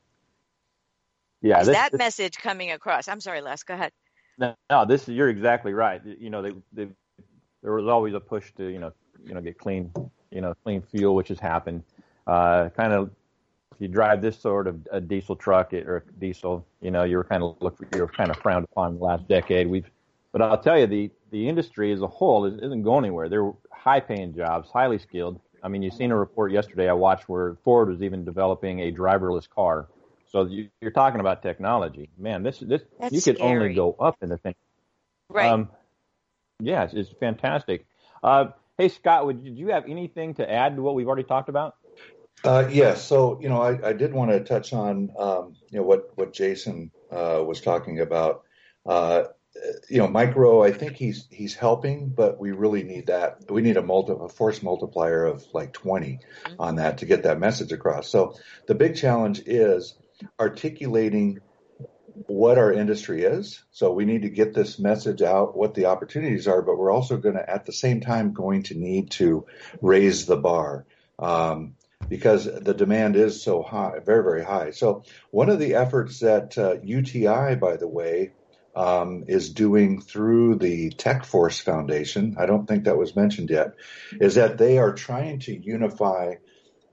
Yeah, 1.42 1.62
is 1.62 1.68
this, 1.68 1.76
that 1.76 1.92
this, 1.92 2.00
message 2.00 2.38
coming 2.38 2.72
across? 2.72 3.08
I'm 3.08 3.22
sorry, 3.22 3.42
Les. 3.42 3.64
Go 3.64 3.74
ahead. 3.74 3.92
No, 4.38 4.56
no, 4.70 4.86
this 4.86 5.04
is 5.04 5.10
you're 5.10 5.30
exactly 5.30 5.74
right. 5.74 6.02
You 6.06 6.30
know, 6.30 6.42
they, 6.42 6.52
they, 6.74 6.88
there 7.62 7.74
was 7.74 7.88
always 7.88 8.14
a 8.14 8.20
push 8.20 8.52
to 8.54 8.68
you 8.68 8.80
know 8.80 8.94
you 9.26 9.34
know 9.34 9.42
get 9.42 9.58
clean 9.58 9.92
you 10.32 10.42
know 10.42 10.54
clean 10.64 10.82
fuel, 10.82 11.16
which 11.16 11.28
has 11.30 11.40
happened. 11.40 11.84
Uh, 12.26 12.70
kind 12.70 12.94
of 12.94 13.12
if 13.78 13.82
you 13.82 13.88
drive 13.88 14.22
this 14.24 14.40
sort 14.40 14.68
of 14.68 14.88
a 14.92 15.00
diesel 15.00 15.36
truck 15.36 15.72
or 15.72 16.04
diesel, 16.18 16.66
you 16.82 16.90
know, 16.90 17.04
you're 17.04 17.24
kind 17.24 17.44
of 17.44 17.58
look 17.60 17.78
you're 17.96 18.08
kind 18.08 18.32
of 18.32 18.38
frowned 18.38 18.66
upon 18.72 18.94
in 18.94 18.98
the 18.98 19.06
last 19.06 19.28
decade. 19.28 19.68
We've, 19.68 19.90
but 20.38 20.52
I'll 20.52 20.62
tell 20.62 20.78
you 20.78 20.86
the 20.86 21.10
the 21.32 21.50
industry 21.50 21.92
as 21.92 22.02
a 22.02 22.08
whole 22.08 22.46
isn't 22.46 22.84
going 22.84 23.06
anywhere. 23.06 23.28
They're 23.28 23.52
high 23.72 24.00
paying 24.00 24.36
jobs, 24.36 24.70
highly 24.70 25.00
skilled. 25.00 25.42
I 25.64 25.68
mean, 25.68 25.82
you've 25.82 25.96
seen 25.96 26.12
a 26.12 26.16
report 26.16 26.52
yesterday 26.52 26.88
I 26.88 26.94
watched 26.94 27.28
where 27.28 27.58
Ford 27.64 27.90
was 27.90 28.04
even 28.04 28.24
developing 28.24 28.82
a 28.82 28.92
driverless 28.92 29.50
car. 29.50 29.88
So 30.32 30.46
you, 30.46 30.70
are 30.84 30.92
talking 30.92 31.20
about 31.20 31.42
technology, 31.42 32.12
man. 32.20 32.44
This 32.44 32.60
this 32.60 32.84
That's 33.00 33.16
you 33.16 33.22
could 33.22 33.38
scary. 33.38 33.52
only 33.52 33.74
go 33.74 33.96
up 34.00 34.18
in 34.22 34.30
the 34.30 34.38
thing. 34.38 34.54
Right. 35.30 35.50
Um, 35.50 35.70
yeah, 36.60 36.84
it's, 36.84 36.94
it's 36.94 37.10
fantastic. 37.20 37.88
Uh, 38.22 38.50
hey 38.78 38.90
Scott, 38.90 39.26
would 39.26 39.44
did 39.44 39.58
you 39.58 39.70
have 39.70 39.86
anything 39.90 40.36
to 40.36 40.50
add 40.50 40.76
to 40.76 40.84
what 40.84 40.94
we've 40.94 41.08
already 41.08 41.24
talked 41.24 41.50
about? 41.50 41.76
Uh, 42.44 42.68
yes. 42.70 43.04
So 43.04 43.40
you 43.42 43.50
know, 43.50 43.60
I, 43.60 43.90
I 43.90 43.94
did 43.94 44.14
want 44.14 44.30
to 44.30 44.42
touch 44.42 44.72
on 44.72 45.10
um, 45.18 45.56
you 45.72 45.80
know 45.80 45.84
what 45.84 46.12
what 46.16 46.32
Jason 46.32 46.92
uh, 47.12 47.42
was 47.44 47.60
talking 47.60 48.02
about. 48.02 48.44
Uh, 48.86 49.24
you 49.90 49.98
know, 49.98 50.08
Mike 50.08 50.36
Rowe, 50.36 50.64
I 50.64 50.72
think 50.72 50.96
he's 50.96 51.28
he's 51.30 51.56
helping, 51.56 52.10
but 52.10 52.40
we 52.40 52.52
really 52.52 52.84
need 52.84 53.08
that. 53.08 53.50
We 53.50 53.62
need 53.62 53.78
a 53.78 53.82
multi 53.82 54.14
a 54.20 54.30
force 54.30 54.62
multiplier 54.62 55.26
of 55.26 55.46
like 55.54 55.74
20 55.74 56.20
mm-hmm. 56.46 56.62
on 56.62 56.76
that 56.76 57.00
to 57.00 57.06
get 57.06 57.24
that 57.24 57.40
message 57.40 57.72
across. 57.72 58.10
So 58.10 58.36
the 58.68 58.76
big 58.76 58.96
challenge 58.96 59.42
is 59.46 59.96
articulating 60.40 61.40
what 62.26 62.58
our 62.58 62.74
industry 62.74 63.24
is. 63.24 63.64
So 63.72 63.92
we 63.92 64.06
need 64.06 64.24
to 64.24 64.30
get 64.30 64.54
this 64.54 64.80
message 64.80 65.22
out, 65.22 65.56
what 65.56 65.76
the 65.76 65.86
opportunities 65.86 66.48
are, 66.48 66.62
but 66.62 66.78
we're 66.78 66.92
also 66.92 67.18
going 67.18 67.36
to, 67.36 67.48
at 67.48 67.66
the 67.66 67.74
same 67.74 68.02
time, 68.02 68.34
going 68.34 68.64
to 68.64 68.76
need 68.76 69.12
to 69.12 69.46
raise 69.82 70.26
the 70.26 70.38
bar. 70.38 70.86
Um, 71.20 71.76
because 72.10 72.46
the 72.46 72.74
demand 72.74 73.16
is 73.16 73.42
so 73.42 73.62
high, 73.62 74.00
very, 74.06 74.24
very 74.24 74.44
high. 74.44 74.72
So 74.72 75.04
one 75.32 75.50
of 75.50 75.60
the 75.60 75.76
efforts 75.76 76.20
that 76.20 76.58
uh, 76.58 76.76
UTI, 76.84 77.56
by 77.56 77.78
the 77.78 77.88
way, 77.88 78.34
um, 78.78 79.24
is 79.28 79.50
doing 79.50 80.02
through 80.02 80.56
the 80.56 80.92
Tech 80.92 81.26
Force 81.26 81.60
Foundation, 81.60 82.36
I 82.38 82.46
don't 82.46 82.68
think 82.68 82.84
that 82.84 82.98
was 82.98 83.16
mentioned 83.16 83.50
yet, 83.50 83.74
is 84.22 84.36
that 84.36 84.60
they 84.60 84.78
are 84.78 84.94
trying 84.94 85.40
to 85.40 85.58
unify 85.58 86.36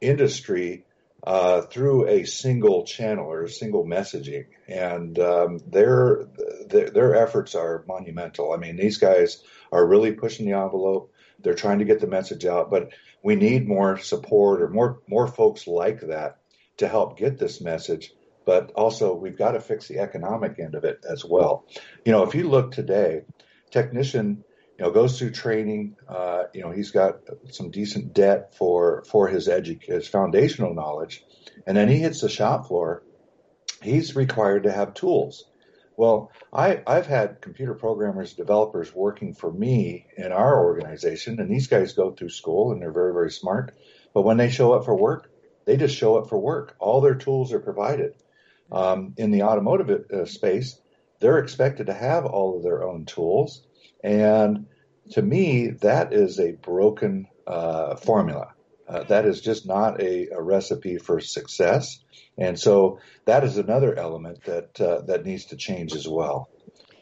industry 0.01 0.87
uh, 1.27 1.61
through 1.61 2.09
a 2.09 2.25
single 2.25 2.85
channel 2.85 3.27
or 3.27 3.43
a 3.43 3.51
single 3.51 3.85
messaging, 3.85 4.47
and 4.67 5.19
um, 5.19 5.59
their, 5.67 6.27
their 6.67 6.89
their 6.89 7.15
efforts 7.17 7.55
are 7.55 7.85
monumental. 7.87 8.53
I 8.53 8.57
mean, 8.57 8.77
these 8.77 8.97
guys 8.97 9.43
are 9.71 9.87
really 9.87 10.13
pushing 10.13 10.47
the 10.47 10.57
envelope. 10.57 11.13
They're 11.41 11.55
trying 11.55 11.81
to 11.81 11.85
get 11.85 12.01
the 12.01 12.07
message 12.07 12.47
out, 12.47 12.71
but 12.71 12.93
we 13.23 13.37
need 13.37 13.69
more 13.69 13.99
support 13.99 14.63
or 14.63 14.69
more 14.69 15.01
more 15.07 15.27
folks 15.27 15.67
like 15.67 16.01
that 16.01 16.39
to 16.79 16.89
help 16.89 17.19
get 17.19 17.39
this 17.39 17.61
message 17.61 18.13
but 18.45 18.73
also 18.73 19.15
we've 19.15 19.39
got 19.39 19.53
to 19.53 19.61
fix 19.61 19.89
the 19.89 19.99
economic 19.99 20.59
end 20.59 20.75
of 20.75 20.85
it 20.85 21.05
as 21.09 21.25
well. 21.25 21.67
You 22.05 22.13
know, 22.13 22.25
if 22.25 22.35
you 22.35 22.49
look 22.49 22.73
today, 22.73 23.23
technician, 23.71 24.45
you 24.79 24.85
know, 24.85 24.91
goes 24.91 25.19
through 25.19 25.31
training. 25.31 25.97
Uh, 26.09 26.45
you 26.53 26.63
know, 26.63 26.71
he's 26.71 26.91
got 26.91 27.21
some 27.51 27.71
decent 27.71 28.13
debt 28.13 28.55
for 28.57 29.05
for 29.05 29.29
his 29.29 29.49
edu- 29.49 29.83
his 29.83 30.09
foundational 30.09 30.75
knowledge, 30.75 31.25
and 31.67 31.77
then 31.77 31.89
he 31.89 31.99
hits 31.99 32.21
the 32.21 32.29
shop 32.29 32.67
floor. 32.67 33.03
He's 33.83 34.17
required 34.17 34.65
to 34.65 34.73
have 34.73 34.95
tools. 34.95 35.45
Well, 35.97 36.33
I, 36.53 36.83
I've 36.87 37.07
had 37.07 37.41
computer 37.41 37.75
programmers, 37.75 38.33
developers 38.33 38.93
working 38.93 39.33
for 39.33 39.53
me 39.53 40.07
in 40.17 40.33
our 40.33 40.65
organization, 40.65 41.39
and 41.39 41.49
these 41.49 41.69
guys 41.69 41.93
go 41.93 42.11
through 42.11 42.31
school 42.31 42.73
and 42.73 42.83
they're 42.83 42.93
very, 42.93 43.13
very 43.13 43.31
smart. 43.31 43.73
But 44.13 44.23
when 44.23 44.37
they 44.37 44.51
show 44.51 44.73
up 44.73 44.85
for 44.87 44.97
work, 44.97 45.31
they 45.67 45.77
just 45.77 45.97
show 45.97 46.17
up 46.17 46.29
for 46.29 46.39
work. 46.39 46.75
All 46.81 47.01
their 47.01 47.15
tools 47.15 47.53
are 47.53 47.61
provided 47.61 48.15
um, 48.75 49.15
in 49.17 49.31
the 49.31 49.45
automotive 49.45 50.11
uh, 50.13 50.25
space, 50.27 50.79
they're 51.21 51.39
expected 51.39 51.87
to 51.87 51.95
have 51.95 52.27
all 52.27 52.57
of 52.57 52.65
their 52.65 52.83
own 52.83 53.07
tools. 53.07 53.65
And 54.03 54.67
to 55.13 55.23
me, 55.23 55.69
that 55.81 56.13
is 56.13 56.41
a 56.41 56.53
broken 56.53 57.29
uh, 57.47 57.97
formula. 57.97 58.49
Uh, 58.87 59.05
that 59.05 59.25
is 59.25 59.41
just 59.41 59.67
not 59.67 60.03
a, 60.03 60.29
a, 60.29 60.43
recipe 60.43 60.99
for 60.99 61.19
success. 61.21 62.01
And 62.37 62.59
so 62.59 62.99
that 63.25 63.45
is 63.45 63.57
another 63.57 63.99
element 63.99 64.45
that 64.45 64.79
uh, 64.79 65.01
that 65.07 65.25
needs 65.25 65.47
to 65.47 65.57
change 65.57 65.95
as 65.95 66.07
well. 66.07 66.51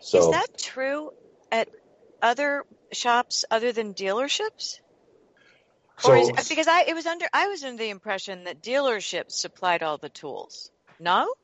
So, 0.00 0.18
is 0.18 0.30
that 0.30 0.58
true 0.58 1.11
at 1.50 1.68
other 2.20 2.64
shops 2.92 3.44
other 3.50 3.72
than 3.72 3.94
dealerships? 3.94 4.78
So, 5.98 6.12
or 6.12 6.16
is, 6.18 6.48
because 6.48 6.68
I 6.68 6.82
it 6.82 6.94
was 6.94 7.06
under 7.06 7.26
I 7.32 7.48
was 7.48 7.64
under 7.64 7.82
the 7.82 7.90
impression 7.90 8.44
that 8.44 8.62
dealerships 8.62 9.32
supplied 9.32 9.82
all 9.82 9.98
the 9.98 10.08
tools. 10.08 10.70
No. 11.00 11.35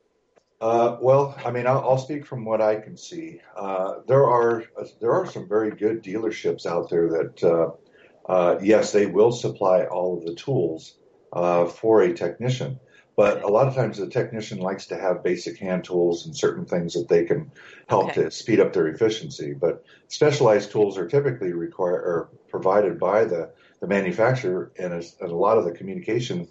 Uh, 0.61 0.97
well, 0.99 1.37
I 1.45 1.51
mean, 1.51 1.65
I'll, 1.67 1.79
I'll, 1.79 1.97
speak 1.97 2.25
from 2.25 2.43
what 2.43 2.61
I 2.61 2.75
can 2.75 2.97
see. 2.97 3.39
Uh, 3.55 3.99
there 4.07 4.25
are 4.25 4.65
there 4.99 5.13
are 5.13 5.25
some 5.25 5.47
very 5.47 5.71
good 5.71 6.03
dealerships 6.03 6.65
out 6.65 6.89
there 6.89 7.07
that, 7.09 7.43
uh, 7.43 8.31
uh 8.31 8.59
yes, 8.61 8.91
they 8.91 9.05
will 9.05 9.31
supply 9.31 9.85
all 9.85 10.17
of 10.17 10.25
the 10.25 10.35
tools 10.35 10.95
uh, 11.31 11.65
for 11.65 12.01
a 12.01 12.13
technician. 12.13 12.77
But 13.15 13.43
a 13.43 13.47
lot 13.47 13.67
of 13.67 13.75
times, 13.75 13.97
the 13.97 14.07
technician 14.07 14.59
likes 14.59 14.85
to 14.87 14.97
have 14.97 15.23
basic 15.23 15.57
hand 15.59 15.83
tools 15.85 16.25
and 16.25 16.35
certain 16.35 16.65
things 16.65 16.93
that 16.93 17.07
they 17.07 17.25
can 17.25 17.51
help 17.87 18.11
okay. 18.11 18.23
to 18.23 18.31
speed 18.31 18.59
up 18.59 18.73
their 18.73 18.87
efficiency. 18.87 19.53
But 19.53 19.83
specialized 20.09 20.71
tools 20.71 20.97
are 20.97 21.07
typically 21.07 21.53
required 21.53 22.03
or 22.03 22.29
provided 22.49 22.99
by 22.99 23.25
the 23.25 23.51
the 23.79 23.87
manufacturer, 23.87 24.71
and, 24.77 24.93
and 24.93 25.31
a 25.31 25.35
lot 25.35 25.57
of 25.57 25.63
the 25.63 25.71
communication 25.71 26.47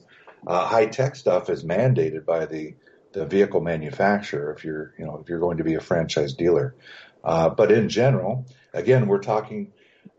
uh, 0.46 0.66
high 0.66 0.86
tech 0.86 1.16
stuff 1.16 1.50
is 1.50 1.64
mandated 1.64 2.24
by 2.24 2.46
the 2.46 2.74
the 3.18 3.26
vehicle 3.26 3.60
manufacturer 3.60 4.54
if 4.56 4.64
you're 4.64 4.94
you 4.96 5.04
know 5.04 5.18
if 5.20 5.28
you're 5.28 5.40
going 5.40 5.58
to 5.58 5.64
be 5.64 5.74
a 5.74 5.80
franchise 5.80 6.34
dealer. 6.34 6.76
Uh, 7.24 7.48
but 7.50 7.72
in 7.72 7.88
general, 7.88 8.46
again, 8.72 9.08
we're 9.08 9.18
talking 9.18 9.72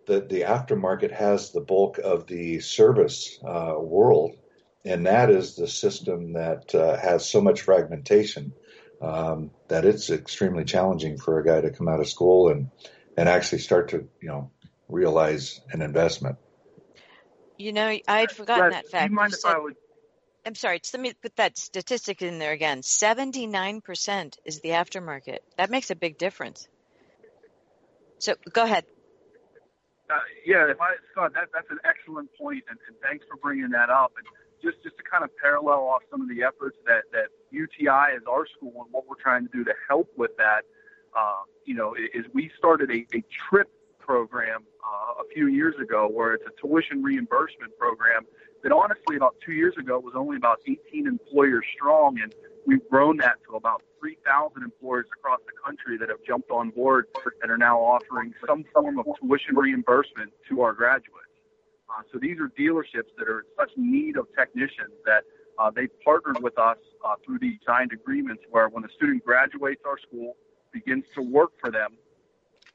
that 0.05 0.27
the 0.27 0.41
aftermarket 0.41 1.11
has 1.11 1.51
the 1.51 1.61
bulk 1.61 1.97
of 1.97 2.27
the 2.27 2.59
service 2.59 3.39
uh, 3.47 3.75
world, 3.77 4.35
and 4.83 5.05
that 5.05 5.29
is 5.29 5.55
the 5.55 5.67
system 5.67 6.33
that 6.33 6.75
uh, 6.75 6.97
has 6.97 7.27
so 7.27 7.39
much 7.39 7.61
fragmentation 7.61 8.51
um, 9.01 9.51
that 9.69 9.85
it's 9.85 10.09
extremely 10.09 10.65
challenging 10.65 11.17
for 11.17 11.39
a 11.39 11.45
guy 11.45 11.61
to 11.61 11.71
come 11.71 11.87
out 11.87 12.01
of 12.01 12.09
school 12.09 12.49
and 12.49 12.69
and 13.15 13.29
actually 13.29 13.59
start 13.59 13.89
to 13.89 14.09
you 14.21 14.27
know 14.27 14.51
realize 14.89 15.61
an 15.71 15.81
investment. 15.81 16.35
You 17.57 17.71
know, 17.71 17.97
I 18.07 18.19
had 18.19 18.31
forgotten 18.31 18.71
that 18.71 18.89
fact. 18.89 19.07
Do 19.07 19.13
you 19.13 19.15
mind 19.15 19.33
if 19.33 19.45
I 19.45 19.57
would 19.57 19.75
I'm 20.45 20.55
sorry, 20.55 20.81
let 20.93 21.01
me 21.01 21.13
put 21.21 21.35
that 21.35 21.57
statistic 21.57 22.21
in 22.21 22.39
there 22.39 22.53
again. 22.53 22.81
79% 22.81 24.37
is 24.45 24.61
the 24.61 24.69
aftermarket. 24.69 25.39
That 25.57 25.69
makes 25.69 25.91
a 25.91 25.95
big 25.95 26.17
difference. 26.17 26.67
So 28.19 28.35
go 28.51 28.63
ahead. 28.63 28.85
Uh, 30.09 30.17
yeah, 30.45 30.69
if 30.69 30.81
I, 30.81 30.95
Scott, 31.11 31.33
that, 31.35 31.49
that's 31.53 31.69
an 31.69 31.77
excellent 31.85 32.29
point, 32.37 32.63
and, 32.69 32.79
and 32.87 32.97
thanks 33.01 33.25
for 33.29 33.37
bringing 33.37 33.69
that 33.71 33.89
up. 33.89 34.13
And 34.17 34.25
just, 34.63 34.81
just 34.83 34.97
to 34.97 35.03
kind 35.03 35.23
of 35.23 35.29
parallel 35.37 35.85
off 35.85 36.01
some 36.09 36.21
of 36.21 36.29
the 36.29 36.43
efforts 36.43 36.77
that, 36.85 37.03
that 37.11 37.29
UTI 37.51 38.15
is 38.17 38.23
our 38.27 38.45
school 38.47 38.73
and 38.83 38.91
what 38.91 39.07
we're 39.07 39.21
trying 39.21 39.45
to 39.45 39.51
do 39.51 39.63
to 39.63 39.73
help 39.87 40.09
with 40.17 40.31
that, 40.37 40.63
uh, 41.15 41.43
you 41.65 41.75
know, 41.75 41.95
is 41.95 42.25
we 42.33 42.51
started 42.57 42.89
a, 42.89 43.05
a 43.15 43.23
trip 43.49 43.69
program 43.99 44.63
uh, 44.83 45.21
a 45.21 45.33
few 45.33 45.47
years 45.47 45.75
ago 45.79 46.09
where 46.11 46.33
it's 46.33 46.43
a 46.47 46.67
tuition 46.67 47.03
reimbursement 47.03 47.77
program 47.77 48.25
that 48.63 48.71
honestly 48.71 49.15
about 49.15 49.35
two 49.45 49.53
years 49.53 49.75
ago 49.77 49.99
was 49.99 50.13
only 50.15 50.37
about 50.37 50.59
18 50.67 51.07
employers 51.07 51.63
strong 51.75 52.19
and 52.21 52.33
we've 52.65 52.87
grown 52.89 53.17
that 53.17 53.37
to 53.47 53.55
about 53.55 53.81
3,000 53.99 54.63
employers 54.63 55.05
across 55.17 55.39
the 55.45 55.53
country 55.65 55.97
that 55.97 56.09
have 56.09 56.19
jumped 56.25 56.51
on 56.51 56.69
board 56.69 57.05
and 57.41 57.51
are 57.51 57.57
now 57.57 57.79
offering 57.79 58.33
some 58.45 58.63
form 58.73 58.99
of 58.99 59.05
tuition 59.19 59.55
reimbursement 59.55 60.31
to 60.47 60.61
our 60.61 60.73
graduates. 60.73 61.25
Uh, 61.89 62.01
so 62.11 62.19
these 62.19 62.37
are 62.39 62.49
dealerships 62.49 63.09
that 63.17 63.27
are 63.27 63.39
in 63.39 63.45
such 63.57 63.71
need 63.75 64.17
of 64.17 64.27
technicians 64.37 64.93
that 65.05 65.23
uh, 65.57 65.69
they 65.69 65.87
partnered 66.05 66.41
with 66.41 66.57
us 66.57 66.77
uh, 67.03 67.15
through 67.25 67.39
these 67.39 67.57
signed 67.65 67.91
agreements 67.91 68.43
where 68.49 68.69
when 68.69 68.83
a 68.85 68.89
student 68.89 69.23
graduates 69.25 69.81
our 69.85 69.97
school, 69.99 70.35
begins 70.71 71.03
to 71.15 71.21
work 71.21 71.51
for 71.59 71.71
them, 71.71 71.97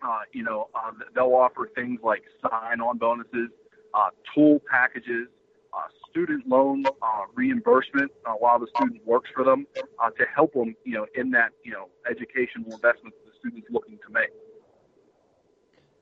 uh, 0.03 0.21
you 0.33 0.43
know, 0.43 0.69
uh, 0.75 0.91
they'll 1.15 1.35
offer 1.35 1.71
things 1.75 2.01
like 2.03 2.25
sign-on 2.43 2.99
bonuses, 2.99 3.51
uh, 3.95 4.11
tool 4.35 4.61
packages, 4.69 5.29
student 6.11 6.47
loan 6.49 6.85
uh, 6.87 6.91
reimbursement 7.35 8.11
uh, 8.25 8.33
while 8.33 8.59
the 8.59 8.69
student 8.77 9.05
works 9.05 9.31
for 9.35 9.45
them 9.45 9.67
uh, 10.03 10.11
to 10.11 10.25
help 10.35 10.53
them, 10.55 10.75
you 10.85 10.95
know, 10.95 11.07
in 11.15 11.31
that, 11.31 11.51
you 11.65 11.73
know, 11.73 11.89
educational 12.09 12.73
investment 12.73 13.15
that 13.15 13.33
the 13.33 13.39
student's 13.39 13.67
looking 13.71 13.99
to 14.07 14.13
make. 14.13 14.31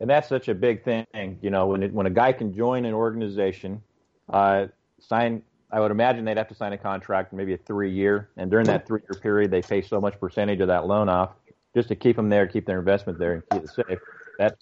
And 0.00 0.10
that's 0.10 0.28
such 0.28 0.48
a 0.48 0.54
big 0.54 0.84
thing, 0.84 1.38
you 1.40 1.50
know, 1.50 1.66
when 1.68 1.82
it, 1.82 1.92
when 1.92 2.06
a 2.06 2.10
guy 2.10 2.32
can 2.32 2.54
join 2.54 2.84
an 2.84 2.94
organization, 2.94 3.82
uh, 4.30 4.66
sign. 4.98 5.42
I 5.70 5.80
would 5.80 5.90
imagine 5.90 6.26
they'd 6.26 6.36
have 6.36 6.48
to 6.48 6.54
sign 6.54 6.74
a 6.74 6.78
contract, 6.78 7.32
maybe 7.32 7.54
a 7.54 7.56
three-year, 7.56 8.28
and 8.36 8.50
during 8.50 8.66
that 8.66 8.86
three-year 8.86 9.18
period, 9.22 9.50
they 9.50 9.62
pay 9.62 9.80
so 9.80 10.02
much 10.02 10.20
percentage 10.20 10.60
of 10.60 10.68
that 10.68 10.86
loan 10.86 11.08
off 11.08 11.30
just 11.74 11.88
to 11.88 11.96
keep 11.96 12.16
them 12.16 12.28
there, 12.28 12.46
keep 12.46 12.66
their 12.66 12.78
investment 12.78 13.18
there, 13.18 13.32
and 13.32 13.42
keep 13.50 13.62
it 13.62 13.70
safe. 13.70 13.98
That 14.38 14.58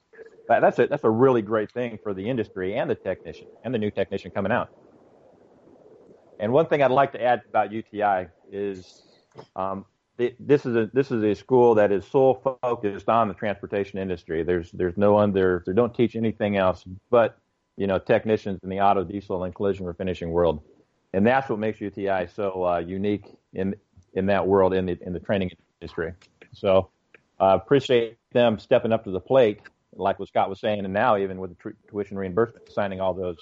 that's 0.46 0.78
a 0.78 0.86
that's 0.86 1.04
a 1.04 1.10
really 1.10 1.42
great 1.42 1.72
thing 1.72 1.98
for 2.02 2.12
the 2.14 2.28
industry 2.28 2.76
and 2.76 2.90
the 2.90 2.94
technician 2.94 3.46
and 3.64 3.72
the 3.72 3.78
new 3.78 3.90
technician 3.90 4.30
coming 4.30 4.52
out. 4.52 4.70
And 6.40 6.52
one 6.52 6.66
thing 6.66 6.82
I'd 6.82 6.90
like 6.90 7.12
to 7.12 7.22
add 7.22 7.42
about 7.48 7.70
UTI 7.70 8.28
is 8.50 9.02
um, 9.54 9.84
this 10.16 10.64
is 10.64 10.74
a 10.74 10.90
this 10.92 11.10
is 11.10 11.22
a 11.22 11.34
school 11.34 11.74
that 11.74 11.92
is 11.92 12.06
sole 12.06 12.58
focused 12.62 13.08
on 13.10 13.28
the 13.28 13.34
transportation 13.34 13.98
industry. 13.98 14.42
There's 14.42 14.70
there's 14.72 14.96
no 14.96 15.18
other 15.18 15.62
they 15.66 15.74
don't 15.74 15.94
teach 15.94 16.16
anything 16.16 16.56
else 16.56 16.84
but 17.10 17.38
you 17.76 17.86
know 17.86 17.98
technicians 17.98 18.58
in 18.62 18.70
the 18.70 18.80
auto, 18.80 19.04
diesel, 19.04 19.44
and 19.44 19.54
collision 19.54 19.86
refinishing 19.86 20.30
world, 20.30 20.62
and 21.12 21.26
that's 21.26 21.48
what 21.50 21.58
makes 21.58 21.80
UTI 21.80 22.26
so 22.34 22.64
uh, 22.64 22.78
unique 22.78 23.26
in 23.52 23.76
in 24.14 24.26
that 24.26 24.46
world 24.46 24.72
in 24.72 24.86
the 24.86 24.98
in 25.02 25.12
the 25.12 25.20
training 25.20 25.50
industry. 25.80 26.14
So 26.52 26.88
uh, 27.38 27.58
appreciate 27.62 28.16
them 28.32 28.58
stepping 28.58 28.92
up 28.92 29.04
to 29.04 29.10
the 29.10 29.20
plate, 29.20 29.60
like 29.94 30.18
what 30.18 30.28
Scott 30.28 30.48
was 30.48 30.58
saying, 30.58 30.86
and 30.86 30.94
now 30.94 31.18
even 31.18 31.38
with 31.38 31.56
the 31.56 31.74
tuition 31.88 32.18
reimbursement, 32.18 32.72
signing 32.72 33.00
all 33.00 33.12
those 33.12 33.38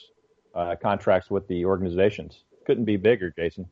uh, 0.54 0.74
contracts 0.80 1.30
with 1.30 1.46
the 1.46 1.64
organizations. 1.64 2.44
Couldn't 2.68 2.84
be 2.84 2.98
bigger, 2.98 3.30
Jason. 3.30 3.66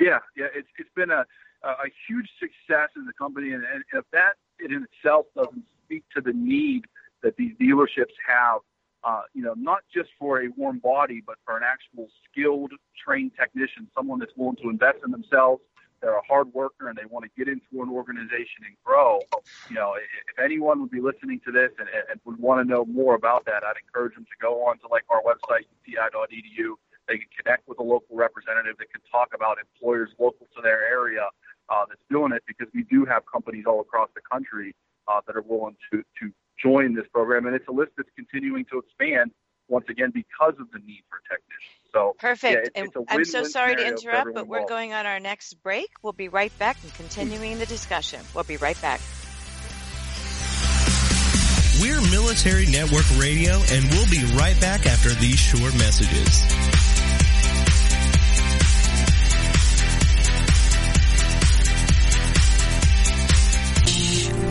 Yeah, 0.00 0.20
yeah, 0.34 0.46
it's 0.54 0.70
it's 0.78 0.88
been 0.96 1.10
a 1.10 1.26
a 1.62 1.92
huge 2.08 2.30
success 2.40 2.88
in 2.96 3.04
the 3.04 3.12
company, 3.12 3.52
and, 3.52 3.62
and 3.62 3.84
if 3.92 4.06
that 4.14 4.36
in 4.58 4.86
itself 4.86 5.26
doesn't 5.36 5.64
speak 5.84 6.02
to 6.14 6.22
the 6.22 6.32
need 6.32 6.86
that 7.22 7.36
these 7.36 7.52
dealerships 7.60 8.16
have, 8.26 8.60
uh, 9.04 9.20
you 9.34 9.42
know, 9.42 9.52
not 9.52 9.80
just 9.94 10.08
for 10.18 10.40
a 10.40 10.48
warm 10.56 10.78
body, 10.78 11.22
but 11.26 11.36
for 11.44 11.58
an 11.58 11.62
actual 11.62 12.08
skilled, 12.24 12.72
trained 12.96 13.32
technician, 13.38 13.86
someone 13.94 14.18
that's 14.18 14.32
willing 14.34 14.56
to 14.56 14.70
invest 14.70 15.00
in 15.04 15.10
themselves, 15.10 15.60
they're 16.00 16.16
a 16.16 16.24
hard 16.26 16.50
worker 16.54 16.88
and 16.88 16.96
they 16.96 17.04
want 17.04 17.26
to 17.26 17.30
get 17.36 17.52
into 17.52 17.82
an 17.82 17.90
organization 17.90 18.64
and 18.64 18.74
grow, 18.82 19.20
you 19.68 19.74
know, 19.76 19.92
if 19.94 20.42
anyone 20.42 20.80
would 20.80 20.90
be 20.90 21.02
listening 21.02 21.38
to 21.44 21.52
this 21.52 21.70
and, 21.78 21.90
and 22.10 22.18
would 22.24 22.38
want 22.38 22.66
to 22.66 22.72
know 22.72 22.86
more 22.86 23.14
about 23.14 23.44
that, 23.44 23.62
I'd 23.62 23.76
encourage 23.84 24.14
them 24.14 24.24
to 24.24 24.36
go 24.40 24.66
on 24.66 24.78
to 24.78 24.88
like 24.88 25.04
our 25.10 25.20
website, 25.20 25.66
uti.edu. 25.84 26.76
They 27.10 27.18
can 27.18 27.26
connect 27.42 27.66
with 27.66 27.80
a 27.80 27.82
local 27.82 28.14
representative 28.14 28.78
that 28.78 28.92
can 28.92 29.02
talk 29.10 29.34
about 29.34 29.58
employers 29.58 30.10
local 30.20 30.46
to 30.54 30.62
their 30.62 30.86
area 30.86 31.26
uh, 31.68 31.84
that's 31.88 32.00
doing 32.08 32.30
it 32.30 32.44
because 32.46 32.68
we 32.72 32.84
do 32.84 33.04
have 33.04 33.22
companies 33.26 33.64
all 33.66 33.80
across 33.80 34.08
the 34.14 34.20
country 34.30 34.76
uh, 35.08 35.20
that 35.26 35.34
are 35.34 35.42
willing 35.42 35.76
to, 35.90 36.04
to 36.20 36.30
join 36.56 36.94
this 36.94 37.06
program. 37.12 37.46
And 37.46 37.56
it's 37.56 37.66
a 37.66 37.72
list 37.72 37.92
that's 37.96 38.08
continuing 38.14 38.64
to 38.70 38.78
expand 38.78 39.32
once 39.66 39.86
again 39.88 40.12
because 40.14 40.54
of 40.60 40.70
the 40.72 40.78
need 40.78 41.02
for 41.10 41.18
technicians. 41.26 41.90
So 41.92 42.14
perfect. 42.18 42.70
Yeah, 42.76 42.82
it's, 42.84 42.96
it's 42.96 43.06
I'm 43.08 43.24
so 43.24 43.42
sorry 43.42 43.74
to 43.74 43.86
interrupt, 43.86 44.34
but 44.34 44.46
we're 44.46 44.58
involved. 44.58 44.68
going 44.68 44.92
on 44.92 45.06
our 45.06 45.18
next 45.18 45.54
break. 45.62 45.90
We'll 46.02 46.12
be 46.12 46.28
right 46.28 46.56
back 46.58 46.76
and 46.84 46.94
continuing 46.94 47.58
the 47.58 47.66
discussion. 47.66 48.20
We'll 48.34 48.44
be 48.44 48.56
right 48.56 48.80
back. 48.80 49.00
We're 51.80 52.00
Military 52.10 52.66
Network 52.66 53.08
Radio, 53.18 53.54
and 53.70 53.84
we'll 53.90 54.10
be 54.10 54.22
right 54.36 54.60
back 54.60 54.86
after 54.86 55.10
these 55.14 55.38
short 55.38 55.72
messages. 55.78 56.99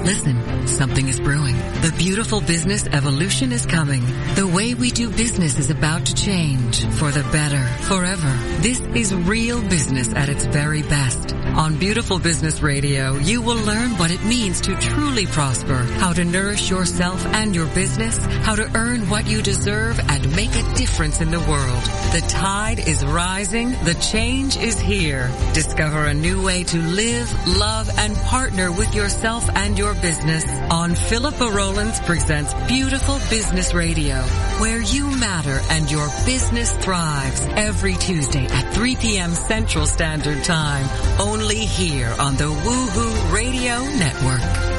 Listen, 0.09 0.65
something 0.65 1.07
is 1.07 1.19
brewing. 1.19 1.55
The 1.83 1.93
beautiful 1.95 2.41
business 2.41 2.87
evolution 2.87 3.51
is 3.51 3.67
coming. 3.67 4.01
The 4.33 4.51
way 4.51 4.73
we 4.73 4.89
do 4.89 5.11
business 5.11 5.59
is 5.59 5.69
about 5.69 6.07
to 6.07 6.15
change 6.15 6.83
for 6.95 7.11
the 7.11 7.21
better, 7.31 7.63
forever. 7.83 8.31
This 8.63 8.79
is 8.79 9.13
real 9.13 9.61
business 9.61 10.11
at 10.15 10.27
its 10.27 10.47
very 10.47 10.81
best. 10.81 11.35
On 11.35 11.77
Beautiful 11.77 12.17
Business 12.17 12.61
Radio, 12.61 13.17
you 13.17 13.43
will 13.43 13.63
learn 13.63 13.91
what 13.97 14.09
it 14.09 14.23
means 14.23 14.61
to 14.61 14.75
truly 14.77 15.27
prosper, 15.27 15.77
how 15.99 16.13
to 16.13 16.25
nourish 16.25 16.71
yourself 16.71 17.23
and 17.27 17.53
your 17.53 17.67
business, 17.75 18.17
how 18.45 18.55
to 18.55 18.69
earn 18.75 19.09
what 19.09 19.27
you 19.27 19.43
deserve 19.43 19.99
and 20.09 20.35
make 20.35 20.55
a 20.55 20.73
difference 20.73 21.21
in 21.21 21.29
the 21.29 21.39
world. 21.41 21.83
The 22.13 22.25
tide 22.29 22.79
is 22.79 23.05
rising, 23.05 23.71
the 23.83 23.93
change 23.95 24.57
is 24.57 24.79
here. 24.79 25.29
Discover 25.53 26.05
a 26.05 26.13
new 26.13 26.43
way 26.43 26.63
to 26.63 26.77
live, 26.77 27.47
love, 27.47 27.89
and 27.97 28.15
partner 28.17 28.71
with 28.71 28.95
yourself 28.95 29.47
and 29.55 29.77
your 29.77 29.93
business 30.01 30.45
on 30.71 30.95
Philippa 30.95 31.49
Rollins 31.49 31.99
presents 32.01 32.53
Beautiful 32.67 33.19
Business 33.29 33.73
Radio, 33.73 34.15
where 34.59 34.81
you 34.81 35.09
matter 35.17 35.59
and 35.69 35.89
your 35.89 36.07
business 36.25 36.71
thrives 36.77 37.41
every 37.51 37.95
Tuesday 37.95 38.45
at 38.45 38.73
3 38.73 38.95
p.m. 38.95 39.33
Central 39.33 39.85
Standard 39.85 40.43
Time, 40.43 40.87
only 41.19 41.65
here 41.65 42.13
on 42.19 42.35
the 42.35 42.45
Woohoo 42.45 43.33
Radio 43.33 43.83
Network. 43.97 44.78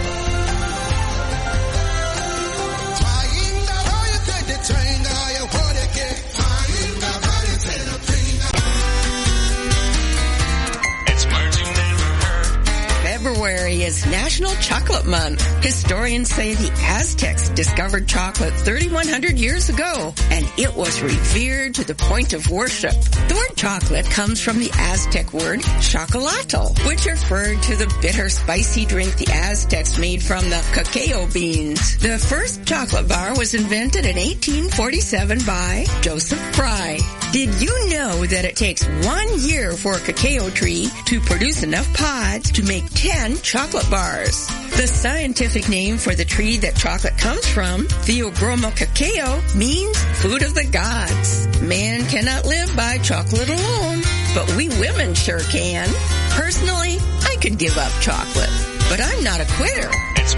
Is 13.41 14.05
National 14.05 14.53
Chocolate 14.57 15.07
Month. 15.07 15.41
Historians 15.65 16.29
say 16.29 16.53
the 16.55 16.71
Aztecs 16.85 17.49
discovered 17.49 18.07
chocolate 18.07 18.53
3,100 18.53 19.39
years 19.39 19.71
ago, 19.71 20.13
and 20.31 20.45
it 20.59 20.75
was 20.77 21.01
revered 21.01 21.75
to 21.77 21.85
the 21.87 21.95
point 21.95 22.35
of 22.35 22.51
worship. 22.51 22.93
The 23.29 23.35
word 23.35 23.57
chocolate 23.57 24.05
comes 24.05 24.43
from 24.43 24.59
the 24.59 24.71
Aztec 24.75 25.33
word 25.33 25.61
chocolato, 25.81 26.87
which 26.87 27.07
referred 27.07 27.63
to 27.63 27.77
the 27.77 27.93
bitter, 28.03 28.29
spicy 28.29 28.85
drink 28.85 29.17
the 29.17 29.33
Aztecs 29.33 29.97
made 29.97 30.23
from 30.23 30.45
the 30.51 30.63
cacao 30.75 31.27
beans. 31.33 31.97
The 31.97 32.19
first 32.19 32.67
chocolate 32.67 33.09
bar 33.09 33.35
was 33.39 33.55
invented 33.55 34.05
in 34.05 34.17
1847 34.17 35.39
by 35.47 35.87
Joseph 36.03 36.55
Fry. 36.55 36.99
Did 37.33 37.63
you 37.63 37.89
know 37.91 38.27
that 38.27 38.45
it 38.45 38.57
takes 38.57 38.85
one 39.07 39.29
year 39.39 39.73
for 39.73 39.95
a 39.95 40.01
cacao 40.01 40.51
tree 40.51 40.91
to 41.07 41.21
produce 41.21 41.63
enough 41.63 41.93
pods 41.95 42.51
to 42.53 42.65
make 42.65 42.85
10 42.95 43.30
chocolate 43.37 43.89
bars? 43.91 44.47
The 44.77 44.87
scientific 44.87 45.69
name 45.69 45.99
for 45.99 46.15
the 46.15 46.25
tree 46.25 46.57
that 46.59 46.77
chocolate 46.77 47.17
comes 47.19 47.47
from, 47.47 47.87
Theobroma 47.87 48.75
cacao, 48.77 49.41
means 49.57 49.97
food 50.23 50.43
of 50.43 50.55
the 50.55 50.65
gods. 50.65 51.47
Man 51.61 52.07
cannot 52.07 52.47
live 52.47 52.75
by 52.77 52.99
chocolate 52.99 53.49
alone, 53.49 54.03
but 54.35 54.55
we 54.57 54.69
women 54.81 55.15
sure 55.15 55.41
can. 55.41 55.89
Personally, 56.31 56.99
I 57.23 57.37
could 57.41 57.59
give 57.59 57.77
up 57.77 57.93
chocolate, 58.01 58.51
but 58.89 59.01
I'm 59.01 59.23
not 59.23 59.41
a 59.41 59.47
quitter. 59.57 59.91
It's 60.17 60.35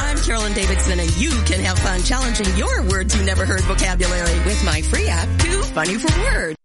I'm 0.00 0.18
Carolyn 0.18 0.54
Davidson, 0.54 1.00
and 1.00 1.16
you 1.16 1.30
can 1.44 1.60
have 1.60 1.78
fun 1.78 2.02
challenging 2.02 2.56
your 2.56 2.82
words 2.88 3.16
you 3.16 3.24
never 3.24 3.44
heard 3.44 3.62
vocabulary 3.62 4.38
with 4.44 4.64
my 4.64 4.82
free 4.82 5.08
app, 5.08 5.28
Too 5.40 5.62
Funny 5.62 5.94
for 5.94 6.20
Words. 6.20 6.63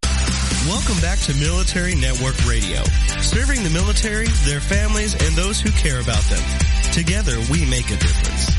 Welcome 0.69 1.01
back 1.01 1.17
to 1.21 1.33
Military 1.33 1.95
Network 1.95 2.37
Radio, 2.45 2.83
serving 3.21 3.63
the 3.63 3.71
military, 3.71 4.27
their 4.45 4.59
families, 4.59 5.15
and 5.15 5.35
those 5.35 5.59
who 5.59 5.71
care 5.71 5.99
about 5.99 6.21
them. 6.25 6.43
Together, 6.93 7.39
we 7.51 7.65
make 7.65 7.87
a 7.87 7.97
difference. 7.97 8.51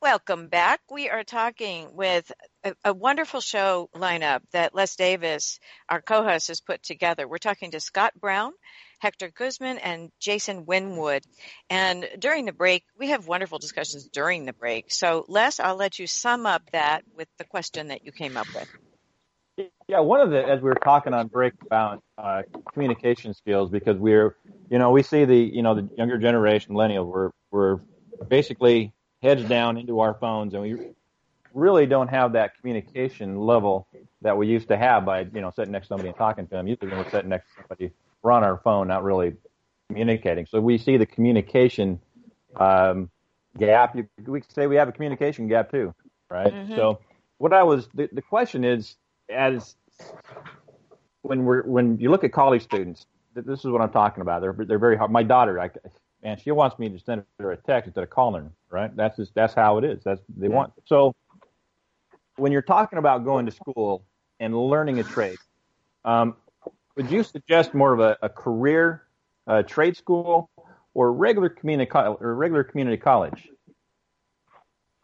Welcome 0.00 0.46
back. 0.46 0.82
We 0.88 1.10
are 1.10 1.24
talking 1.24 1.96
with 1.96 2.30
a, 2.62 2.74
a, 2.84 2.94
wonderful 2.94 3.40
show 3.40 3.90
lineup 3.92 4.42
that 4.52 4.72
Les 4.72 4.94
Davis, 4.94 5.58
our 5.88 6.00
co-host, 6.00 6.46
has 6.46 6.60
put 6.60 6.84
together. 6.84 7.26
We're 7.26 7.38
talking 7.38 7.72
to 7.72 7.80
Scott 7.80 8.12
Brown, 8.14 8.52
Hector 8.98 9.30
Guzman, 9.30 9.78
and 9.78 10.10
Jason 10.20 10.66
Winwood. 10.66 11.22
And 11.70 12.08
during 12.18 12.44
the 12.44 12.52
break, 12.52 12.84
we 12.98 13.08
have 13.08 13.26
wonderful 13.26 13.58
discussions 13.58 14.08
during 14.08 14.44
the 14.44 14.52
break. 14.52 14.92
So, 14.92 15.24
Les, 15.28 15.60
I'll 15.60 15.76
let 15.76 15.98
you 15.98 16.06
sum 16.06 16.46
up 16.46 16.62
that 16.72 17.04
with 17.14 17.28
the 17.38 17.44
question 17.44 17.88
that 17.88 18.04
you 18.04 18.12
came 18.12 18.36
up 18.36 18.46
with. 18.54 18.68
Yeah, 19.88 20.00
one 20.00 20.20
of 20.20 20.30
the 20.30 20.44
as 20.44 20.60
we 20.60 20.68
were 20.68 20.74
talking 20.74 21.14
on 21.14 21.28
break 21.28 21.54
about 21.64 22.02
uh, 22.18 22.42
communication 22.74 23.32
skills 23.32 23.70
because 23.70 23.96
we're, 23.96 24.36
you 24.68 24.78
know, 24.78 24.90
we 24.90 25.02
see 25.02 25.24
the 25.24 25.36
you 25.36 25.62
know 25.62 25.74
the 25.74 25.88
younger 25.96 26.18
generation, 26.18 26.74
millennial, 26.74 27.06
we're 27.06 27.30
we're 27.50 27.76
basically 28.28 28.92
heads 29.22 29.44
down 29.44 29.78
into 29.78 30.00
our 30.00 30.14
phones, 30.14 30.52
and 30.52 30.62
we 30.62 30.90
really 31.54 31.86
don't 31.86 32.08
have 32.08 32.34
that 32.34 32.58
communication 32.58 33.38
level 33.38 33.88
that 34.20 34.36
we 34.36 34.46
used 34.46 34.68
to 34.68 34.76
have 34.76 35.06
by 35.06 35.20
you 35.20 35.40
know 35.40 35.50
sitting 35.56 35.72
next 35.72 35.86
to 35.86 35.88
somebody 35.88 36.08
and 36.10 36.18
talking 36.18 36.46
to 36.46 36.50
them. 36.50 36.66
Usually 36.66 36.90
when 36.90 36.98
we're 36.98 37.10
sitting 37.10 37.30
next 37.30 37.46
to 37.48 37.62
somebody, 37.62 37.92
we're 38.26 38.32
on 38.32 38.42
our 38.42 38.58
phone, 38.58 38.88
not 38.88 39.04
really 39.04 39.34
communicating. 39.88 40.46
So 40.46 40.60
we 40.60 40.78
see 40.78 40.96
the 40.96 41.06
communication 41.06 42.00
um, 42.56 43.08
gap. 43.56 43.94
You, 43.94 44.08
we 44.26 44.42
say 44.52 44.66
we 44.66 44.74
have 44.74 44.88
a 44.88 44.92
communication 44.92 45.46
gap 45.46 45.70
too, 45.70 45.94
right? 46.28 46.52
Mm-hmm. 46.52 46.74
So 46.74 46.98
what 47.38 47.52
I 47.52 47.62
was 47.62 47.88
the, 47.94 48.08
the 48.12 48.22
question 48.22 48.64
is 48.64 48.96
as 49.30 49.76
when 51.22 51.44
we're 51.44 51.62
when 51.62 51.98
you 52.00 52.10
look 52.10 52.24
at 52.24 52.32
college 52.32 52.64
students, 52.64 53.06
this 53.34 53.60
is 53.60 53.66
what 53.66 53.80
I'm 53.80 53.92
talking 53.92 54.22
about. 54.22 54.42
They're 54.42 54.56
they're 54.58 54.80
very 54.80 54.96
hard. 54.96 55.12
My 55.12 55.22
daughter, 55.22 55.60
I, 55.60 55.70
and 56.24 56.40
she 56.40 56.50
wants 56.50 56.80
me 56.80 56.88
to 56.88 56.98
send 56.98 57.22
her 57.38 57.52
a 57.52 57.56
text 57.56 57.86
instead 57.86 58.02
of 58.02 58.10
calling 58.10 58.42
her. 58.42 58.52
Right? 58.70 58.96
That's 58.96 59.16
just 59.16 59.36
that's 59.36 59.54
how 59.54 59.78
it 59.78 59.84
is. 59.84 60.02
That's 60.02 60.20
they 60.36 60.48
yeah. 60.48 60.52
want. 60.52 60.72
So 60.84 61.14
when 62.34 62.50
you're 62.50 62.60
talking 62.60 62.98
about 62.98 63.24
going 63.24 63.46
to 63.46 63.52
school 63.52 64.04
and 64.40 64.52
learning 64.58 64.98
a 64.98 65.04
trade, 65.04 65.38
um, 66.04 66.34
would 66.96 67.10
you 67.10 67.22
suggest 67.22 67.74
more 67.74 67.92
of 67.92 68.00
a, 68.00 68.16
a 68.22 68.28
career 68.28 69.02
uh, 69.46 69.62
trade 69.62 69.96
school 69.96 70.50
or 70.94 71.12
regular 71.12 71.48
community 71.48 71.90
or 71.94 72.34
regular 72.34 72.64
community 72.64 72.96
college? 72.96 73.48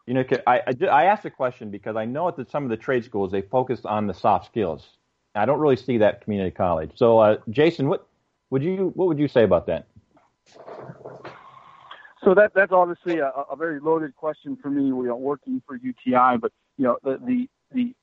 You 0.07 0.15
know, 0.15 0.25
I, 0.47 0.61
I, 0.67 0.85
I 0.87 1.03
asked 1.05 1.23
the 1.23 1.29
question 1.29 1.69
because 1.69 1.95
I 1.95 2.05
know 2.05 2.29
that 2.31 2.51
some 2.51 2.63
of 2.63 2.69
the 2.69 2.77
trade 2.77 3.05
schools 3.05 3.31
they 3.31 3.41
focus 3.41 3.81
on 3.85 4.07
the 4.07 4.13
soft 4.13 4.47
skills. 4.47 4.97
I 5.35 5.45
don't 5.45 5.59
really 5.59 5.77
see 5.77 5.97
that 5.99 6.21
community 6.21 6.51
college. 6.51 6.91
So, 6.95 7.19
uh, 7.19 7.37
Jason, 7.49 7.87
what 7.87 8.05
would 8.49 8.63
you 8.63 8.91
what 8.95 9.07
would 9.07 9.17
you 9.17 9.27
say 9.27 9.43
about 9.43 9.67
that? 9.67 9.87
So 12.23 12.33
that 12.35 12.53
that's 12.53 12.71
obviously 12.71 13.19
a, 13.19 13.29
a 13.29 13.55
very 13.55 13.79
loaded 13.79 14.15
question 14.15 14.57
for 14.61 14.69
me. 14.69 14.91
We 14.91 15.07
are 15.07 15.15
working 15.15 15.61
for 15.65 15.75
UTI, 15.75 16.37
but 16.37 16.51
you 16.77 16.85
know 16.85 16.97
the 17.03 17.17
the 17.25 17.49
the, 17.71 17.95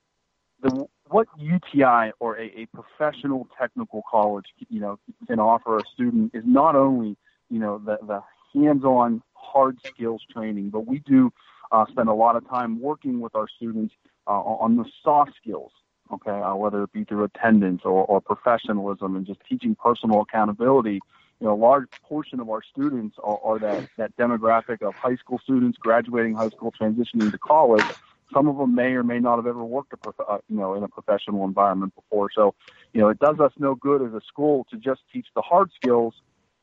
the 0.63 0.87
what 1.09 1.27
UTI 1.39 2.13
or 2.21 2.39
a, 2.39 2.45
a 2.63 2.67
professional 2.67 3.49
technical 3.59 4.03
college 4.11 4.47
you 4.69 4.81
know 4.81 4.99
can 5.27 5.39
offer 5.41 5.79
a 5.79 5.83
student 5.93 6.33
is 6.35 6.45
not 6.47 6.77
only 6.77 7.17
you 7.49 7.59
know 7.59 7.79
the 7.79 7.99
the 8.07 8.23
hands-on 8.55 9.23
hard 9.35 9.79
skills 9.87 10.23
training, 10.33 10.71
but 10.71 10.87
we 10.87 11.01
do 11.01 11.33
uh, 11.73 11.85
spend 11.91 12.09
a 12.09 12.15
lot 12.15 12.37
of 12.37 12.49
time 12.49 12.81
working 12.81 13.21
with 13.21 13.35
our 13.35 13.47
students 13.49 13.95
uh, 14.27 14.31
on 14.31 14.77
the 14.77 14.85
soft 15.03 15.33
skills, 15.41 15.73
okay, 16.13 16.31
uh, 16.31 16.55
whether 16.55 16.83
it 16.83 16.93
be 16.93 17.05
through 17.05 17.25
attendance 17.25 17.83
or, 17.85 18.05
or 18.05 18.21
professionalism 18.21 19.17
and 19.17 19.27
just 19.27 19.41
teaching 19.49 19.75
personal 19.75 20.21
accountability. 20.23 21.01
You 21.41 21.47
know, 21.47 21.55
a 21.55 21.57
large 21.57 21.89
portion 22.03 22.39
of 22.39 22.51
our 22.51 22.63
students 22.63 23.17
are, 23.23 23.39
are 23.43 23.59
that, 23.61 23.89
that 23.97 24.17
demographic 24.17 24.83
of 24.83 24.95
high 24.95 25.17
school 25.17 25.41
students 25.43 25.79
graduating 25.79 26.35
high 26.35 26.51
school, 26.51 26.73
transitioning 26.79 27.31
to 27.31 27.39
college. 27.39 27.85
Some 28.33 28.49
of 28.49 28.57
them 28.57 28.75
may 28.75 28.93
or 28.93 29.03
may 29.03 29.19
not 29.19 29.37
have 29.37 29.47
ever 29.47 29.65
worked, 29.65 29.93
a 29.93 29.97
prof- 29.97 30.29
uh, 30.29 30.39
you 30.49 30.57
know, 30.57 30.75
in 30.75 30.83
a 30.83 30.89
professional 30.89 31.45
environment 31.45 31.95
before. 31.95 32.31
So, 32.35 32.55
you 32.93 33.01
know, 33.01 33.09
it 33.09 33.19
does 33.19 33.41
us 33.41 33.53
no 33.59 33.75
good 33.75 34.03
as 34.03 34.13
a 34.15 34.21
school 34.27 34.67
to 34.71 34.77
just 34.77 35.01
teach 35.13 35.27
the 35.35 35.43
hard 35.43 35.71
skills 35.75 36.15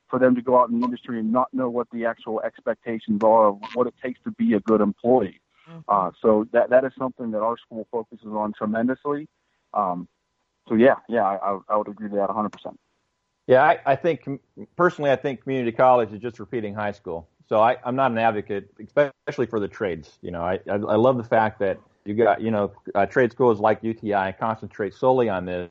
for 0.09 0.19
them 0.19 0.35
to 0.35 0.41
go 0.41 0.59
out 0.59 0.69
in 0.69 0.79
the 0.79 0.85
industry 0.85 1.19
and 1.19 1.31
not 1.31 1.53
know 1.53 1.69
what 1.69 1.87
the 1.91 2.05
actual 2.05 2.41
expectations 2.41 3.21
are 3.23 3.47
of 3.47 3.59
what 3.73 3.87
it 3.87 3.93
takes 4.01 4.19
to 4.23 4.31
be 4.31 4.53
a 4.53 4.59
good 4.61 4.81
employee. 4.81 5.41
Mm-hmm. 5.69 5.79
Uh, 5.87 6.11
so 6.21 6.47
that 6.53 6.69
that 6.69 6.85
is 6.85 6.93
something 6.97 7.31
that 7.31 7.41
our 7.41 7.57
school 7.57 7.87
focuses 7.91 8.27
on 8.27 8.53
tremendously. 8.53 9.27
Um, 9.73 10.07
so 10.69 10.75
yeah, 10.75 10.95
yeah, 11.09 11.23
I, 11.23 11.59
I 11.69 11.77
would 11.77 11.87
agree 11.87 12.09
to 12.09 12.15
that 12.15 12.29
100%. 12.29 12.49
Yeah, 13.47 13.63
I, 13.63 13.79
I 13.85 13.95
think 13.95 14.27
personally, 14.75 15.11
I 15.11 15.15
think 15.15 15.43
community 15.43 15.71
college 15.71 16.11
is 16.11 16.19
just 16.19 16.39
repeating 16.39 16.73
high 16.73 16.91
school. 16.91 17.29
So 17.47 17.61
I, 17.61 17.77
I'm 17.83 17.95
not 17.95 18.11
an 18.11 18.17
advocate, 18.17 18.69
especially 18.79 19.45
for 19.47 19.59
the 19.59 19.67
trades. 19.67 20.17
You 20.21 20.31
know, 20.31 20.41
I, 20.41 20.59
I, 20.69 20.73
I 20.73 20.95
love 20.95 21.17
the 21.17 21.23
fact 21.23 21.59
that 21.59 21.79
you 22.05 22.13
got, 22.13 22.41
you 22.41 22.51
know, 22.51 22.71
uh, 22.95 23.05
trade 23.05 23.31
schools 23.31 23.59
like 23.59 23.83
UTI 23.83 24.33
concentrate 24.39 24.93
solely 24.93 25.29
on 25.29 25.45
this 25.45 25.69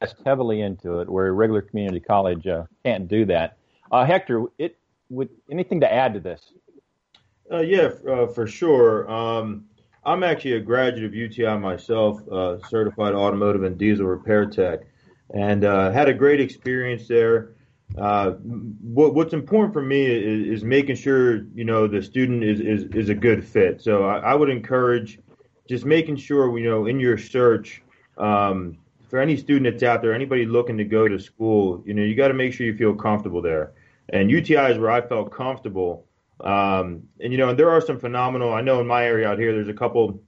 invest 0.00 0.20
heavily 0.24 0.60
into 0.60 1.00
it, 1.00 1.08
where 1.08 1.28
a 1.28 1.32
regular 1.32 1.62
community 1.62 2.00
college 2.00 2.46
uh, 2.46 2.64
can't 2.84 3.08
do 3.08 3.24
that. 3.26 3.56
Uh, 3.90 4.04
Hector, 4.04 4.46
it 4.58 4.76
would 5.08 5.28
anything 5.50 5.80
to 5.80 5.92
add 5.92 6.14
to 6.14 6.20
this? 6.20 6.52
Uh, 7.50 7.60
yeah, 7.60 7.90
uh, 8.08 8.26
for 8.26 8.46
sure. 8.46 9.10
Um, 9.10 9.66
I'm 10.04 10.22
actually 10.22 10.54
a 10.54 10.60
graduate 10.60 11.04
of 11.04 11.14
UTI 11.14 11.56
myself, 11.58 12.20
uh, 12.28 12.58
certified 12.68 13.14
automotive 13.14 13.64
and 13.64 13.78
diesel 13.78 14.06
repair 14.06 14.46
tech, 14.46 14.80
and 15.34 15.62
had 15.62 16.08
a 16.08 16.14
great 16.14 16.40
experience 16.40 17.08
there. 17.08 17.55
What, 17.94 19.14
what's 19.14 19.32
important 19.32 19.72
for 19.72 19.82
me 19.82 20.04
is, 20.04 20.58
is, 20.58 20.64
making 20.64 20.96
sure 20.96 21.44
you 21.54 21.64
know 21.64 21.86
the 21.86 22.02
student 22.02 22.42
is, 22.42 22.60
is, 22.60 22.84
is 22.94 23.08
a 23.08 23.14
good 23.14 23.46
fit. 23.46 23.80
So 23.80 24.04
I, 24.04 24.18
I 24.18 24.34
would 24.34 24.50
encourage 24.50 25.18
just 25.68 25.84
making 25.84 26.16
sure 26.16 26.58
you 26.58 26.68
know 26.68 26.86
in 26.86 27.00
your 27.00 27.16
search 27.16 27.82
um, 28.18 28.78
for 29.08 29.20
any 29.20 29.36
student 29.36 29.72
that's 29.72 29.82
out 29.82 30.02
there, 30.02 30.12
anybody 30.12 30.46
looking 30.46 30.76
to 30.78 30.84
go 30.84 31.08
to 31.08 31.18
school, 31.18 31.82
you 31.86 31.94
know, 31.94 32.02
you 32.02 32.14
got 32.14 32.28
to 32.28 32.34
make 32.34 32.52
sure 32.52 32.66
you 32.66 32.76
feel 32.76 32.94
comfortable 32.94 33.40
there. 33.40 33.72
And 34.08 34.30
UTI 34.30 34.72
is 34.72 34.78
where 34.78 34.90
I 34.90 35.00
felt 35.00 35.32
comfortable. 35.32 36.06
Um, 36.40 37.02
and 37.20 37.32
you 37.32 37.38
know, 37.38 37.48
and 37.50 37.58
there 37.58 37.70
are 37.70 37.80
some 37.80 37.98
phenomenal. 37.98 38.52
I 38.52 38.60
know 38.60 38.80
in 38.80 38.86
my 38.86 39.04
area 39.04 39.28
out 39.28 39.38
here, 39.38 39.52
there's 39.52 39.68
a 39.68 39.74
couple 39.74 40.20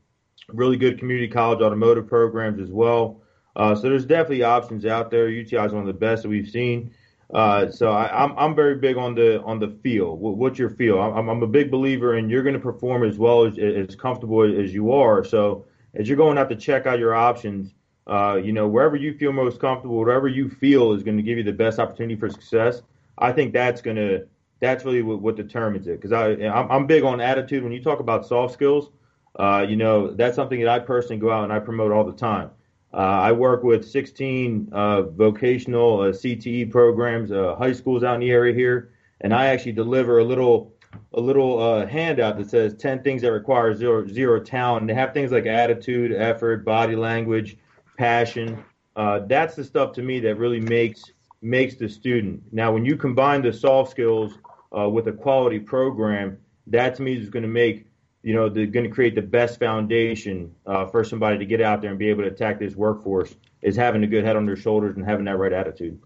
really 0.48 0.76
good 0.76 0.98
community 0.98 1.28
college 1.28 1.60
automotive 1.60 2.06
programs 2.06 2.60
as 2.60 2.70
well. 2.70 3.20
Uh, 3.56 3.74
so 3.74 3.82
there's 3.82 4.06
definitely 4.06 4.42
options 4.42 4.86
out 4.86 5.10
there. 5.10 5.28
UTI 5.28 5.58
is 5.58 5.72
one 5.72 5.82
of 5.82 5.86
the 5.86 5.92
best 5.92 6.22
that 6.22 6.28
we've 6.28 6.48
seen. 6.48 6.92
Uh, 7.32 7.70
so 7.70 7.92
I, 7.92 8.24
am 8.24 8.32
I'm, 8.32 8.38
I'm 8.38 8.54
very 8.54 8.76
big 8.76 8.96
on 8.96 9.14
the 9.14 9.42
on 9.42 9.58
the 9.58 9.68
feel. 9.82 10.16
what's 10.16 10.58
your 10.58 10.70
feel? 10.70 10.98
I'm, 10.98 11.28
I'm 11.28 11.42
a 11.42 11.46
big 11.46 11.70
believer 11.70 12.16
in 12.16 12.30
you're 12.30 12.42
going 12.42 12.54
to 12.54 12.60
perform 12.60 13.04
as 13.04 13.18
well 13.18 13.44
as 13.44 13.58
as 13.58 13.94
comfortable 13.94 14.42
as 14.42 14.72
you 14.72 14.92
are. 14.92 15.22
So 15.24 15.66
as 15.94 16.08
you're 16.08 16.16
going 16.16 16.38
out 16.38 16.48
to 16.48 16.56
check 16.56 16.86
out 16.86 16.98
your 16.98 17.14
options, 17.14 17.74
uh, 18.06 18.40
you 18.42 18.52
know, 18.52 18.66
wherever 18.66 18.96
you 18.96 19.12
feel 19.12 19.32
most 19.32 19.60
comfortable, 19.60 19.98
whatever 19.98 20.26
you 20.26 20.48
feel 20.48 20.92
is 20.92 21.02
going 21.02 21.18
to 21.18 21.22
give 21.22 21.36
you 21.36 21.44
the 21.44 21.52
best 21.52 21.78
opportunity 21.78 22.16
for 22.16 22.30
success. 22.30 22.82
I 23.18 23.32
think 23.32 23.52
that's 23.52 23.82
going 23.82 23.96
to 23.96 24.26
that's 24.60 24.84
really 24.84 25.02
what, 25.02 25.20
what 25.20 25.36
determines 25.36 25.86
it. 25.86 26.00
Because 26.00 26.12
I 26.12 26.30
I'm, 26.46 26.70
I'm, 26.70 26.86
big 26.86 27.04
on 27.04 27.20
attitude. 27.20 27.62
When 27.62 27.72
you 27.72 27.82
talk 27.82 28.00
about 28.00 28.26
soft 28.26 28.54
skills, 28.54 28.90
uh, 29.38 29.66
you 29.68 29.76
know, 29.76 30.14
that's 30.14 30.34
something 30.34 30.60
that 30.60 30.68
I 30.68 30.78
personally 30.78 31.18
go 31.18 31.30
out 31.30 31.44
and 31.44 31.52
I 31.52 31.58
promote 31.58 31.92
all 31.92 32.04
the 32.04 32.12
time. 32.12 32.50
Uh, 32.92 32.96
I 32.96 33.32
work 33.32 33.62
with 33.62 33.86
16 33.86 34.70
uh, 34.72 35.02
vocational 35.02 36.00
uh, 36.00 36.04
CTE 36.06 36.70
programs, 36.70 37.30
uh, 37.30 37.54
high 37.56 37.72
schools 37.72 38.02
out 38.02 38.14
in 38.14 38.20
the 38.20 38.30
area 38.30 38.54
here, 38.54 38.92
and 39.20 39.34
I 39.34 39.46
actually 39.46 39.72
deliver 39.72 40.18
a 40.18 40.24
little 40.24 40.74
a 41.12 41.20
little 41.20 41.86
handout 41.86 42.38
that 42.38 42.48
says 42.48 42.74
10 42.74 43.02
things 43.02 43.20
that 43.20 43.30
require 43.30 43.74
zero 43.74 44.06
zero 44.06 44.40
talent. 44.40 44.82
And 44.82 44.90
they 44.90 44.94
have 44.94 45.12
things 45.12 45.32
like 45.32 45.44
attitude, 45.44 46.12
effort, 46.12 46.64
body 46.64 46.96
language 46.96 47.58
passion. 47.98 48.64
Uh, 48.96 49.20
that's 49.26 49.54
the 49.54 49.64
stuff 49.64 49.92
to 49.92 50.02
me 50.02 50.20
that 50.20 50.36
really 50.36 50.60
makes 50.60 51.04
makes 51.42 51.76
the 51.76 51.88
student. 51.88 52.42
Now, 52.52 52.72
when 52.72 52.84
you 52.84 52.96
combine 52.96 53.42
the 53.42 53.52
soft 53.52 53.90
skills 53.90 54.38
uh, 54.76 54.88
with 54.88 55.08
a 55.08 55.12
quality 55.12 55.58
program, 55.58 56.38
that 56.68 56.94
to 56.96 57.02
me 57.02 57.16
is 57.16 57.28
going 57.28 57.44
to 57.44 57.48
make 57.48 57.87
you 58.22 58.34
know 58.34 58.48
they're 58.48 58.66
going 58.66 58.86
to 58.86 58.92
create 58.92 59.14
the 59.14 59.22
best 59.22 59.58
foundation 59.58 60.54
uh, 60.66 60.86
for 60.86 61.04
somebody 61.04 61.38
to 61.38 61.46
get 61.46 61.60
out 61.60 61.80
there 61.80 61.90
and 61.90 61.98
be 61.98 62.08
able 62.08 62.22
to 62.22 62.28
attack 62.28 62.58
this 62.58 62.74
workforce. 62.74 63.34
Is 63.60 63.74
having 63.74 64.04
a 64.04 64.06
good 64.06 64.24
head 64.24 64.36
on 64.36 64.46
their 64.46 64.56
shoulders 64.56 64.96
and 64.96 65.04
having 65.04 65.24
that 65.24 65.36
right 65.36 65.52
attitude. 65.52 66.00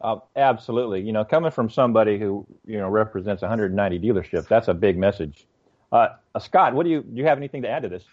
Uh, 0.00 0.16
absolutely. 0.34 1.02
You 1.02 1.12
know, 1.12 1.24
coming 1.24 1.52
from 1.52 1.70
somebody 1.70 2.18
who 2.18 2.46
you 2.66 2.78
know 2.78 2.88
represents 2.88 3.42
190 3.42 4.00
dealerships, 4.00 4.48
that's 4.48 4.68
a 4.68 4.74
big 4.74 4.98
message. 4.98 5.46
Uh, 5.92 6.08
Scott, 6.40 6.74
what 6.74 6.84
do 6.84 6.90
you 6.90 7.02
do? 7.02 7.16
You 7.16 7.26
have 7.26 7.38
anything 7.38 7.62
to 7.62 7.68
add 7.68 7.84
to 7.84 7.88
this? 7.88 8.04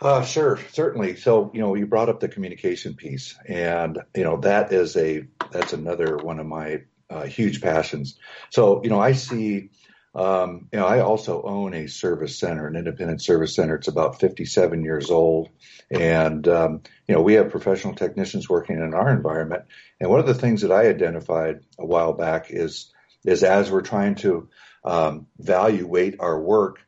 Uh, 0.00 0.22
sure, 0.22 0.58
certainly. 0.72 1.16
So, 1.16 1.50
you 1.54 1.60
know, 1.60 1.74
you 1.74 1.86
brought 1.86 2.08
up 2.08 2.20
the 2.20 2.28
communication 2.28 2.94
piece, 2.94 3.34
and 3.46 3.98
you 4.14 4.24
know 4.24 4.38
that 4.38 4.72
is 4.72 4.96
a 4.96 5.26
that's 5.50 5.72
another 5.72 6.16
one 6.16 6.38
of 6.38 6.46
my 6.46 6.82
uh, 7.08 7.24
huge 7.24 7.60
passions. 7.60 8.18
So, 8.50 8.82
you 8.82 8.90
know, 8.90 9.00
I 9.00 9.12
see, 9.12 9.70
um, 10.16 10.68
you 10.72 10.78
know, 10.78 10.86
I 10.86 11.00
also 11.00 11.42
own 11.42 11.74
a 11.74 11.86
service 11.86 12.38
center, 12.38 12.66
an 12.66 12.74
independent 12.74 13.22
service 13.22 13.54
center. 13.54 13.76
It's 13.76 13.88
about 13.88 14.18
57 14.18 14.82
years 14.82 15.10
old, 15.10 15.50
and 15.90 16.48
um, 16.48 16.82
you 17.06 17.14
know, 17.14 17.22
we 17.22 17.34
have 17.34 17.50
professional 17.50 17.94
technicians 17.94 18.48
working 18.48 18.76
in 18.76 18.94
our 18.94 19.12
environment. 19.12 19.64
And 20.00 20.10
one 20.10 20.20
of 20.20 20.26
the 20.26 20.34
things 20.34 20.62
that 20.62 20.72
I 20.72 20.88
identified 20.88 21.60
a 21.78 21.86
while 21.86 22.14
back 22.14 22.46
is 22.50 22.92
is 23.24 23.42
as 23.42 23.70
we're 23.70 23.82
trying 23.82 24.14
to 24.16 24.48
um, 24.84 25.26
weight 25.38 26.16
our 26.20 26.40
work 26.40 26.78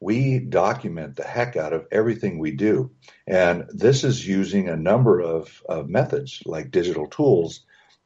we 0.00 0.38
document 0.38 1.16
the 1.16 1.24
heck 1.24 1.56
out 1.56 1.74
of 1.74 1.86
everything 1.92 2.38
we 2.38 2.52
do. 2.52 2.90
And 3.26 3.66
this 3.68 4.02
is 4.02 4.26
using 4.26 4.68
a 4.68 4.76
number 4.76 5.20
of, 5.20 5.62
of 5.68 5.88
methods 5.88 6.42
like 6.46 6.70
digital 6.70 7.06
tools, 7.06 7.60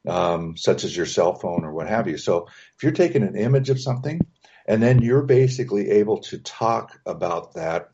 um, 0.07 0.57
such 0.57 0.83
as 0.83 0.95
your 0.95 1.05
cell 1.05 1.35
phone 1.35 1.63
or 1.63 1.73
what 1.73 1.87
have 1.87 2.09
you. 2.09 2.17
So 2.17 2.47
if 2.75 2.83
you're 2.83 2.91
taking 2.91 3.23
an 3.23 3.37
image 3.37 3.69
of 3.69 3.79
something 3.79 4.19
and 4.67 4.81
then 4.81 5.01
you're 5.01 5.23
basically 5.23 5.91
able 5.91 6.19
to 6.19 6.37
talk 6.39 6.99
about 7.05 7.53
that 7.53 7.91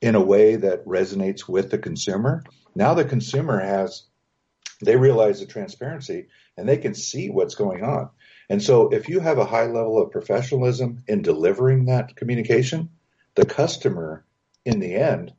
in 0.00 0.14
a 0.14 0.20
way 0.20 0.56
that 0.56 0.84
resonates 0.86 1.48
with 1.48 1.70
the 1.70 1.78
consumer, 1.78 2.42
now 2.74 2.94
the 2.94 3.04
consumer 3.04 3.60
has, 3.60 4.04
they 4.82 4.96
realize 4.96 5.40
the 5.40 5.46
transparency 5.46 6.26
and 6.56 6.68
they 6.68 6.76
can 6.76 6.94
see 6.94 7.30
what's 7.30 7.54
going 7.54 7.82
on. 7.82 8.10
And 8.50 8.62
so 8.62 8.90
if 8.90 9.08
you 9.08 9.20
have 9.20 9.38
a 9.38 9.46
high 9.46 9.66
level 9.66 10.00
of 10.00 10.10
professionalism 10.10 11.02
in 11.08 11.22
delivering 11.22 11.86
that 11.86 12.16
communication, 12.16 12.90
the 13.34 13.46
customer 13.46 14.24
in 14.64 14.80
the 14.80 14.94
end 14.94 15.32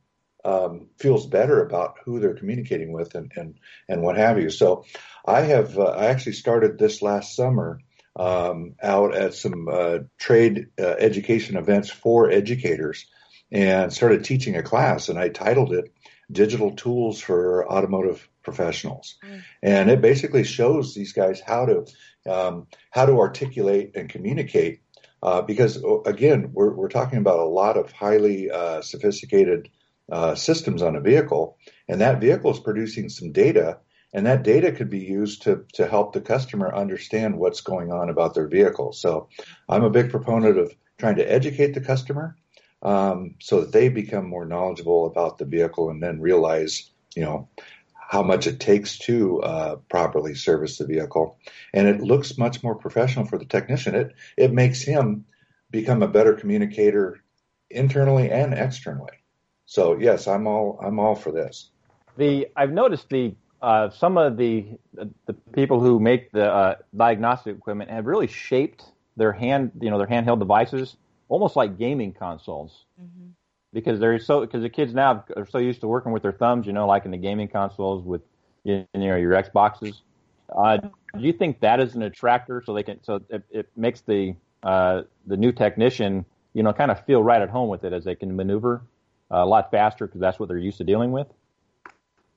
um, 0.44 0.88
feels 0.98 1.26
better 1.26 1.64
about 1.64 1.96
who 2.04 2.20
they're 2.20 2.34
communicating 2.34 2.92
with 2.92 3.14
and, 3.14 3.32
and, 3.36 3.58
and 3.88 4.02
what 4.02 4.16
have 4.16 4.40
you. 4.40 4.50
So 4.50 4.84
I 5.26 5.42
have, 5.42 5.78
uh, 5.78 5.84
I 5.84 6.06
actually 6.06 6.32
started 6.34 6.78
this 6.78 7.02
last 7.02 7.34
summer 7.34 7.80
um, 8.16 8.74
out 8.82 9.14
at 9.14 9.34
some 9.34 9.68
uh, 9.70 9.98
trade 10.18 10.68
uh, 10.78 10.94
education 10.98 11.56
events 11.56 11.90
for 11.90 12.30
educators 12.30 13.06
and 13.52 13.92
started 13.92 14.24
teaching 14.24 14.56
a 14.56 14.62
class 14.62 15.08
and 15.08 15.18
I 15.18 15.28
titled 15.28 15.72
it 15.72 15.92
Digital 16.32 16.72
Tools 16.72 17.20
for 17.20 17.70
Automotive 17.70 18.28
Professionals. 18.42 19.16
Mm. 19.24 19.42
And 19.62 19.90
it 19.90 20.00
basically 20.00 20.44
shows 20.44 20.94
these 20.94 21.12
guys 21.12 21.40
how 21.40 21.66
to, 21.66 21.86
um, 22.28 22.66
how 22.90 23.06
to 23.06 23.18
articulate 23.18 23.92
and 23.94 24.08
communicate 24.08 24.80
uh, 25.22 25.42
because 25.42 25.82
uh, 25.82 26.02
again, 26.02 26.50
we're, 26.52 26.72
we're 26.72 26.88
talking 26.88 27.18
about 27.18 27.40
a 27.40 27.44
lot 27.44 27.76
of 27.76 27.90
highly 27.92 28.50
uh, 28.50 28.80
sophisticated 28.82 29.68
uh, 30.10 30.34
systems 30.34 30.82
on 30.82 30.94
a 30.94 31.00
vehicle, 31.00 31.58
and 31.88 32.00
that 32.00 32.20
vehicle 32.20 32.52
is 32.52 32.60
producing 32.60 33.08
some 33.08 33.32
data, 33.32 33.78
and 34.12 34.26
that 34.26 34.42
data 34.42 34.72
could 34.72 34.90
be 34.90 35.00
used 35.00 35.42
to 35.42 35.64
to 35.74 35.86
help 35.86 36.12
the 36.12 36.20
customer 36.20 36.74
understand 36.74 37.38
what's 37.38 37.60
going 37.60 37.92
on 37.92 38.08
about 38.08 38.34
their 38.34 38.48
vehicle. 38.48 38.92
So, 38.92 39.28
I'm 39.68 39.84
a 39.84 39.90
big 39.90 40.10
proponent 40.10 40.58
of 40.58 40.74
trying 40.98 41.16
to 41.16 41.30
educate 41.30 41.74
the 41.74 41.80
customer 41.80 42.36
um, 42.82 43.34
so 43.40 43.60
that 43.60 43.72
they 43.72 43.88
become 43.88 44.28
more 44.28 44.46
knowledgeable 44.46 45.06
about 45.06 45.38
the 45.38 45.44
vehicle, 45.44 45.90
and 45.90 46.02
then 46.02 46.20
realize, 46.20 46.90
you 47.14 47.22
know, 47.22 47.48
how 47.94 48.22
much 48.22 48.46
it 48.46 48.60
takes 48.60 48.98
to 48.98 49.42
uh, 49.42 49.76
properly 49.88 50.34
service 50.34 50.78
the 50.78 50.86
vehicle, 50.86 51.38
and 51.74 51.88
it 51.88 52.00
looks 52.00 52.38
much 52.38 52.62
more 52.62 52.74
professional 52.74 53.26
for 53.26 53.38
the 53.38 53.44
technician. 53.44 53.94
It 53.94 54.14
it 54.36 54.52
makes 54.52 54.82
him 54.82 55.24
become 55.70 56.02
a 56.02 56.08
better 56.08 56.34
communicator 56.34 57.20
internally 57.70 58.30
and 58.30 58.54
externally. 58.54 59.18
So 59.64 59.98
yes, 59.98 60.28
I'm 60.28 60.46
all 60.46 60.78
I'm 60.82 61.00
all 61.00 61.16
for 61.16 61.32
this. 61.32 61.70
The 62.16 62.48
I've 62.56 62.72
noticed 62.72 63.08
the 63.08 63.34
uh, 63.62 63.90
some 63.90 64.18
of 64.18 64.36
the 64.36 64.66
the 65.26 65.32
people 65.52 65.80
who 65.80 65.98
make 65.98 66.30
the 66.32 66.50
uh, 66.50 66.74
diagnostic 66.96 67.56
equipment 67.56 67.90
have 67.90 68.06
really 68.06 68.26
shaped 68.26 68.84
their 69.16 69.32
hand 69.32 69.72
you 69.80 69.90
know 69.90 69.98
their 69.98 70.06
handheld 70.06 70.38
devices 70.38 70.96
almost 71.28 71.56
like 71.56 71.78
gaming 71.78 72.12
consoles. 72.12 72.84
Mm-hmm 73.00 73.26
because 73.76 74.00
they're 74.00 74.18
so 74.18 74.40
because 74.40 74.62
the 74.62 74.70
kids 74.70 74.94
now 74.94 75.22
are 75.36 75.46
so 75.46 75.58
used 75.58 75.82
to 75.82 75.86
working 75.86 76.10
with 76.10 76.22
their 76.22 76.32
thumbs, 76.32 76.66
you 76.66 76.72
know, 76.72 76.86
like 76.86 77.04
in 77.04 77.10
the 77.10 77.16
gaming 77.18 77.46
consoles 77.46 78.02
with 78.02 78.22
you 78.64 78.86
know 78.94 79.16
your 79.16 79.32
Xboxes. 79.32 80.00
Uh, 80.56 80.78
do 80.78 80.90
you 81.22 81.32
think 81.32 81.60
that 81.60 81.78
is 81.78 81.94
an 81.94 82.02
attractor 82.02 82.62
so 82.64 82.72
they 82.72 82.82
can 82.82 83.02
so 83.04 83.20
it, 83.28 83.42
it 83.50 83.68
makes 83.76 84.00
the 84.00 84.34
uh, 84.62 85.02
the 85.26 85.36
new 85.36 85.52
technician 85.52 86.24
you 86.54 86.62
know 86.62 86.72
kind 86.72 86.90
of 86.90 87.04
feel 87.04 87.22
right 87.22 87.42
at 87.42 87.50
home 87.50 87.68
with 87.68 87.84
it 87.84 87.92
as 87.92 88.04
they 88.04 88.14
can 88.14 88.34
maneuver 88.34 88.80
uh, 89.30 89.44
a 89.44 89.46
lot 89.46 89.70
faster 89.70 90.06
because 90.06 90.22
that's 90.22 90.38
what 90.38 90.48
they're 90.48 90.56
used 90.56 90.78
to 90.78 90.84
dealing 90.84 91.12
with? 91.12 91.26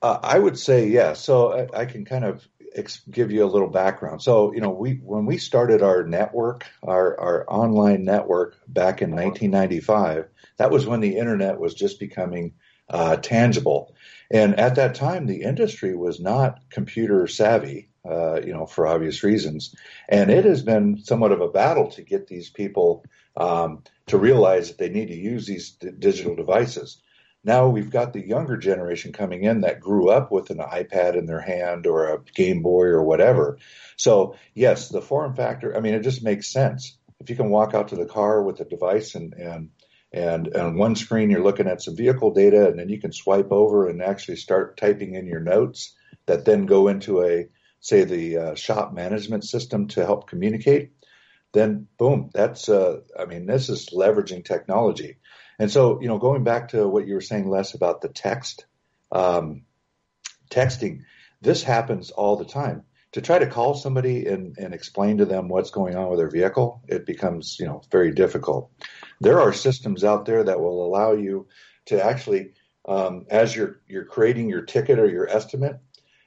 Uh, 0.01 0.19
I 0.23 0.39
would 0.39 0.57
say 0.57 0.87
yes. 0.87 0.93
Yeah. 0.93 1.13
So 1.13 1.53
I, 1.53 1.81
I, 1.81 1.85
can 1.85 2.05
kind 2.05 2.23
of 2.23 2.47
ex- 2.75 3.01
give 3.11 3.31
you 3.31 3.43
a 3.43 3.47
little 3.47 3.69
background. 3.69 4.21
So 4.21 4.53
you 4.53 4.61
know, 4.61 4.69
we 4.69 4.93
when 5.03 5.25
we 5.25 5.37
started 5.37 5.81
our 5.81 6.03
network, 6.03 6.65
our 6.83 7.19
our 7.19 7.45
online 7.49 8.05
network 8.05 8.57
back 8.67 9.01
in 9.01 9.11
1995, 9.11 10.27
that 10.57 10.71
was 10.71 10.87
when 10.87 11.01
the 11.01 11.17
internet 11.17 11.59
was 11.59 11.73
just 11.73 11.99
becoming 11.99 12.53
uh, 12.89 13.17
tangible, 13.17 13.93
and 14.31 14.59
at 14.59 14.75
that 14.75 14.95
time, 14.95 15.25
the 15.25 15.43
industry 15.43 15.95
was 15.95 16.19
not 16.19 16.59
computer 16.69 17.27
savvy. 17.27 17.89
Uh, 18.09 18.39
you 18.39 18.53
know, 18.53 18.65
for 18.65 18.87
obvious 18.87 19.23
reasons, 19.23 19.75
and 20.07 20.31
it 20.31 20.45
has 20.45 20.63
been 20.63 20.97
somewhat 21.03 21.33
of 21.33 21.41
a 21.41 21.49
battle 21.49 21.91
to 21.91 22.01
get 22.01 22.27
these 22.27 22.49
people 22.49 23.03
um, 23.35 23.83
to 24.07 24.17
realize 24.17 24.69
that 24.69 24.77
they 24.77 24.87
need 24.89 25.09
to 25.09 25.15
use 25.17 25.45
these 25.45 25.71
d- 25.71 25.91
digital 25.99 26.33
devices. 26.33 27.01
Now 27.43 27.69
we've 27.69 27.89
got 27.89 28.13
the 28.13 28.25
younger 28.25 28.57
generation 28.57 29.13
coming 29.13 29.43
in 29.43 29.61
that 29.61 29.79
grew 29.79 30.09
up 30.09 30.31
with 30.31 30.49
an 30.49 30.57
iPad 30.57 31.15
in 31.15 31.25
their 31.25 31.39
hand 31.39 31.87
or 31.87 32.07
a 32.07 32.21
Game 32.35 32.61
Boy 32.61 32.85
or 32.87 33.03
whatever. 33.03 33.57
So 33.95 34.35
yes, 34.53 34.89
the 34.89 35.01
form 35.01 35.35
factor, 35.35 35.75
I 35.75 35.79
mean, 35.79 35.93
it 35.93 36.01
just 36.03 36.23
makes 36.23 36.51
sense. 36.51 36.97
If 37.19 37.29
you 37.29 37.35
can 37.35 37.49
walk 37.49 37.73
out 37.73 37.89
to 37.89 37.95
the 37.95 38.05
car 38.05 38.43
with 38.43 38.59
a 38.59 38.65
device 38.65 39.15
and, 39.15 39.33
and, 39.33 39.69
and 40.11 40.55
on 40.55 40.77
one 40.77 40.95
screen 40.95 41.29
you're 41.29 41.43
looking 41.43 41.67
at 41.67 41.81
some 41.81 41.95
vehicle 41.95 42.33
data 42.33 42.67
and 42.67 42.79
then 42.79 42.89
you 42.89 42.99
can 42.99 43.13
swipe 43.13 43.51
over 43.51 43.87
and 43.87 44.01
actually 44.01 44.37
start 44.37 44.77
typing 44.77 45.15
in 45.15 45.25
your 45.25 45.41
notes 45.41 45.95
that 46.25 46.45
then 46.45 46.65
go 46.65 46.87
into 46.87 47.23
a, 47.23 47.47
say 47.79 48.03
the 48.03 48.37
uh, 48.37 48.55
shop 48.55 48.93
management 48.93 49.45
system 49.45 49.87
to 49.87 50.05
help 50.05 50.27
communicate, 50.27 50.91
then 51.53 51.87
boom, 51.97 52.29
that's, 52.33 52.69
uh, 52.69 52.99
I 53.17 53.25
mean, 53.25 53.45
this 53.45 53.69
is 53.69 53.89
leveraging 53.93 54.45
technology. 54.45 55.17
And 55.59 55.69
so, 55.69 56.01
you 56.01 56.07
know, 56.07 56.17
going 56.17 56.45
back 56.45 56.69
to 56.69 56.87
what 56.87 57.05
you 57.05 57.13
were 57.15 57.21
saying, 57.21 57.49
Les, 57.49 57.73
about 57.73 58.01
the 58.01 58.07
text, 58.07 58.65
um, 59.11 59.63
texting, 60.49 61.01
this 61.41 61.63
happens 61.63 62.11
all 62.11 62.37
the 62.37 62.45
time. 62.45 62.83
To 63.13 63.21
try 63.21 63.39
to 63.39 63.47
call 63.47 63.73
somebody 63.73 64.27
and, 64.27 64.55
and 64.57 64.73
explain 64.73 65.17
to 65.17 65.25
them 65.25 65.49
what's 65.49 65.71
going 65.71 65.95
on 65.95 66.09
with 66.09 66.19
their 66.19 66.29
vehicle, 66.29 66.81
it 66.87 67.05
becomes, 67.05 67.57
you 67.59 67.65
know, 67.65 67.81
very 67.91 68.11
difficult. 68.11 68.71
There 69.19 69.41
are 69.41 69.51
systems 69.51 70.03
out 70.03 70.25
there 70.25 70.43
that 70.43 70.59
will 70.59 70.85
allow 70.85 71.13
you 71.13 71.47
to 71.87 72.03
actually, 72.03 72.53
um, 72.87 73.25
as 73.29 73.55
you're 73.55 73.81
you're 73.87 74.05
creating 74.05 74.47
your 74.47 74.61
ticket 74.61 74.99
or 74.99 75.09
your 75.09 75.27
estimate, 75.27 75.79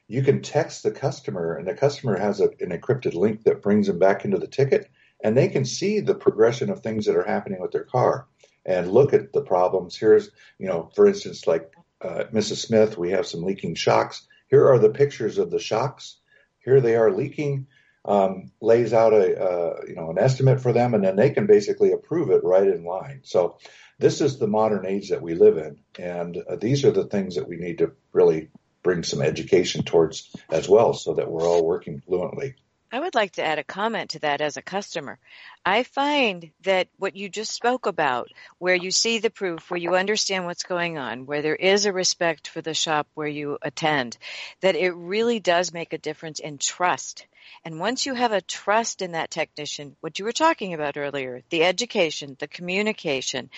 you 0.08 0.22
can 0.22 0.42
text 0.42 0.82
the 0.82 0.90
customer, 0.90 1.54
and 1.54 1.68
the 1.68 1.74
customer 1.74 2.18
has 2.18 2.40
a, 2.40 2.48
an 2.58 2.70
encrypted 2.70 3.14
link 3.14 3.44
that 3.44 3.62
brings 3.62 3.86
them 3.86 4.00
back 4.00 4.24
into 4.24 4.38
the 4.38 4.48
ticket, 4.48 4.90
and 5.22 5.36
they 5.36 5.48
can 5.48 5.64
see 5.64 6.00
the 6.00 6.16
progression 6.16 6.68
of 6.68 6.80
things 6.80 7.06
that 7.06 7.16
are 7.16 7.22
happening 7.22 7.60
with 7.60 7.70
their 7.70 7.84
car 7.84 8.26
and 8.64 8.92
look 8.92 9.12
at 9.12 9.32
the 9.32 9.42
problems. 9.42 9.96
Here's, 9.96 10.30
you 10.58 10.68
know, 10.68 10.90
for 10.94 11.06
instance, 11.06 11.46
like 11.46 11.72
uh, 12.00 12.24
Mrs. 12.32 12.56
Smith, 12.56 12.98
we 12.98 13.10
have 13.10 13.26
some 13.26 13.42
leaking 13.42 13.74
shocks. 13.74 14.26
Here 14.48 14.68
are 14.68 14.78
the 14.78 14.90
pictures 14.90 15.38
of 15.38 15.50
the 15.50 15.58
shocks. 15.58 16.18
Here 16.64 16.80
they 16.80 16.96
are 16.96 17.10
leaking. 17.10 17.66
Um, 18.04 18.50
lays 18.60 18.92
out 18.92 19.12
a 19.12 19.40
uh, 19.40 19.80
you 19.86 19.94
know 19.94 20.10
an 20.10 20.18
estimate 20.18 20.60
for 20.60 20.72
them, 20.72 20.92
and 20.94 21.04
then 21.04 21.14
they 21.14 21.30
can 21.30 21.46
basically 21.46 21.92
approve 21.92 22.30
it 22.30 22.42
right 22.42 22.66
in 22.66 22.84
line. 22.84 23.20
So 23.22 23.58
this 24.00 24.20
is 24.20 24.38
the 24.38 24.48
modern 24.48 24.86
age 24.86 25.10
that 25.10 25.22
we 25.22 25.36
live 25.36 25.56
in, 25.56 25.78
and 25.96 26.36
uh, 26.36 26.56
these 26.56 26.84
are 26.84 26.90
the 26.90 27.06
things 27.06 27.36
that 27.36 27.46
we 27.46 27.56
need 27.56 27.78
to 27.78 27.92
really 28.12 28.50
bring 28.82 29.04
some 29.04 29.22
education 29.22 29.84
towards 29.84 30.34
as 30.50 30.68
well, 30.68 30.94
so 30.94 31.14
that 31.14 31.30
we're 31.30 31.46
all 31.46 31.64
working 31.64 32.00
fluently. 32.00 32.56
I 32.94 33.00
would 33.00 33.14
like 33.14 33.32
to 33.32 33.42
add 33.42 33.58
a 33.58 33.64
comment 33.64 34.10
to 34.10 34.18
that 34.18 34.42
as 34.42 34.58
a 34.58 34.62
customer. 34.62 35.18
I 35.64 35.82
find 35.82 36.50
that 36.64 36.88
what 36.98 37.16
you 37.16 37.30
just 37.30 37.52
spoke 37.52 37.86
about, 37.86 38.30
where 38.58 38.74
you 38.74 38.90
see 38.90 39.18
the 39.18 39.30
proof, 39.30 39.70
where 39.70 39.80
you 39.80 39.94
understand 39.94 40.44
what's 40.44 40.64
going 40.64 40.98
on, 40.98 41.24
where 41.24 41.40
there 41.40 41.56
is 41.56 41.86
a 41.86 41.92
respect 41.92 42.48
for 42.48 42.60
the 42.60 42.74
shop 42.74 43.06
where 43.14 43.28
you 43.28 43.56
attend, 43.62 44.18
that 44.60 44.76
it 44.76 44.90
really 44.90 45.40
does 45.40 45.72
make 45.72 45.94
a 45.94 45.98
difference 45.98 46.38
in 46.38 46.58
trust. 46.58 47.24
And 47.64 47.80
once 47.80 48.04
you 48.04 48.12
have 48.12 48.32
a 48.32 48.42
trust 48.42 49.00
in 49.00 49.12
that 49.12 49.30
technician, 49.30 49.96
what 50.00 50.18
you 50.18 50.26
were 50.26 50.32
talking 50.32 50.74
about 50.74 50.98
earlier, 50.98 51.40
the 51.48 51.64
education, 51.64 52.36
the 52.38 52.46
communication, 52.46 53.48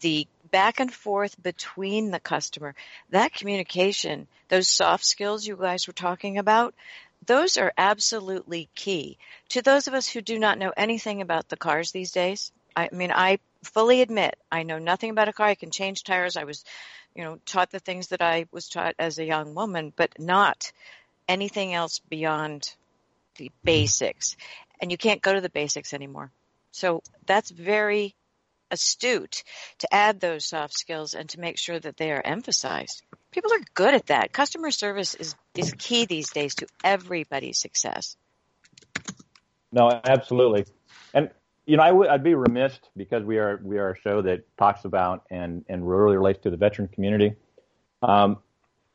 the 0.00 0.28
back 0.50 0.80
and 0.80 0.92
forth 0.92 1.42
between 1.42 2.10
the 2.10 2.20
customer, 2.20 2.74
that 3.08 3.32
communication, 3.32 4.28
those 4.48 4.68
soft 4.68 5.06
skills 5.06 5.46
you 5.46 5.56
guys 5.56 5.86
were 5.86 5.94
talking 5.94 6.36
about, 6.36 6.74
those 7.24 7.56
are 7.56 7.72
absolutely 7.76 8.68
key. 8.74 9.18
To 9.50 9.62
those 9.62 9.88
of 9.88 9.94
us 9.94 10.08
who 10.08 10.20
do 10.20 10.38
not 10.38 10.58
know 10.58 10.72
anything 10.76 11.22
about 11.22 11.48
the 11.48 11.56
cars 11.56 11.92
these 11.92 12.12
days, 12.12 12.52
I 12.74 12.88
mean, 12.92 13.12
I 13.12 13.38
fully 13.62 14.00
admit 14.00 14.36
I 14.50 14.62
know 14.62 14.78
nothing 14.78 15.10
about 15.10 15.28
a 15.28 15.32
car. 15.32 15.46
I 15.46 15.54
can 15.54 15.70
change 15.70 16.04
tires. 16.04 16.36
I 16.36 16.44
was, 16.44 16.64
you 17.14 17.22
know, 17.22 17.38
taught 17.46 17.70
the 17.70 17.78
things 17.78 18.08
that 18.08 18.22
I 18.22 18.46
was 18.50 18.68
taught 18.68 18.94
as 18.98 19.18
a 19.18 19.24
young 19.24 19.54
woman, 19.54 19.92
but 19.94 20.18
not 20.18 20.72
anything 21.28 21.74
else 21.74 22.00
beyond 22.00 22.74
the 23.36 23.50
basics. 23.62 24.36
And 24.80 24.90
you 24.90 24.98
can't 24.98 25.22
go 25.22 25.32
to 25.32 25.40
the 25.40 25.48
basics 25.48 25.94
anymore. 25.94 26.30
So 26.72 27.02
that's 27.26 27.50
very 27.50 28.14
astute 28.70 29.44
to 29.78 29.94
add 29.94 30.18
those 30.18 30.46
soft 30.46 30.74
skills 30.74 31.14
and 31.14 31.28
to 31.28 31.40
make 31.40 31.58
sure 31.58 31.78
that 31.78 31.98
they 31.98 32.10
are 32.10 32.22
emphasized. 32.24 33.02
People 33.32 33.52
are 33.52 33.60
good 33.74 33.94
at 33.94 34.06
that. 34.06 34.32
Customer 34.32 34.70
service 34.70 35.14
is, 35.14 35.34
is 35.56 35.74
key 35.78 36.04
these 36.04 36.30
days 36.30 36.54
to 36.56 36.66
everybody's 36.84 37.58
success. 37.58 38.16
No, 39.72 40.00
absolutely. 40.04 40.66
And 41.14 41.30
you 41.66 41.76
know, 41.76 41.82
I 41.82 41.90
would 41.90 42.08
I'd 42.08 42.22
be 42.22 42.34
remiss 42.34 42.78
because 42.96 43.24
we 43.24 43.38
are 43.38 43.60
we 43.62 43.78
are 43.78 43.90
a 43.90 43.98
show 43.98 44.20
that 44.22 44.44
talks 44.58 44.84
about 44.84 45.24
and 45.30 45.64
and 45.68 45.88
really 45.88 46.16
relates 46.16 46.42
to 46.42 46.50
the 46.50 46.56
veteran 46.56 46.88
community. 46.88 47.34
Um, 48.02 48.38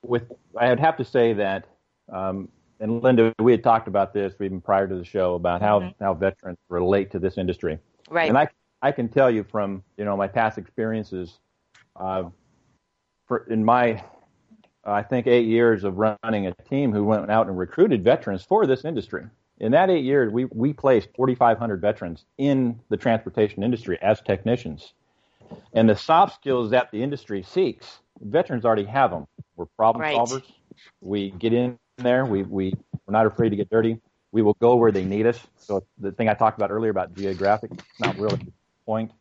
with 0.04 0.32
I'd 0.56 0.80
have 0.80 0.98
to 0.98 1.06
say 1.06 1.34
that, 1.34 1.66
um, 2.12 2.50
and 2.80 3.02
Linda, 3.02 3.34
we 3.40 3.52
had 3.52 3.64
talked 3.64 3.88
about 3.88 4.14
this 4.14 4.34
even 4.42 4.62
prior 4.62 4.88
to 4.88 4.96
the 4.96 5.06
show 5.06 5.36
about 5.36 5.62
how 5.62 5.80
mm-hmm. 5.80 6.04
how 6.04 6.14
veterans 6.14 6.60
relate 6.70 7.12
to 7.12 7.20
this 7.20 7.38
industry. 7.38 7.80
Right. 8.10 8.30
And 8.30 8.38
I 8.38 8.50
I 8.82 8.92
can 8.92 9.10
tell 9.10 9.32
you 9.32 9.44
from 9.44 9.84
you 9.98 10.06
know 10.06 10.16
my 10.16 10.28
past 10.28 10.58
experiences, 10.58 11.40
uh, 11.96 12.26
for 13.28 13.48
in 13.50 13.64
my 13.64 14.04
I 14.88 15.04
think 15.04 15.28
eight 15.28 15.46
years 15.46 15.84
of 15.84 15.98
running 15.98 16.48
a 16.48 16.54
team 16.70 16.94
who 16.94 17.04
went 17.04 17.30
out 17.30 17.48
and 17.48 17.58
recruited 17.58 18.04
veterans 18.04 18.44
for 18.44 18.66
this 18.66 18.86
industry. 18.86 19.26
In 19.60 19.74
that 19.74 19.90
eight 19.90 20.06
years, 20.06 20.32
we 20.32 20.46
we 20.46 20.72
placed 20.72 21.10
4,500 21.16 21.82
veterans 21.82 22.26
in 22.38 22.80
the 22.90 22.98
transportation 22.98 23.64
industry 23.64 23.98
as 24.02 24.22
technicians, 24.22 24.94
and 25.74 25.90
the 25.90 25.96
soft 25.96 26.36
skills 26.36 26.72
that 26.72 26.92
the 26.92 27.02
industry 27.04 27.44
seeks, 27.44 28.00
veterans 28.22 28.66
already 28.66 28.86
have 28.86 29.12
them. 29.12 29.28
We're 29.56 29.66
problem 29.66 30.04
right. 30.04 30.16
solvers. 30.16 30.44
We 31.02 31.32
get 31.32 31.54
in 31.54 31.80
there. 31.98 32.26
We 32.26 32.44
we 32.44 32.74
we're 33.06 33.14
not 33.14 33.26
afraid 33.26 33.50
to 33.50 33.56
get 33.56 33.70
dirty. 33.70 34.00
We 34.32 34.42
will 34.42 34.58
go 34.62 34.76
where 34.76 34.92
they 34.92 35.06
need 35.06 35.26
us. 35.26 35.40
So 35.58 35.84
the 35.98 36.12
thing 36.12 36.30
I 36.30 36.34
talked 36.34 36.58
about 36.58 36.70
earlier 36.70 36.92
about 36.92 37.16
geographic, 37.16 37.72
not 38.00 38.18
really 38.18 38.38
the 38.38 38.52
point. 38.86 39.12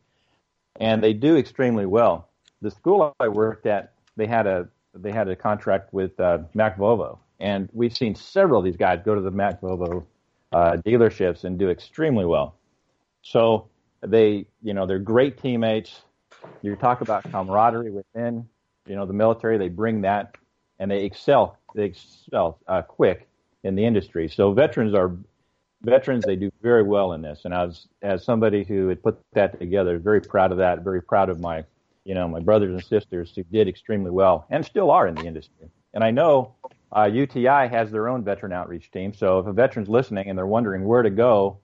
And 0.79 1.01
they 1.01 1.13
do 1.13 1.37
extremely 1.37 1.87
well. 1.87 2.29
The 2.61 2.69
school 2.69 3.15
I 3.19 3.27
worked 3.29 3.65
at, 3.65 3.93
they 4.15 4.27
had 4.27 4.45
a 4.45 4.69
they 5.01 5.11
had 5.11 5.27
a 5.27 5.35
contract 5.35 5.93
with 5.93 6.19
uh, 6.19 6.39
Mack 6.53 6.77
Volvo, 6.77 7.19
and 7.39 7.69
we've 7.73 7.95
seen 7.95 8.15
several 8.15 8.59
of 8.59 8.65
these 8.65 8.77
guys 8.77 8.99
go 9.03 9.15
to 9.15 9.21
the 9.21 9.31
Mack 9.31 9.61
Volvo 9.61 10.05
uh, 10.51 10.77
dealerships 10.85 11.43
and 11.43 11.57
do 11.57 11.69
extremely 11.69 12.25
well. 12.25 12.55
So 13.21 13.67
they, 14.01 14.45
you 14.61 14.73
know, 14.73 14.85
they're 14.85 14.99
great 14.99 15.41
teammates. 15.41 16.01
You 16.61 16.75
talk 16.75 17.01
about 17.01 17.23
camaraderie 17.31 17.91
within, 17.91 18.47
you 18.87 18.95
know, 18.95 19.05
the 19.05 19.13
military. 19.13 19.57
They 19.57 19.69
bring 19.69 20.01
that, 20.01 20.35
and 20.79 20.89
they 20.89 21.03
excel. 21.03 21.57
They 21.75 21.85
excel 21.85 22.59
uh, 22.67 22.81
quick 22.83 23.27
in 23.63 23.75
the 23.75 23.85
industry. 23.85 24.29
So 24.29 24.53
veterans 24.53 24.93
are 24.93 25.15
veterans. 25.81 26.25
They 26.25 26.35
do 26.35 26.51
very 26.61 26.83
well 26.83 27.13
in 27.13 27.21
this. 27.21 27.41
And 27.43 27.53
as 27.53 27.87
as 28.01 28.23
somebody 28.23 28.63
who 28.63 28.87
had 28.87 29.03
put 29.03 29.19
that 29.33 29.59
together, 29.59 29.99
very 29.99 30.21
proud 30.21 30.51
of 30.51 30.57
that. 30.59 30.83
Very 30.83 31.01
proud 31.01 31.29
of 31.29 31.39
my 31.39 31.65
you 32.07 32.13
know, 32.13 32.25
my 32.25 32.39
brothers 32.39 32.71
and 32.71 32.83
sisters 32.83 33.33
who 33.35 33.43
did 33.43 33.67
extremely 33.67 34.11
well 34.11 34.47
and 34.49 34.65
still 34.65 34.91
are 34.91 35.07
in 35.07 35.15
the 35.15 35.25
industry. 35.25 35.69
And 35.93 36.05
I 36.05 36.11
know 36.11 36.55
uh, 36.95 37.03
UTI 37.03 37.67
has 37.67 37.91
their 37.91 38.07
own 38.07 38.23
veteran 38.23 38.53
outreach 38.53 38.89
team. 38.91 39.13
So 39.13 39.39
if 39.39 39.45
a 39.45 39.51
veteran's 39.51 39.89
listening 39.89 40.29
and 40.29 40.37
they're 40.37 40.47
wondering 40.47 40.85
where 40.85 41.01
to 41.01 41.09
go, 41.09 41.59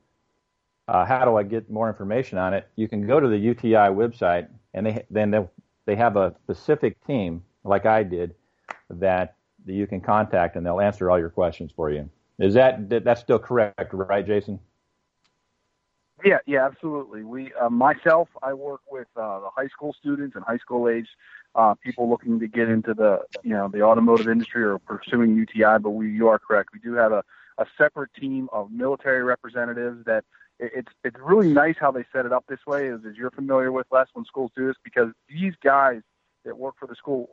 uh, 0.89 1.05
how 1.05 1.23
do 1.23 1.37
I 1.37 1.43
get 1.43 1.69
more 1.69 1.87
information 1.87 2.37
on 2.37 2.53
it? 2.53 2.67
You 2.75 2.89
can 2.89 3.07
go 3.07 3.21
to 3.21 3.27
the 3.29 3.37
UTI 3.37 3.89
website, 3.95 4.49
and 4.73 4.85
they 4.85 5.05
then 5.09 5.31
they 5.31 5.47
they 5.85 5.95
have 5.95 6.17
a 6.17 6.35
specific 6.43 7.01
team, 7.07 7.41
like 7.63 7.85
I 7.85 8.03
did, 8.03 8.35
that, 8.89 9.37
that 9.65 9.73
you 9.73 9.87
can 9.87 10.01
contact, 10.01 10.57
and 10.57 10.65
they'll 10.65 10.81
answer 10.81 11.09
all 11.09 11.17
your 11.17 11.29
questions 11.29 11.71
for 11.73 11.89
you. 11.89 12.09
Is 12.37 12.53
that 12.55 12.89
that's 13.05 13.21
still 13.21 13.39
correct, 13.39 13.93
right, 13.93 14.27
Jason? 14.27 14.59
Yeah, 16.23 16.37
yeah, 16.45 16.65
absolutely. 16.65 17.23
We, 17.23 17.51
uh, 17.53 17.69
myself, 17.69 18.29
I 18.41 18.53
work 18.53 18.81
with 18.89 19.07
uh, 19.17 19.41
the 19.41 19.49
high 19.55 19.67
school 19.67 19.93
students 19.99 20.35
and 20.35 20.45
high 20.45 20.57
school 20.57 20.87
age 20.87 21.07
uh, 21.55 21.75
people 21.75 22.09
looking 22.09 22.39
to 22.39 22.47
get 22.47 22.69
into 22.69 22.93
the, 22.93 23.19
you 23.43 23.51
know, 23.51 23.67
the 23.67 23.81
automotive 23.81 24.29
industry 24.29 24.63
or 24.63 24.79
pursuing 24.79 25.35
UTI. 25.35 25.79
But 25.81 25.91
we, 25.91 26.11
you 26.11 26.29
are 26.29 26.39
correct. 26.39 26.69
We 26.73 26.79
do 26.79 26.93
have 26.93 27.11
a, 27.11 27.23
a 27.57 27.65
separate 27.77 28.13
team 28.13 28.49
of 28.53 28.71
military 28.71 29.23
representatives 29.23 30.05
that 30.05 30.23
it's 30.59 30.91
it's 31.03 31.17
really 31.19 31.47
nice 31.47 31.75
how 31.79 31.91
they 31.91 32.05
set 32.13 32.25
it 32.25 32.31
up 32.31 32.45
this 32.47 32.65
way. 32.65 32.89
As, 32.89 33.01
as 33.07 33.17
you're 33.17 33.31
familiar 33.31 33.71
with, 33.71 33.87
Les, 33.91 34.07
when 34.13 34.23
schools 34.25 34.51
do 34.55 34.67
this, 34.67 34.75
because 34.83 35.09
these 35.27 35.53
guys 35.61 36.01
that 36.45 36.57
work 36.57 36.75
for 36.79 36.87
the 36.87 36.95
school 36.95 37.29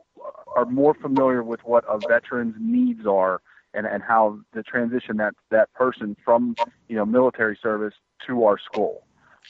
are 0.55 0.65
more 0.65 0.93
familiar 0.93 1.43
with 1.43 1.61
what 1.63 1.83
a 1.87 1.97
veteran's 2.07 2.55
needs 2.59 3.05
are 3.05 3.41
and, 3.73 3.85
and 3.85 4.03
how 4.03 4.39
the 4.53 4.63
transition 4.63 5.17
that 5.17 5.33
that 5.49 5.71
person 5.73 6.15
from 6.23 6.55
you 6.87 6.95
know 6.95 7.05
military 7.05 7.57
service 7.61 7.93
to 8.27 8.45
our 8.45 8.57
school. 8.59 9.03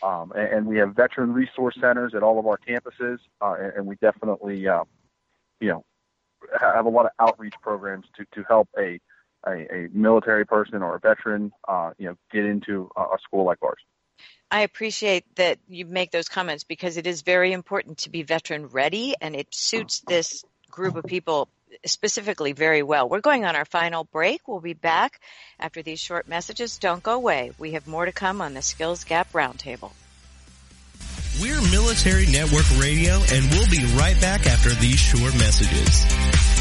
Um, 0.04 0.32
and, 0.36 0.48
and, 0.48 0.66
we 0.66 0.78
have 0.78 0.96
veteran 0.96 1.34
resource 1.34 1.76
centers 1.80 2.16
at 2.16 2.24
all 2.24 2.40
of 2.40 2.48
our 2.48 2.58
campuses, 2.58 3.20
uh, 3.42 3.56
and, 3.60 3.74
and, 3.74 3.86
we 3.86 3.98
definitely, 3.98 4.68
uh, 4.68 4.84
you 5.60 5.68
know, 5.68 5.86
have 6.60 6.86
a 6.86 6.90
lot 6.90 7.06
of 7.06 7.12
outreach 7.20 7.54
programs 7.62 8.08
to, 8.18 8.26
to 8.34 8.44
help 8.48 8.68
a, 8.80 9.00
a, 9.46 9.52
a 9.52 9.90
military 9.94 10.46
person 10.46 10.82
or 10.82 10.96
a 10.96 11.00
veteran, 11.00 11.52
uh, 11.68 11.92
you 12.00 12.08
know, 12.08 12.16
get 12.32 12.46
into 12.46 12.90
a, 12.96 13.02
a 13.02 13.18
school 13.22 13.46
like 13.46 13.60
ours. 13.62 13.82
I 14.50 14.62
appreciate 14.62 15.36
that 15.36 15.60
you 15.68 15.86
make 15.86 16.12
those 16.12 16.28
comments 16.28 16.64
because 16.64 16.98
it 16.98 17.06
is 17.06 17.22
very 17.22 17.54
important 17.54 18.00
to 18.00 18.10
be 18.10 18.24
veteran 18.24 18.68
ready, 18.68 19.14
and 19.22 19.36
it 19.36 19.54
suits 19.54 20.02
this 20.08 20.44
group 20.70 20.96
of 20.96 21.06
people 21.06 21.50
specifically 21.86 22.54
very 22.54 22.84
well. 22.84 23.08
We're 23.08 23.22
going 23.22 23.46
on 23.46 23.56
our 23.56 23.66
final 23.66 24.04
break. 24.04 24.48
We'll 24.48 24.60
be 24.60 24.74
back 24.74 25.22
after 25.60 25.82
these 25.82 26.00
short 26.00 26.28
messages. 26.28 26.78
Don't 26.78 27.04
go 27.04 27.14
away. 27.14 27.52
We 27.58 27.72
have 27.72 27.88
more 27.88 28.06
to 28.06 28.12
come 28.12 28.42
on 28.42 28.54
the 28.54 28.62
Skills 28.62 29.04
Gap 29.04 29.32
Roundtable. 29.34 29.92
We're 31.42 31.62
Military 31.72 32.26
Network 32.28 32.70
Radio, 32.80 33.14
and 33.32 33.50
we'll 33.52 33.70
be 33.70 33.84
right 33.96 34.20
back 34.20 34.46
after 34.46 34.70
these 34.72 35.00
short 35.00 35.34
messages. 35.36 36.61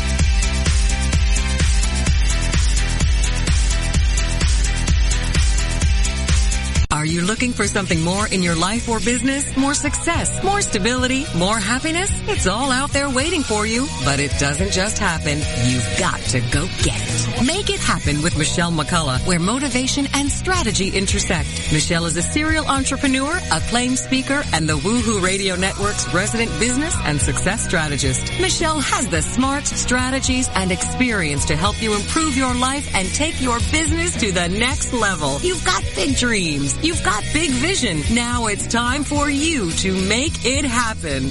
Are 7.00 7.06
you 7.06 7.22
looking 7.22 7.54
for 7.54 7.66
something 7.66 8.02
more 8.02 8.26
in 8.28 8.42
your 8.42 8.54
life 8.54 8.86
or 8.86 9.00
business? 9.00 9.56
More 9.56 9.72
success, 9.72 10.44
more 10.44 10.60
stability, 10.60 11.24
more 11.34 11.58
happiness? 11.58 12.10
It's 12.28 12.46
all 12.46 12.70
out 12.70 12.90
there 12.90 13.08
waiting 13.08 13.42
for 13.42 13.64
you. 13.66 13.86
But 14.04 14.20
it 14.20 14.30
doesn't 14.38 14.70
just 14.70 14.98
happen. 14.98 15.38
You've 15.64 15.96
got 15.98 16.20
to 16.20 16.40
go 16.52 16.66
get 16.82 17.00
it. 17.00 17.46
Make 17.46 17.70
it 17.70 17.80
happen 17.80 18.20
with 18.20 18.36
Michelle 18.36 18.70
McCullough, 18.70 19.26
where 19.26 19.38
motivation 19.38 20.08
and 20.12 20.30
strategy 20.30 20.90
intersect. 20.90 21.72
Michelle 21.72 22.04
is 22.04 22.18
a 22.18 22.22
serial 22.22 22.66
entrepreneur, 22.66 23.34
acclaimed 23.50 23.98
speaker, 23.98 24.42
and 24.52 24.68
the 24.68 24.76
Woohoo 24.76 25.22
Radio 25.22 25.56
Network's 25.56 26.12
resident 26.12 26.50
business 26.60 26.94
and 27.04 27.18
success 27.18 27.64
strategist. 27.64 28.30
Michelle 28.42 28.78
has 28.78 29.08
the 29.08 29.22
smart 29.22 29.66
strategies 29.66 30.50
and 30.54 30.70
experience 30.70 31.46
to 31.46 31.56
help 31.56 31.80
you 31.80 31.94
improve 31.94 32.36
your 32.36 32.54
life 32.54 32.94
and 32.94 33.08
take 33.14 33.40
your 33.40 33.58
business 33.72 34.20
to 34.20 34.32
the 34.32 34.48
next 34.50 34.92
level. 34.92 35.40
You've 35.40 35.64
got 35.64 35.82
big 35.94 36.16
dreams. 36.16 36.76
You've 36.90 37.04
got 37.04 37.22
big 37.32 37.50
vision. 37.52 38.02
Now 38.12 38.48
it's 38.48 38.66
time 38.66 39.04
for 39.04 39.30
you 39.30 39.70
to 39.70 39.92
make 40.08 40.44
it 40.44 40.64
happen. 40.64 41.28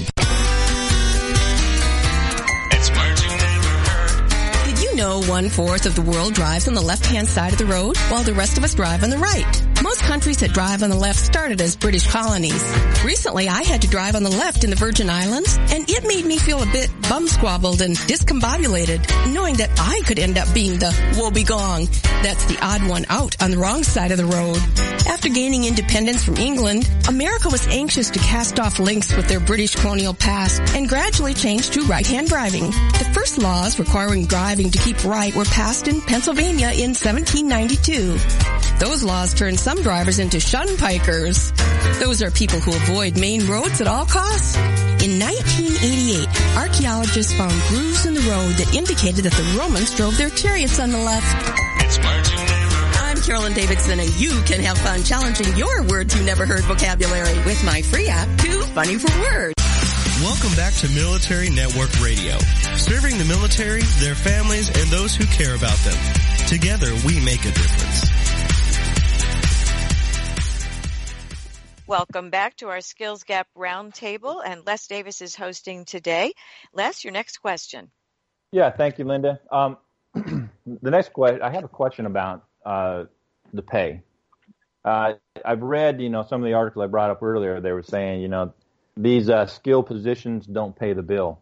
Did 4.64 4.82
you 4.82 4.96
know 4.96 5.20
one 5.24 5.50
fourth 5.50 5.84
of 5.84 5.94
the 5.94 6.00
world 6.00 6.32
drives 6.32 6.66
on 6.66 6.72
the 6.72 6.80
left 6.80 7.04
hand 7.04 7.28
side 7.28 7.52
of 7.52 7.58
the 7.58 7.66
road 7.66 7.98
while 8.08 8.22
the 8.22 8.32
rest 8.32 8.56
of 8.56 8.64
us 8.64 8.72
drive 8.72 9.04
on 9.04 9.10
the 9.10 9.18
right? 9.18 9.69
Most 9.82 10.02
countries 10.02 10.36
that 10.38 10.52
drive 10.52 10.82
on 10.82 10.90
the 10.90 10.96
left 10.96 11.18
started 11.18 11.60
as 11.62 11.74
British 11.74 12.06
colonies. 12.06 12.62
Recently, 13.02 13.48
I 13.48 13.62
had 13.62 13.80
to 13.82 13.88
drive 13.88 14.14
on 14.14 14.22
the 14.22 14.30
left 14.30 14.62
in 14.62 14.70
the 14.70 14.76
Virgin 14.76 15.08
Islands, 15.08 15.56
and 15.56 15.88
it 15.88 16.06
made 16.06 16.26
me 16.26 16.36
feel 16.36 16.62
a 16.62 16.66
bit 16.66 16.90
bum 17.08 17.26
squabbled 17.26 17.80
and 17.80 17.96
discombobulated, 17.96 19.32
knowing 19.32 19.56
that 19.56 19.70
I 19.80 20.02
could 20.06 20.18
end 20.18 20.36
up 20.36 20.52
being 20.52 20.78
the 20.78 20.90
woebegong. 21.14 21.88
That's 22.22 22.44
the 22.44 22.58
odd 22.60 22.86
one 22.86 23.06
out 23.08 23.42
on 23.42 23.50
the 23.50 23.58
wrong 23.58 23.82
side 23.82 24.10
of 24.10 24.18
the 24.18 24.26
road. 24.26 24.58
After 25.06 25.30
gaining 25.30 25.64
independence 25.64 26.22
from 26.22 26.36
England, 26.36 26.88
America 27.08 27.48
was 27.48 27.66
anxious 27.68 28.10
to 28.10 28.18
cast 28.18 28.60
off 28.60 28.78
links 28.78 29.16
with 29.16 29.28
their 29.28 29.40
British 29.40 29.74
colonial 29.74 30.12
past 30.12 30.60
and 30.76 30.88
gradually 30.88 31.32
changed 31.32 31.72
to 31.72 31.82
right-hand 31.82 32.28
driving. 32.28 32.66
The 32.66 33.10
first 33.14 33.38
laws 33.38 33.78
requiring 33.78 34.26
driving 34.26 34.70
to 34.70 34.78
keep 34.78 35.02
right 35.04 35.34
were 35.34 35.46
passed 35.46 35.88
in 35.88 36.02
Pennsylvania 36.02 36.68
in 36.68 36.92
1792. 36.94 38.18
Those 38.78 39.02
laws 39.02 39.34
turned 39.34 39.60
some 39.70 39.82
drivers 39.84 40.18
into 40.18 40.38
shunpikers. 40.38 41.54
Those 42.00 42.22
are 42.22 42.30
people 42.32 42.58
who 42.58 42.72
avoid 42.72 43.16
main 43.16 43.46
roads 43.46 43.80
at 43.80 43.86
all 43.86 44.04
costs. 44.04 44.56
In 44.98 45.20
1988, 45.20 46.26
archaeologists 46.56 47.32
found 47.32 47.54
grooves 47.68 48.04
in 48.04 48.14
the 48.14 48.20
road 48.22 48.50
that 48.58 48.74
indicated 48.74 49.22
that 49.22 49.32
the 49.32 49.56
Romans 49.56 49.94
drove 49.94 50.18
their 50.18 50.30
chariots 50.30 50.80
on 50.80 50.90
the 50.90 50.98
left. 50.98 51.24
I'm 52.98 53.22
Carolyn 53.22 53.52
Davidson 53.52 54.00
and 54.00 54.10
you 54.18 54.42
can 54.42 54.60
have 54.60 54.76
fun 54.78 55.04
challenging 55.04 55.56
your 55.56 55.84
words 55.84 56.16
you 56.18 56.24
never 56.24 56.46
heard 56.46 56.64
vocabulary 56.64 57.38
with 57.44 57.62
my 57.62 57.80
free 57.80 58.08
app, 58.08 58.26
Too 58.40 58.62
Funny 58.74 58.98
for 58.98 59.12
Words. 59.22 59.54
Welcome 60.20 60.54
back 60.56 60.74
to 60.82 60.88
Military 60.88 61.48
Network 61.48 61.94
Radio, 62.02 62.36
serving 62.74 63.18
the 63.18 63.24
military, 63.24 63.82
their 64.02 64.16
families, 64.16 64.66
and 64.66 64.90
those 64.90 65.14
who 65.14 65.26
care 65.26 65.54
about 65.54 65.78
them. 65.86 65.96
Together, 66.48 66.90
we 67.06 67.20
make 67.24 67.46
a 67.46 67.52
difference. 67.54 68.29
Welcome 71.90 72.30
back 72.30 72.54
to 72.58 72.68
our 72.68 72.82
Skills 72.82 73.24
Gap 73.24 73.48
Roundtable, 73.58 74.40
and 74.46 74.64
Les 74.64 74.86
Davis 74.86 75.20
is 75.20 75.34
hosting 75.34 75.84
today. 75.84 76.34
Les, 76.72 77.02
your 77.02 77.12
next 77.12 77.38
question. 77.38 77.90
Yeah, 78.52 78.70
thank 78.70 79.00
you, 79.00 79.04
Linda. 79.04 79.40
Um, 79.50 79.76
the 80.14 80.90
next 80.90 81.12
question, 81.12 81.42
I 81.42 81.50
have 81.50 81.64
a 81.64 81.68
question 81.68 82.06
about 82.06 82.44
uh, 82.64 83.06
the 83.52 83.62
pay. 83.62 84.02
Uh, 84.84 85.14
I've 85.44 85.62
read, 85.62 86.00
you 86.00 86.10
know, 86.10 86.22
some 86.22 86.40
of 86.40 86.46
the 86.46 86.52
articles 86.52 86.84
I 86.84 86.86
brought 86.86 87.10
up 87.10 87.24
earlier. 87.24 87.60
They 87.60 87.72
were 87.72 87.82
saying, 87.82 88.22
you 88.22 88.28
know, 88.28 88.54
these 88.96 89.28
uh, 89.28 89.46
skill 89.46 89.82
positions 89.82 90.46
don't 90.46 90.78
pay 90.78 90.92
the 90.92 91.02
bill. 91.02 91.40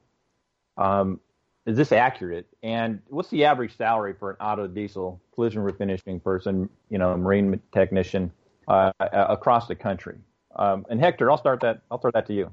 Um, 0.78 1.20
is 1.66 1.76
this 1.76 1.92
accurate? 1.92 2.46
And 2.62 3.02
what's 3.08 3.28
the 3.28 3.44
average 3.44 3.76
salary 3.76 4.14
for 4.18 4.30
an 4.30 4.36
auto 4.40 4.66
diesel 4.66 5.20
collision 5.34 5.62
refinishing 5.62 6.24
person, 6.24 6.70
you 6.88 6.96
know, 6.96 7.14
marine 7.18 7.60
technician 7.70 8.32
uh, 8.66 8.92
across 8.98 9.68
the 9.68 9.74
country? 9.74 10.16
Um, 10.58 10.84
and 10.90 11.00
Hector, 11.00 11.30
I'll 11.30 11.38
start 11.38 11.60
that. 11.60 11.82
I'll 11.90 11.98
throw 11.98 12.10
that 12.12 12.26
to 12.26 12.34
you. 12.34 12.50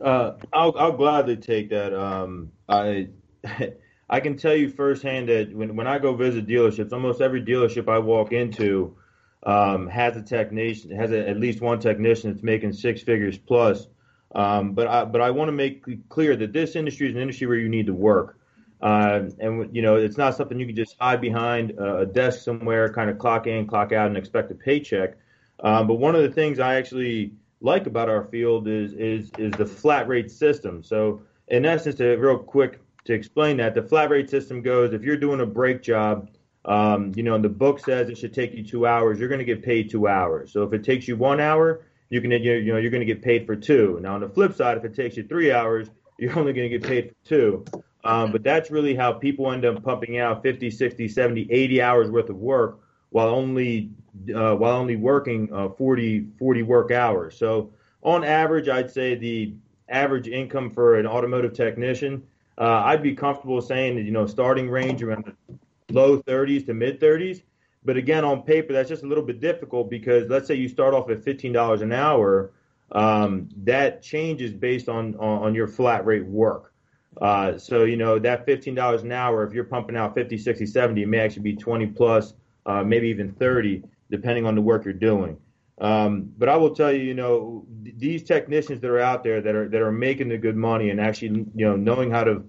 Uh, 0.00 0.32
I'll, 0.52 0.74
I'll 0.76 0.96
gladly 0.96 1.36
take 1.36 1.70
that. 1.70 1.94
Um, 1.94 2.50
I 2.68 3.08
I 4.10 4.20
can 4.20 4.36
tell 4.36 4.54
you 4.54 4.68
firsthand 4.68 5.28
that 5.28 5.54
when 5.54 5.76
when 5.76 5.86
I 5.86 5.98
go 5.98 6.14
visit 6.14 6.46
dealerships, 6.46 6.92
almost 6.92 7.20
every 7.20 7.42
dealership 7.42 7.88
I 7.88 7.98
walk 7.98 8.32
into 8.32 8.96
um, 9.44 9.88
has 9.88 10.16
a 10.16 10.22
technician, 10.22 10.90
has 10.90 11.12
a, 11.12 11.28
at 11.28 11.38
least 11.38 11.60
one 11.60 11.78
technician 11.78 12.30
that's 12.30 12.42
making 12.42 12.72
six 12.72 13.02
figures 13.02 13.38
plus. 13.38 13.86
Um, 14.34 14.72
but 14.72 14.88
I 14.88 15.04
but 15.04 15.20
I 15.20 15.30
want 15.30 15.48
to 15.48 15.52
make 15.52 16.08
clear 16.08 16.36
that 16.36 16.52
this 16.52 16.74
industry 16.74 17.08
is 17.08 17.14
an 17.14 17.20
industry 17.20 17.46
where 17.46 17.56
you 17.56 17.68
need 17.68 17.86
to 17.86 17.94
work. 17.94 18.38
Uh, 18.82 19.28
and 19.38 19.74
you 19.74 19.80
know 19.80 19.96
it's 19.96 20.18
not 20.18 20.36
something 20.36 20.58
you 20.58 20.66
can 20.66 20.76
just 20.76 20.96
hide 21.00 21.20
behind 21.20 21.70
a 21.78 22.04
desk 22.04 22.40
somewhere, 22.42 22.92
kind 22.92 23.08
of 23.08 23.18
clock 23.18 23.46
in, 23.46 23.66
clock 23.66 23.92
out, 23.92 24.08
and 24.08 24.16
expect 24.16 24.50
a 24.50 24.54
paycheck. 24.54 25.16
Um, 25.60 25.86
but 25.86 25.94
one 25.94 26.14
of 26.14 26.22
the 26.22 26.30
things 26.30 26.58
I 26.58 26.76
actually 26.76 27.32
like 27.60 27.86
about 27.86 28.08
our 28.08 28.24
field 28.24 28.68
is 28.68 28.92
is 28.92 29.30
is 29.38 29.52
the 29.52 29.66
flat 29.66 30.08
rate 30.08 30.30
system. 30.30 30.82
So 30.82 31.22
in 31.48 31.64
essence, 31.64 32.00
a 32.00 32.16
real 32.16 32.38
quick 32.38 32.80
to 33.04 33.12
explain 33.12 33.58
that, 33.58 33.74
the 33.74 33.82
flat 33.82 34.10
rate 34.10 34.30
system 34.30 34.62
goes 34.62 34.92
if 34.92 35.02
you're 35.02 35.16
doing 35.16 35.40
a 35.40 35.46
brake 35.46 35.82
job, 35.82 36.30
um, 36.64 37.12
you 37.14 37.22
know, 37.22 37.34
and 37.34 37.44
the 37.44 37.48
book 37.48 37.80
says 37.80 38.08
it 38.08 38.18
should 38.18 38.34
take 38.34 38.54
you 38.54 38.64
two 38.64 38.86
hours, 38.86 39.18
you're 39.18 39.28
going 39.28 39.40
to 39.40 39.44
get 39.44 39.62
paid 39.62 39.90
two 39.90 40.08
hours. 40.08 40.52
So 40.52 40.62
if 40.62 40.72
it 40.72 40.84
takes 40.84 41.06
you 41.06 41.16
one 41.16 41.40
hour, 41.40 41.82
you 42.08 42.20
can 42.20 42.30
you 42.30 42.72
know 42.72 42.78
you're 42.78 42.90
going 42.90 43.06
to 43.06 43.12
get 43.12 43.22
paid 43.22 43.46
for 43.46 43.56
two. 43.56 43.98
Now 44.02 44.14
on 44.14 44.20
the 44.20 44.28
flip 44.28 44.54
side, 44.54 44.76
if 44.76 44.84
it 44.84 44.94
takes 44.94 45.16
you 45.16 45.24
three 45.24 45.52
hours, 45.52 45.88
you're 46.18 46.38
only 46.38 46.52
going 46.52 46.70
to 46.70 46.78
get 46.78 46.88
paid 46.88 47.10
for 47.10 47.28
two. 47.28 47.64
Um, 48.04 48.32
but 48.32 48.42
that's 48.42 48.70
really 48.70 48.94
how 48.94 49.12
people 49.12 49.50
end 49.50 49.64
up 49.64 49.82
pumping 49.82 50.18
out 50.18 50.42
50, 50.42 50.70
60, 50.70 51.08
70, 51.08 51.48
80 51.50 51.82
hours 51.82 52.10
worth 52.10 52.28
of 52.28 52.36
work 52.36 52.80
while 53.08 53.28
only 53.28 53.90
uh, 54.34 54.54
while 54.54 54.76
only 54.76 54.96
working 54.96 55.52
uh, 55.52 55.68
40, 55.68 56.26
40 56.38 56.62
work 56.62 56.90
hours. 56.90 57.36
So 57.36 57.70
on 58.02 58.24
average, 58.24 58.68
I'd 58.68 58.90
say 58.90 59.14
the 59.14 59.54
average 59.88 60.28
income 60.28 60.70
for 60.70 60.96
an 60.96 61.06
automotive 61.06 61.52
technician, 61.52 62.22
uh, 62.58 62.82
I'd 62.84 63.02
be 63.02 63.14
comfortable 63.14 63.60
saying 63.60 63.96
that, 63.96 64.02
you 64.02 64.12
know, 64.12 64.26
starting 64.26 64.70
range 64.70 65.02
around 65.02 65.32
the 65.48 65.92
low 65.92 66.22
30s 66.22 66.66
to 66.66 66.74
mid 66.74 67.00
30s. 67.00 67.42
But 67.84 67.96
again, 67.96 68.24
on 68.24 68.42
paper, 68.42 68.72
that's 68.72 68.88
just 68.88 69.02
a 69.02 69.06
little 69.06 69.24
bit 69.24 69.40
difficult 69.40 69.90
because 69.90 70.28
let's 70.30 70.46
say 70.46 70.54
you 70.54 70.68
start 70.68 70.94
off 70.94 71.10
at 71.10 71.20
$15 71.22 71.82
an 71.82 71.92
hour. 71.92 72.52
Um, 72.92 73.48
that 73.64 74.02
changes 74.02 74.52
based 74.52 74.88
on, 74.88 75.16
on, 75.16 75.42
on 75.42 75.54
your 75.54 75.66
flat 75.66 76.06
rate 76.06 76.24
work. 76.24 76.72
Uh, 77.20 77.58
so, 77.58 77.84
you 77.84 77.96
know, 77.96 78.18
that 78.18 78.46
$15 78.46 79.02
an 79.02 79.12
hour, 79.12 79.44
if 79.44 79.52
you're 79.52 79.64
pumping 79.64 79.96
out 79.96 80.14
50, 80.14 80.38
60, 80.38 80.66
70, 80.66 81.02
it 81.02 81.06
may 81.06 81.18
actually 81.18 81.42
be 81.42 81.56
20 81.56 81.88
plus, 81.88 82.34
uh, 82.66 82.82
maybe 82.82 83.08
even 83.08 83.32
30 83.32 83.82
depending 84.10 84.46
on 84.46 84.54
the 84.54 84.62
work 84.62 84.84
you're 84.84 84.94
doing. 84.94 85.38
Um, 85.80 86.30
but 86.38 86.48
I 86.48 86.56
will 86.56 86.74
tell 86.74 86.92
you, 86.92 87.00
you 87.00 87.14
know, 87.14 87.66
these 87.82 88.22
technicians 88.22 88.80
that 88.80 88.90
are 88.90 89.00
out 89.00 89.24
there 89.24 89.40
that 89.40 89.54
are 89.54 89.68
that 89.68 89.82
are 89.82 89.92
making 89.92 90.28
the 90.28 90.38
good 90.38 90.56
money 90.56 90.90
and 90.90 91.00
actually, 91.00 91.46
you 91.54 91.66
know, 91.66 91.76
knowing 91.76 92.10
how 92.10 92.24
to 92.24 92.44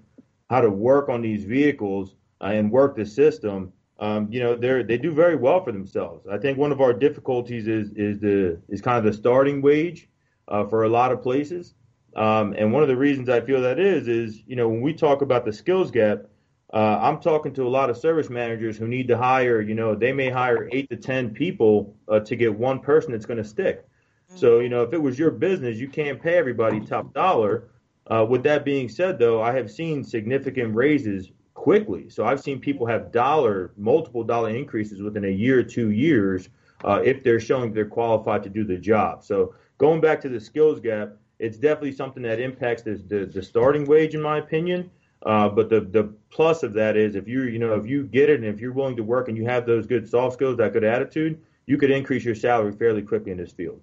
how 0.48 0.60
to 0.60 0.70
work 0.70 1.08
on 1.08 1.22
these 1.22 1.44
vehicles 1.44 2.14
uh, 2.40 2.46
and 2.46 2.70
work 2.70 2.94
the 2.94 3.04
system, 3.04 3.72
um, 3.98 4.28
you 4.30 4.40
know, 4.40 4.54
they 4.54 4.82
they 4.82 4.98
do 4.98 5.12
very 5.12 5.36
well 5.36 5.62
for 5.64 5.72
themselves. 5.72 6.26
I 6.30 6.38
think 6.38 6.56
one 6.56 6.70
of 6.70 6.80
our 6.80 6.92
difficulties 6.92 7.66
is 7.66 7.90
is 7.92 8.20
the 8.20 8.60
is 8.68 8.80
kind 8.80 8.98
of 8.98 9.04
the 9.04 9.12
starting 9.12 9.60
wage 9.60 10.08
uh, 10.48 10.64
for 10.66 10.84
a 10.84 10.88
lot 10.88 11.10
of 11.10 11.22
places. 11.22 11.74
Um, 12.14 12.54
and 12.56 12.72
one 12.72 12.82
of 12.82 12.88
the 12.88 12.96
reasons 12.96 13.28
I 13.28 13.40
feel 13.40 13.60
that 13.62 13.78
is 13.78 14.06
is 14.06 14.42
you 14.46 14.54
know 14.54 14.68
when 14.68 14.82
we 14.82 14.94
talk 14.94 15.22
about 15.22 15.44
the 15.44 15.52
skills 15.52 15.90
gap, 15.90 16.26
uh, 16.72 16.98
I'm 17.00 17.20
talking 17.20 17.52
to 17.54 17.62
a 17.62 17.68
lot 17.68 17.90
of 17.90 17.96
service 17.96 18.28
managers 18.28 18.76
who 18.76 18.88
need 18.88 19.08
to 19.08 19.16
hire, 19.16 19.60
you 19.60 19.74
know, 19.74 19.94
they 19.94 20.12
may 20.12 20.30
hire 20.30 20.68
eight 20.72 20.90
to 20.90 20.96
10 20.96 21.30
people 21.30 21.94
uh, 22.08 22.20
to 22.20 22.34
get 22.34 22.54
one 22.54 22.80
person 22.80 23.12
that's 23.12 23.26
going 23.26 23.38
to 23.38 23.44
stick. 23.44 23.86
Mm-hmm. 23.86 24.36
So, 24.36 24.58
you 24.58 24.68
know, 24.68 24.82
if 24.82 24.92
it 24.92 25.00
was 25.00 25.18
your 25.18 25.30
business, 25.30 25.78
you 25.78 25.88
can't 25.88 26.20
pay 26.20 26.36
everybody 26.36 26.80
top 26.80 27.14
dollar. 27.14 27.68
Uh, 28.08 28.26
with 28.28 28.42
that 28.44 28.64
being 28.64 28.88
said, 28.88 29.18
though, 29.18 29.42
I 29.42 29.52
have 29.52 29.70
seen 29.70 30.02
significant 30.02 30.74
raises 30.74 31.30
quickly. 31.54 32.08
So 32.08 32.24
I've 32.24 32.40
seen 32.40 32.60
people 32.60 32.86
have 32.86 33.12
dollar, 33.12 33.72
multiple 33.76 34.24
dollar 34.24 34.50
increases 34.50 35.02
within 35.02 35.24
a 35.24 35.30
year 35.30 35.60
or 35.60 35.64
two 35.64 35.90
years 35.90 36.48
uh, 36.84 37.00
if 37.04 37.22
they're 37.22 37.40
showing 37.40 37.72
they're 37.72 37.86
qualified 37.86 38.42
to 38.42 38.48
do 38.48 38.64
the 38.64 38.76
job. 38.76 39.24
So 39.24 39.54
going 39.78 40.00
back 40.00 40.20
to 40.22 40.28
the 40.28 40.40
skills 40.40 40.80
gap, 40.80 41.16
it's 41.38 41.58
definitely 41.58 41.92
something 41.92 42.22
that 42.22 42.40
impacts 42.40 42.82
the, 42.82 42.94
the, 43.08 43.26
the 43.26 43.42
starting 43.42 43.84
wage, 43.84 44.14
in 44.14 44.22
my 44.22 44.38
opinion. 44.38 44.90
Uh, 45.22 45.48
but 45.48 45.68
the 45.68 45.80
the 45.80 46.04
plus 46.30 46.62
of 46.62 46.72
that 46.74 46.96
is 46.96 47.14
if 47.14 47.26
you 47.26 47.44
you 47.44 47.58
know 47.58 47.74
if 47.74 47.86
you 47.86 48.04
get 48.04 48.28
it 48.28 48.40
and 48.40 48.44
if 48.44 48.60
you're 48.60 48.72
willing 48.72 48.96
to 48.96 49.02
work 49.02 49.28
and 49.28 49.36
you 49.36 49.44
have 49.44 49.66
those 49.66 49.86
good 49.86 50.08
soft 50.08 50.34
skills, 50.34 50.56
that 50.56 50.72
good 50.72 50.84
attitude, 50.84 51.40
you 51.66 51.76
could 51.78 51.90
increase 51.90 52.24
your 52.24 52.34
salary 52.34 52.72
fairly 52.72 53.02
quickly 53.02 53.32
in 53.32 53.38
this 53.38 53.52
field. 53.52 53.80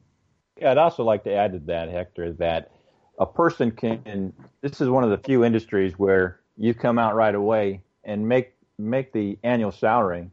Yeah, 0.59 0.71
I'd 0.71 0.77
also 0.77 1.03
like 1.03 1.23
to 1.23 1.33
add 1.33 1.53
to 1.53 1.59
that, 1.59 1.89
Hector, 1.89 2.33
that 2.33 2.71
a 3.19 3.25
person 3.25 3.71
can. 3.71 4.33
This 4.61 4.79
is 4.79 4.89
one 4.89 5.03
of 5.03 5.09
the 5.09 5.17
few 5.17 5.43
industries 5.43 5.97
where 5.97 6.39
you 6.57 6.73
come 6.73 6.99
out 6.99 7.15
right 7.15 7.35
away 7.35 7.81
and 8.03 8.27
make 8.27 8.53
make 8.77 9.11
the 9.11 9.37
annual 9.43 9.71
salary 9.71 10.29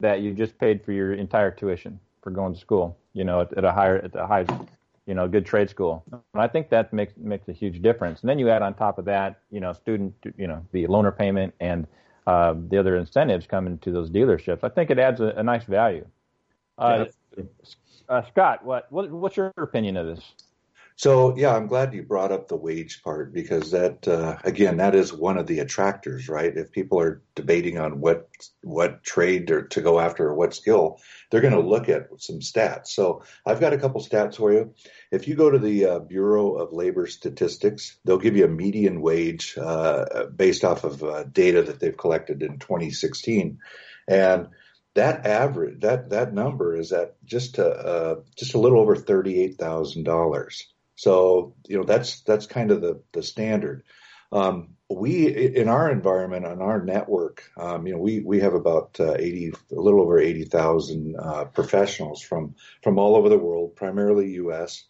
that 0.00 0.20
you 0.20 0.32
just 0.32 0.58
paid 0.58 0.84
for 0.84 0.92
your 0.92 1.12
entire 1.12 1.50
tuition 1.50 2.00
for 2.22 2.30
going 2.30 2.54
to 2.54 2.58
school. 2.58 2.96
You 3.12 3.24
know, 3.24 3.42
at, 3.42 3.56
at 3.56 3.64
a 3.64 3.72
higher 3.72 3.98
at 3.98 4.14
a 4.14 4.26
high 4.26 4.46
you 5.06 5.14
know, 5.14 5.26
good 5.28 5.46
trade 5.46 5.70
school. 5.70 6.04
And 6.12 6.42
I 6.42 6.46
think 6.46 6.70
that 6.70 6.92
makes 6.92 7.14
makes 7.16 7.48
a 7.48 7.52
huge 7.52 7.82
difference. 7.82 8.20
And 8.20 8.30
then 8.30 8.38
you 8.38 8.48
add 8.50 8.62
on 8.62 8.74
top 8.74 8.98
of 8.98 9.04
that, 9.06 9.40
you 9.50 9.60
know, 9.60 9.72
student, 9.72 10.14
you 10.36 10.46
know, 10.46 10.64
the 10.72 10.86
loaner 10.86 11.16
payment 11.16 11.54
and 11.60 11.86
uh, 12.26 12.54
the 12.68 12.78
other 12.78 12.96
incentives 12.96 13.46
coming 13.46 13.78
to 13.78 13.90
those 13.90 14.10
dealerships. 14.10 14.60
I 14.62 14.68
think 14.68 14.90
it 14.90 14.98
adds 14.98 15.20
a, 15.20 15.28
a 15.36 15.42
nice 15.42 15.64
value. 15.64 16.06
Uh, 16.78 17.06
uh, 18.08 18.22
Scott, 18.28 18.64
what, 18.64 18.90
what 18.90 19.10
what's 19.10 19.36
your 19.36 19.52
opinion 19.56 19.96
of 19.96 20.06
this? 20.06 20.34
So 21.00 21.34
yeah, 21.34 21.56
I'm 21.56 21.66
glad 21.66 21.94
you 21.94 22.02
brought 22.02 22.30
up 22.30 22.48
the 22.48 22.58
wage 22.58 23.02
part 23.02 23.32
because 23.32 23.70
that 23.70 24.06
uh, 24.06 24.36
again, 24.44 24.76
that 24.76 24.94
is 24.94 25.14
one 25.14 25.38
of 25.38 25.46
the 25.46 25.60
attractors, 25.60 26.28
right? 26.28 26.54
If 26.54 26.72
people 26.72 27.00
are 27.00 27.22
debating 27.34 27.78
on 27.78 28.00
what 28.02 28.28
what 28.62 29.02
trade 29.02 29.50
or 29.50 29.62
to 29.68 29.80
go 29.80 29.98
after 29.98 30.28
or 30.28 30.34
what 30.34 30.52
skill, 30.52 30.98
they're 31.30 31.40
going 31.40 31.54
to 31.54 31.60
look 31.66 31.88
at 31.88 32.08
some 32.18 32.40
stats. 32.40 32.88
So 32.88 33.22
I've 33.46 33.60
got 33.60 33.72
a 33.72 33.78
couple 33.78 34.02
stats 34.02 34.36
for 34.36 34.52
you. 34.52 34.74
If 35.10 35.26
you 35.26 35.36
go 35.36 35.50
to 35.50 35.58
the 35.58 35.86
uh, 35.86 35.98
Bureau 36.00 36.56
of 36.56 36.74
Labor 36.74 37.06
Statistics, 37.06 37.96
they'll 38.04 38.18
give 38.18 38.36
you 38.36 38.44
a 38.44 38.48
median 38.48 39.00
wage 39.00 39.56
uh, 39.56 40.26
based 40.26 40.64
off 40.64 40.84
of 40.84 41.02
uh, 41.02 41.24
data 41.24 41.62
that 41.62 41.80
they've 41.80 41.96
collected 41.96 42.42
in 42.42 42.58
2016, 42.58 43.58
and 44.06 44.48
that 44.92 45.24
average 45.24 45.80
that 45.80 46.10
that 46.10 46.34
number 46.34 46.76
is 46.76 46.92
at 46.92 47.14
just 47.24 47.56
a, 47.56 47.66
uh, 47.66 48.14
just 48.36 48.52
a 48.52 48.60
little 48.60 48.80
over 48.80 48.96
thirty 48.96 49.40
eight 49.40 49.56
thousand 49.56 50.02
dollars. 50.02 50.66
So 51.00 51.54
you 51.66 51.78
know 51.78 51.84
that's 51.84 52.20
that's 52.24 52.44
kind 52.44 52.70
of 52.70 52.82
the 52.82 53.00
the 53.12 53.22
standard. 53.22 53.84
Um, 54.32 54.74
we 54.90 55.28
in 55.28 55.66
our 55.66 55.90
environment 55.90 56.44
on 56.44 56.60
our 56.60 56.84
network, 56.84 57.42
um, 57.56 57.86
you 57.86 57.94
know, 57.94 58.00
we 58.00 58.20
we 58.20 58.40
have 58.40 58.52
about 58.52 59.00
uh, 59.00 59.14
eighty, 59.14 59.50
a 59.72 59.80
little 59.80 60.02
over 60.02 60.20
eighty 60.20 60.44
thousand 60.44 61.16
uh, 61.18 61.46
professionals 61.46 62.20
from 62.20 62.54
from 62.82 62.98
all 62.98 63.16
over 63.16 63.30
the 63.30 63.38
world, 63.38 63.76
primarily 63.76 64.32
U.S. 64.32 64.84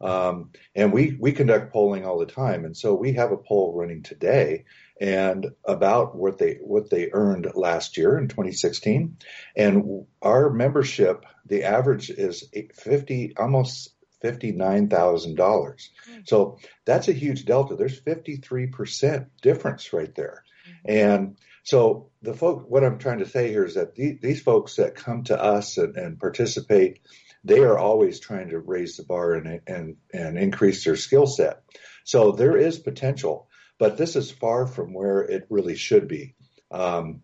Um, 0.00 0.50
and 0.76 0.92
we 0.92 1.16
we 1.18 1.32
conduct 1.32 1.72
polling 1.72 2.06
all 2.06 2.20
the 2.20 2.26
time, 2.26 2.64
and 2.64 2.76
so 2.76 2.94
we 2.94 3.14
have 3.14 3.32
a 3.32 3.36
poll 3.36 3.74
running 3.74 4.04
today 4.04 4.66
and 5.00 5.48
about 5.64 6.14
what 6.14 6.38
they 6.38 6.58
what 6.60 6.90
they 6.90 7.10
earned 7.12 7.50
last 7.56 7.96
year 7.96 8.16
in 8.18 8.28
2016, 8.28 9.16
and 9.56 10.06
our 10.22 10.48
membership, 10.48 11.26
the 11.44 11.64
average 11.64 12.08
is 12.08 12.48
50 12.72 13.36
almost 13.36 13.95
$59,000. 14.24 15.88
So 16.24 16.58
that's 16.84 17.08
a 17.08 17.12
huge 17.12 17.44
delta. 17.44 17.76
There's 17.76 18.00
53% 18.00 19.26
difference 19.42 19.92
right 19.92 20.14
there. 20.14 20.44
And 20.84 21.36
so 21.64 22.10
the 22.22 22.34
folk, 22.34 22.66
what 22.68 22.84
I'm 22.84 22.98
trying 22.98 23.18
to 23.18 23.28
say 23.28 23.50
here 23.50 23.64
is 23.64 23.74
that 23.74 23.94
the, 23.94 24.18
these 24.20 24.40
folks 24.40 24.76
that 24.76 24.94
come 24.94 25.24
to 25.24 25.40
us 25.40 25.78
and, 25.78 25.96
and, 25.96 26.18
participate, 26.18 27.00
they 27.44 27.60
are 27.60 27.78
always 27.78 28.20
trying 28.20 28.50
to 28.50 28.58
raise 28.58 28.96
the 28.96 29.04
bar 29.04 29.34
and, 29.34 29.60
and, 29.66 29.96
and 30.12 30.38
increase 30.38 30.84
their 30.84 30.96
skill 30.96 31.26
set. 31.26 31.62
So 32.04 32.32
there 32.32 32.56
is 32.56 32.78
potential, 32.78 33.48
but 33.78 33.96
this 33.96 34.16
is 34.16 34.30
far 34.30 34.66
from 34.66 34.92
where 34.94 35.22
it 35.22 35.46
really 35.50 35.76
should 35.76 36.08
be. 36.08 36.34
Um, 36.70 37.22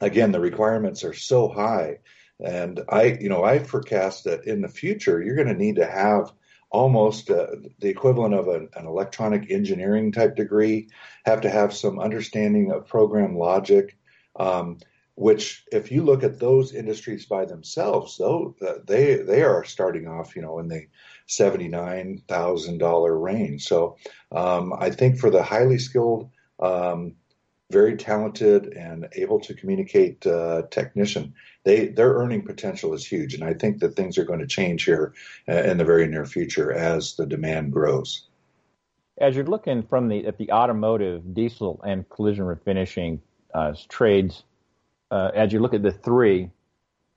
again, 0.00 0.32
the 0.32 0.40
requirements 0.40 1.04
are 1.04 1.14
so 1.14 1.48
high 1.48 1.98
and 2.40 2.80
I, 2.88 3.18
you 3.20 3.28
know, 3.28 3.44
I 3.44 3.58
forecast 3.58 4.24
that 4.24 4.46
in 4.46 4.60
the 4.60 4.68
future, 4.68 5.22
you're 5.22 5.36
going 5.36 5.48
to 5.48 5.54
need 5.54 5.76
to 5.76 5.86
have 5.86 6.32
almost 6.70 7.30
uh, 7.30 7.46
the 7.78 7.88
equivalent 7.88 8.34
of 8.34 8.48
an, 8.48 8.68
an, 8.74 8.86
electronic 8.86 9.50
engineering 9.50 10.10
type 10.10 10.34
degree, 10.34 10.88
have 11.24 11.42
to 11.42 11.50
have 11.50 11.72
some 11.72 12.00
understanding 12.00 12.72
of 12.72 12.88
program 12.88 13.36
logic. 13.36 13.96
Um, 14.36 14.78
which 15.16 15.64
if 15.70 15.92
you 15.92 16.02
look 16.02 16.24
at 16.24 16.40
those 16.40 16.74
industries 16.74 17.26
by 17.26 17.44
themselves, 17.44 18.16
though, 18.16 18.56
they 18.84 19.14
they 19.14 19.42
are 19.42 19.64
starting 19.64 20.08
off, 20.08 20.34
you 20.34 20.42
know, 20.42 20.58
in 20.58 20.66
the 20.66 20.86
seventy 21.26 21.68
nine 21.68 22.22
thousand 22.26 22.78
dollar 22.78 23.16
range. 23.16 23.64
So 23.64 23.96
um, 24.32 24.72
I 24.76 24.90
think 24.90 25.18
for 25.18 25.30
the 25.30 25.42
highly 25.42 25.78
skilled, 25.78 26.30
um, 26.58 27.14
very 27.70 27.96
talented, 27.96 28.72
and 28.74 29.08
able 29.14 29.40
to 29.40 29.54
communicate 29.54 30.26
uh, 30.26 30.62
technician, 30.70 31.34
they 31.64 31.88
their 31.88 32.14
earning 32.14 32.42
potential 32.42 32.92
is 32.94 33.04
huge, 33.04 33.34
and 33.34 33.42
I 33.42 33.54
think 33.54 33.80
that 33.80 33.96
things 33.96 34.18
are 34.18 34.24
going 34.24 34.40
to 34.40 34.46
change 34.46 34.84
here 34.84 35.14
uh, 35.48 35.52
in 35.52 35.78
the 35.78 35.84
very 35.84 36.06
near 36.06 36.26
future 36.26 36.72
as 36.72 37.16
the 37.16 37.26
demand 37.26 37.72
grows. 37.72 38.26
As 39.18 39.34
you're 39.36 39.46
looking 39.46 39.82
from 39.82 40.08
the 40.08 40.26
at 40.26 40.38
the 40.38 40.50
automotive, 40.50 41.34
diesel, 41.34 41.80
and 41.84 42.08
collision 42.10 42.44
refinishing 42.44 43.20
uh, 43.54 43.74
trades 43.88 44.44
uh, 45.10 45.30
as 45.34 45.52
you 45.52 45.60
look 45.60 45.74
at 45.74 45.82
the 45.82 45.92
three, 45.92 46.50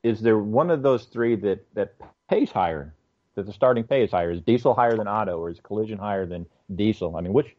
is 0.04 0.22
there 0.22 0.38
one 0.38 0.70
of 0.70 0.84
those 0.84 1.06
three 1.06 1.36
that, 1.36 1.66
that 1.74 1.96
pays 2.30 2.52
higher, 2.52 2.94
that 3.36 3.46
the 3.46 3.54
starting 3.54 3.84
pay 3.84 4.04
is 4.04 4.12
higher? 4.12 4.30
Is 4.30 4.42
diesel 4.42 4.76
higher 4.76 4.96
than 4.96 5.08
auto, 5.08 5.40
or 5.40 5.50
is 5.50 5.60
collision 5.60 5.98
higher 5.98 6.28
than 6.28 6.46
diesel? 6.76 7.16
I 7.16 7.22
mean, 7.22 7.34
which 7.34 7.56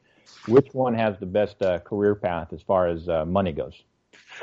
which 0.47 0.69
one 0.73 0.95
has 0.95 1.19
the 1.19 1.27
best 1.27 1.61
uh, 1.63 1.79
career 1.81 2.15
path 2.15 2.53
as 2.53 2.63
far 2.63 2.89
as 2.89 3.09
uh, 3.09 3.25
money 3.25 3.53
goes? 3.53 3.83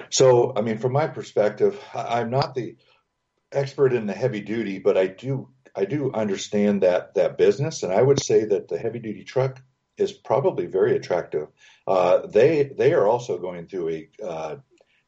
So, 0.09 0.53
I 0.55 0.61
mean, 0.61 0.77
from 0.77 0.93
my 0.93 1.07
perspective, 1.07 1.79
I'm 1.93 2.29
not 2.29 2.55
the 2.55 2.75
expert 3.51 3.93
in 3.93 4.05
the 4.05 4.13
heavy 4.13 4.41
duty, 4.41 4.79
but 4.79 4.97
I 4.97 5.07
do 5.07 5.49
I 5.75 5.85
do 5.85 6.11
understand 6.13 6.83
that 6.83 7.15
that 7.15 7.37
business, 7.37 7.83
and 7.83 7.91
I 7.91 8.01
would 8.01 8.23
say 8.23 8.45
that 8.45 8.67
the 8.67 8.77
heavy 8.77 8.99
duty 8.99 9.23
truck 9.23 9.61
is 9.97 10.11
probably 10.11 10.65
very 10.65 10.95
attractive. 10.95 11.47
Uh, 11.87 12.27
they 12.27 12.63
they 12.63 12.93
are 12.93 13.07
also 13.07 13.37
going 13.37 13.67
through 13.67 13.89
a 13.89 14.09
uh, 14.23 14.55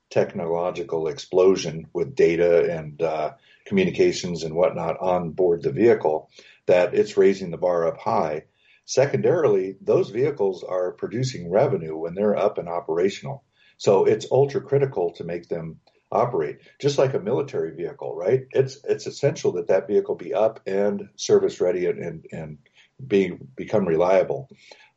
technological 0.10 1.08
explosion 1.08 1.88
with 1.94 2.16
data 2.16 2.78
and 2.78 3.02
uh, 3.02 3.34
communications 3.66 4.44
and 4.44 4.56
whatnot 4.56 5.00
on 5.00 5.32
board 5.32 5.64
the 5.64 5.72
vehicle 5.72 6.30
that 6.66 6.94
it's 6.94 7.18
raising 7.18 7.52
the 7.52 7.58
bar 7.58 7.88
up 7.88 7.98
high. 7.98 8.44
Secondarily, 8.88 9.76
those 9.82 10.12
vehicles 10.12 10.64
are 10.64 10.94
producing 10.94 11.52
revenue 11.52 11.98
when 11.98 12.16
they're 12.16 12.38
up 12.38 12.58
and 12.58 12.70
operational. 12.70 13.44
So 13.78 14.06
it's 14.06 14.32
ultra 14.32 14.62
critical 14.62 15.12
to 15.16 15.26
make 15.26 15.50
them 15.50 15.82
operate, 16.10 16.60
just 16.80 16.98
like 16.98 17.14
a 17.14 17.20
military 17.20 17.76
vehicle, 17.76 18.16
right? 18.16 18.46
It's 18.52 18.80
it's 18.86 19.06
essential 19.06 19.52
that 19.54 19.68
that 19.68 19.88
vehicle 19.88 20.16
be 20.16 20.34
up 20.34 20.62
and 20.66 21.10
service 21.18 21.60
ready 21.60 21.88
and 21.88 22.00
and, 22.00 22.26
and 22.32 22.58
be 23.06 23.34
become 23.58 23.86
reliable. 23.86 24.48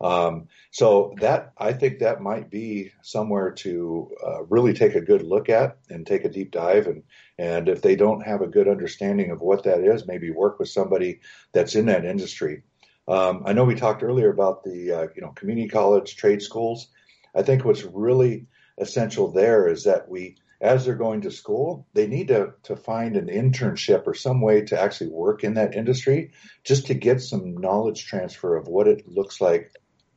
Um, 0.01 0.47
so 0.71 1.13
that 1.21 1.53
I 1.59 1.73
think 1.73 1.99
that 1.99 2.23
might 2.23 2.49
be 2.49 2.93
somewhere 3.03 3.51
to 3.51 4.09
uh, 4.25 4.45
really 4.45 4.73
take 4.73 4.95
a 4.95 5.01
good 5.01 5.23
look 5.23 5.49
at 5.49 5.79
and 5.91 6.07
take 6.07 6.25
a 6.25 6.31
deep 6.31 6.53
dive 6.53 6.87
and 6.87 7.03
and 7.39 7.69
if 7.69 7.83
they 7.83 7.97
don't 7.97 8.25
have 8.25 8.41
a 8.41 8.47
good 8.47 8.69
understanding 8.69 9.33
of 9.33 9.41
what 9.41 9.65
that 9.65 9.81
is, 9.81 10.07
maybe 10.07 10.31
work 10.31 10.61
with 10.61 10.69
somebody 10.69 11.21
that's 11.53 11.75
in 11.75 11.87
that 11.87 12.05
industry. 12.05 12.63
Um, 13.11 13.43
I 13.45 13.53
know 13.53 13.65
we 13.65 13.75
talked 13.75 14.05
earlier 14.05 14.31
about 14.31 14.63
the 14.63 14.93
uh, 14.93 15.07
you 15.17 15.23
know 15.23 15.31
community 15.31 15.69
college 15.69 16.17
trade 16.17 16.43
schools. 16.43 16.89
I 17.35 17.43
think 17.43 17.65
what's 17.65 17.83
really 17.83 18.47
essential 18.79 19.33
there 19.33 19.69
is 19.69 19.85
that 19.85 20.09
we 20.09 20.37
as 20.61 20.85
they're 20.85 20.95
going 20.95 21.23
to 21.23 21.31
school, 21.31 21.87
they 21.95 22.07
need 22.07 22.29
to, 22.29 22.53
to 22.65 22.77
find 22.77 23.17
an 23.17 23.27
internship 23.29 24.07
or 24.07 24.15
some 24.15 24.43
way 24.43 24.61
to 24.61 24.79
actually 24.79 25.11
work 25.11 25.43
in 25.43 25.55
that 25.55 25.75
industry 25.75 26.33
just 26.65 26.87
to 26.87 26.95
get 26.95 27.23
some 27.23 27.57
knowledge 27.57 28.07
transfer 28.07 28.57
of 28.57 28.69
what 28.69 28.87
it 28.87 29.09
looks 29.09 29.41
like 29.41 29.73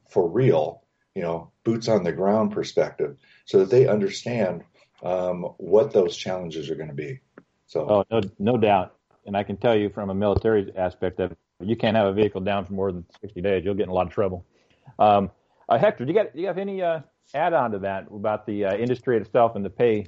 for 0.09 0.29
real, 0.29 0.83
you 1.15 1.21
know, 1.21 1.51
boots 1.63 1.87
on 1.87 2.03
the 2.03 2.11
ground 2.11 2.51
perspective, 2.51 3.15
so 3.45 3.59
that 3.59 3.69
they 3.69 3.87
understand 3.87 4.63
um, 5.01 5.43
what 5.57 5.93
those 5.93 6.15
challenges 6.17 6.69
are 6.69 6.75
going 6.75 6.89
to 6.89 6.93
be. 6.93 7.19
So, 7.67 7.89
oh, 7.89 8.03
no, 8.11 8.21
no 8.37 8.57
doubt. 8.57 8.95
And 9.25 9.37
I 9.37 9.43
can 9.43 9.55
tell 9.55 9.75
you 9.77 9.89
from 9.89 10.09
a 10.09 10.13
military 10.13 10.73
aspect 10.75 11.21
you 11.66 11.76
can't 11.76 11.95
have 11.95 12.07
a 12.07 12.14
vehicle 12.14 12.41
down 12.41 12.66
for 12.66 12.74
more 12.74 12.91
than 12.91 13.05
60 13.22 13.41
days. 13.41 13.64
You'll 13.66 13.76
get 13.76 13.84
in 13.84 13.89
a 13.89 13.93
lot 13.93 14.07
of 14.07 14.14
trouble. 14.14 14.45
Um, 14.99 15.32
uh, 15.70 15.78
Hector, 15.78 16.05
do 16.05 16.11
you, 16.11 16.18
got, 16.18 16.34
do 16.34 16.41
you 16.41 16.47
have 16.47 16.57
any 16.57 16.82
uh, 16.82 16.99
add 17.34 17.53
on 17.53 17.72
to 17.72 17.80
that 17.80 18.07
about 18.14 18.45
the 18.45 18.66
uh, 18.66 18.76
industry 18.76 19.18
itself 19.18 19.55
and 19.55 19.64
the 19.64 19.70
pay? 19.70 20.07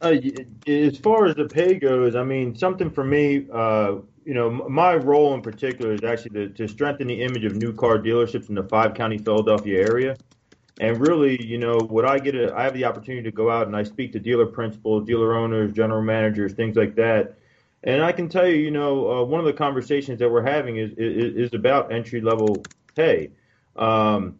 Uh, 0.00 0.16
as 0.66 0.98
far 0.98 1.26
as 1.26 1.36
the 1.36 1.48
pay 1.48 1.74
goes, 1.74 2.16
I 2.16 2.24
mean, 2.24 2.56
something 2.56 2.90
for 2.90 3.04
me, 3.04 3.46
uh, 3.52 3.96
you 4.24 4.34
know, 4.34 4.50
my 4.50 4.96
role 4.96 5.34
in 5.34 5.42
particular 5.42 5.92
is 5.92 6.02
actually 6.02 6.30
to, 6.30 6.48
to 6.50 6.68
strengthen 6.68 7.06
the 7.06 7.22
image 7.22 7.44
of 7.44 7.56
new 7.56 7.72
car 7.72 7.98
dealerships 7.98 8.48
in 8.48 8.54
the 8.54 8.64
five 8.64 8.94
county 8.94 9.18
Philadelphia 9.18 9.80
area. 9.80 10.16
And 10.80 11.00
really, 11.00 11.40
you 11.44 11.58
know, 11.58 11.78
what 11.78 12.04
I 12.04 12.18
get, 12.18 12.34
a, 12.34 12.52
I 12.54 12.64
have 12.64 12.74
the 12.74 12.84
opportunity 12.84 13.22
to 13.24 13.30
go 13.30 13.50
out 13.50 13.66
and 13.66 13.76
I 13.76 13.84
speak 13.84 14.12
to 14.12 14.18
dealer 14.18 14.46
principals, 14.46 15.06
dealer 15.06 15.36
owners, 15.36 15.72
general 15.72 16.02
managers, 16.02 16.52
things 16.54 16.76
like 16.76 16.94
that. 16.96 17.38
And 17.84 18.02
I 18.02 18.12
can 18.12 18.28
tell 18.28 18.46
you, 18.46 18.56
you 18.56 18.70
know, 18.70 19.10
uh, 19.10 19.24
one 19.24 19.40
of 19.40 19.46
the 19.46 19.52
conversations 19.52 20.18
that 20.20 20.30
we're 20.30 20.42
having 20.42 20.76
is 20.76 20.92
is, 20.96 21.46
is 21.46 21.54
about 21.54 21.92
entry 21.92 22.20
level 22.20 22.70
pay. 22.94 23.30
Um, 23.76 24.38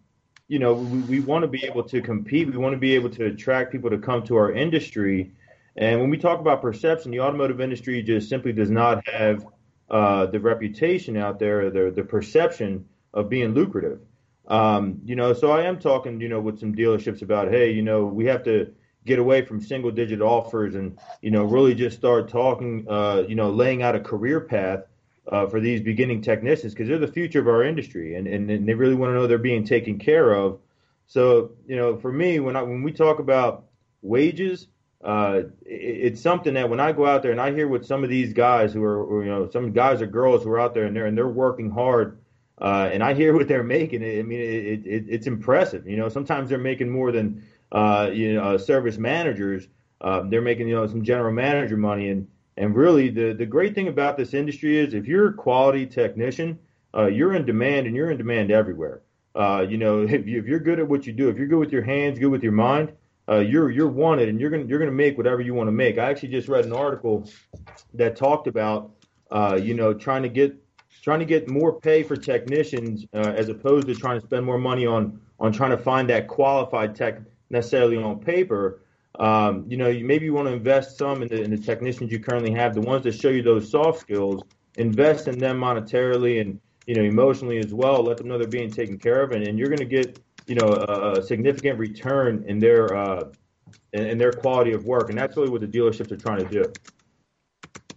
you 0.49 0.59
know, 0.59 0.75
we, 0.75 1.01
we 1.01 1.21
want 1.21 1.43
to 1.43 1.49
be 1.49 1.65
able 1.65 1.83
to 1.85 2.01
compete. 2.03 2.51
We 2.51 2.59
want 2.59 2.75
to 2.75 2.79
be 2.79 2.95
able 2.95 3.11
to 3.11 3.27
attract 3.27 3.73
people 3.73 3.91
to 3.91 3.99
come 3.99 4.23
to 4.25 4.37
our 4.37 4.53
industry. 4.53 5.33
And 5.77 6.01
when 6.01 6.11
we 6.11 6.19
talk 6.19 6.39
about 6.41 6.61
perception, 6.61 7.11
the 7.11 7.21
automotive 7.21 7.61
industry 7.61 8.03
just 8.03 8.29
simply 8.29 8.53
does 8.53 8.71
not 8.71 9.09
have 9.09 9.47
uh, 9.91 10.27
the 10.27 10.39
reputation 10.39 11.17
out 11.17 11.39
there, 11.39 11.71
the 11.71 11.91
the 11.91 12.05
perception 12.05 12.87
of 13.15 13.29
being 13.29 13.55
lucrative. 13.55 14.01
Um, 14.47 15.01
you 15.05 15.17
know, 15.17 15.33
so 15.33 15.51
I 15.53 15.63
am 15.63 15.79
talking, 15.79 16.21
you 16.21 16.29
know, 16.29 16.41
with 16.41 16.59
some 16.59 16.75
dealerships 16.75 17.23
about, 17.23 17.49
hey, 17.49 17.73
you 17.73 17.83
know, 17.83 18.05
we 18.05 18.27
have 18.27 18.43
to 18.45 18.73
get 19.05 19.19
away 19.19 19.45
from 19.45 19.61
single 19.61 19.91
digit 19.91 20.21
offers 20.21 20.75
and, 20.75 20.99
you 21.21 21.31
know, 21.31 21.45
really 21.45 21.75
just 21.75 21.97
start 21.97 22.29
talking, 22.29 22.87
uh, 22.89 23.25
you 23.29 23.35
know, 23.35 23.51
laying 23.51 23.83
out 23.83 23.95
a 23.95 24.01
career 24.01 24.41
path 24.41 24.85
uh, 25.27 25.47
for 25.47 25.61
these 25.61 25.81
beginning 25.81 26.23
technicians 26.23 26.73
because 26.73 26.89
they're 26.89 26.99
the 26.99 27.09
future 27.09 27.41
of 27.41 27.49
our 27.49 27.63
industry 27.63 28.15
and, 28.15 28.27
and, 28.27 28.51
and 28.51 28.69
they 28.69 28.75
really 28.75 28.95
want 28.95 29.11
to 29.11 29.15
know 29.15 29.27
they're 29.27 29.39
being 29.39 29.65
taken 29.65 29.99
care 29.99 30.33
of. 30.33 30.59
So, 31.07 31.53
you 31.67 31.77
know, 31.77 31.99
for 31.99 32.13
me, 32.13 32.41
when 32.41 32.57
I, 32.57 32.63
when 32.63 32.83
we 32.83 32.93
talk 32.93 33.19
about 33.19 33.65
wages, 34.03 34.69
uh, 35.03 35.43
it's 35.67 36.21
something 36.21 36.55
that 36.55 36.71
when 36.71 36.79
I 36.79 36.93
go 36.93 37.07
out 37.07 37.23
there 37.23 37.33
and 37.33 37.41
I 37.41 37.53
hear 37.53 37.67
what 37.67 37.85
some 37.85 38.05
of 38.05 38.11
these 38.11 38.33
guys 38.33 38.73
who 38.73 38.85
are, 38.85 39.25
you 39.25 39.31
know, 39.31 39.51
some 39.51 39.73
guys 39.73 40.01
or 40.01 40.07
girls 40.07 40.45
who 40.45 40.51
are 40.51 40.61
out 40.61 40.75
there 40.75 40.85
and 40.85 40.95
they're 40.95 41.07
and 41.07 41.19
they're 41.19 41.29
working 41.29 41.71
hard, 41.71 42.19
uh, 42.61 42.89
and 42.93 43.03
I 43.03 43.15
hear 43.15 43.35
what 43.35 43.49
they're 43.49 43.65
making. 43.65 44.05
I 44.05 44.23
mean, 44.23 44.39
it, 44.39 44.87
it, 44.87 45.05
it's 45.09 45.27
impressive. 45.27 45.89
You 45.89 45.97
know, 45.97 46.09
sometimes 46.09 46.49
they're 46.49 46.59
making 46.59 46.89
more 46.89 47.11
than 47.11 47.43
uh, 47.73 48.11
you 48.13 48.35
know 48.35 48.57
service 48.57 48.99
managers. 48.99 49.69
Uh, 50.01 50.23
they're 50.29 50.43
making 50.43 50.69
you 50.69 50.75
know 50.75 50.87
some 50.87 51.03
general 51.03 51.33
manager 51.33 51.77
money, 51.77 52.11
and 52.11 52.29
and 52.57 52.77
really 52.77 53.09
the 53.09 53.33
the 53.33 53.47
great 53.47 53.75
thing 53.75 53.89
about 53.89 54.17
this 54.17 54.35
industry 54.35 54.79
is 54.79 54.95
if 54.95 55.07
you're 55.07 55.29
a 55.29 55.35
quality 55.35 55.87
technician, 55.87 56.59
uh, 56.95 57.07
you're 57.07 57.35
in 57.35 57.45
demand 57.45 57.87
and 57.87 57.97
you're 57.97 58.11
in 58.11 58.19
demand 58.19 58.51
everywhere. 58.51 59.01
Uh, 59.35 59.65
you 59.67 59.79
know, 59.79 60.03
if, 60.09 60.27
you, 60.27 60.39
if 60.39 60.47
you're 60.47 60.61
good 60.61 60.79
at 60.79 60.87
what 60.87 61.07
you 61.07 61.13
do, 61.13 61.29
if 61.29 61.37
you're 61.37 61.47
good 61.47 61.59
with 61.59 61.73
your 61.73 61.83
hands, 61.83 62.19
good 62.19 62.29
with 62.29 62.43
your 62.43 62.53
mind, 62.53 62.93
uh, 63.29 63.39
you're 63.39 63.71
you're 63.71 63.89
wanted 63.89 64.29
and 64.29 64.41
you're 64.41 64.51
gonna 64.51 64.65
you're 64.65 64.79
gonna 64.79 64.91
make 64.91 65.17
whatever 65.17 65.41
you 65.41 65.55
want 65.55 65.69
to 65.69 65.73
make. 65.73 65.99
I 65.99 66.11
actually 66.11 66.31
just 66.31 66.49
read 66.49 66.65
an 66.65 66.73
article 66.73 67.29
that 67.95 68.17
talked 68.17 68.47
about 68.47 68.91
uh, 69.31 69.59
you 69.63 69.75
know 69.75 69.95
trying 69.95 70.23
to 70.23 70.29
get 70.29 70.57
trying 71.03 71.21
to 71.21 71.25
get 71.25 71.49
more 71.49 71.81
pay 71.81 72.03
for 72.03 72.17
technicians 72.17 73.07
uh, 73.15 73.33
as 73.37 73.49
opposed 73.49 73.87
to 73.87 73.95
trying 73.95 74.21
to 74.21 74.27
spend 74.27 74.45
more 74.45 74.59
money 74.59 74.87
on 74.87 75.21
on 75.39 75.53
trying 75.53 75.71
to 75.71 75.79
find 75.79 76.11
that 76.11 76.29
qualified 76.29 76.95
tech 76.95 77.21
necessarily 77.53 77.97
on 77.97 78.19
paper. 78.21 78.83
Um, 79.19 79.67
you 79.69 79.77
know, 79.77 79.89
you, 79.89 80.05
maybe 80.05 80.25
you 80.25 80.33
want 80.33 80.49
to 80.49 80.55
invest 80.55 80.99
some 80.99 81.23
in 81.23 81.29
the, 81.29 81.43
in 81.43 81.51
the 81.51 81.59
technicians 81.59 82.11
you 82.11 82.19
currently 82.19 82.53
have, 82.53 82.75
the 82.75 82.81
ones 82.81 83.05
that 83.05 83.15
show 83.15 83.29
you 83.29 83.43
those 83.43 83.71
soft 83.71 84.01
skills. 84.01 84.43
Invest 84.77 85.29
in 85.29 85.39
them 85.39 85.61
monetarily 85.61 86.41
and 86.41 86.59
you 86.87 86.95
know 86.95 87.03
emotionally 87.03 87.59
as 87.59 87.75
well. 87.75 88.03
Let 88.03 88.17
them 88.17 88.29
know 88.29 88.39
they're 88.39 88.49
being 88.49 88.71
taken 88.71 88.99
care 88.99 89.23
of, 89.23 89.33
and, 89.33 89.45
and 89.45 89.59
you're 89.59 89.69
going 89.69 89.79
to 89.79 89.85
get 89.85 90.19
you 90.47 90.55
know, 90.55 90.73
a, 90.73 91.19
a 91.19 91.23
significant 91.23 91.79
return 91.79 92.45
in 92.47 92.59
their 92.59 92.95
uh, 92.97 93.25
in, 93.93 94.07
in, 94.07 94.19
their 94.19 94.33
quality 94.33 94.73
of 94.73 94.85
work, 94.85 95.11
and 95.11 95.19
that's 95.19 95.37
really 95.37 95.51
what 95.51 95.61
the 95.61 95.67
dealerships 95.67 96.11
are 96.11 96.17
trying 96.17 96.47
to 96.47 96.49
do. 96.49 96.73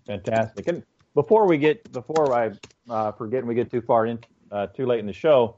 Fantastic. 0.06 0.68
And 0.68 0.84
before 1.14 1.47
we 1.47 1.58
get 1.58 1.91
before 1.91 2.34
I 2.34 2.51
uh, 2.89 3.12
forget 3.14 3.39
and 3.39 3.47
we 3.47 3.56
get 3.56 3.72
too 3.72 3.82
far 3.82 4.06
in 4.06 4.20
uh, 4.51 4.68
too 4.68 4.86
late 4.86 4.99
in 4.99 5.06
the 5.06 5.14
show, 5.14 5.58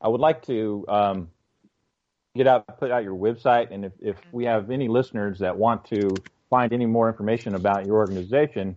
I 0.00 0.08
would 0.08 0.20
like 0.20 0.42
to 0.46 0.84
um, 0.88 1.28
get 2.34 2.46
out 2.46 2.78
put 2.78 2.90
out 2.90 3.02
your 3.02 3.16
website, 3.16 3.68
and 3.70 3.84
if, 3.84 3.92
if 4.00 4.16
we 4.32 4.44
have 4.44 4.70
any 4.70 4.88
listeners 4.88 5.38
that 5.40 5.56
want 5.56 5.84
to 5.86 6.10
find 6.48 6.72
any 6.72 6.86
more 6.86 7.08
information 7.08 7.54
about 7.54 7.86
your 7.86 7.96
organization, 7.96 8.76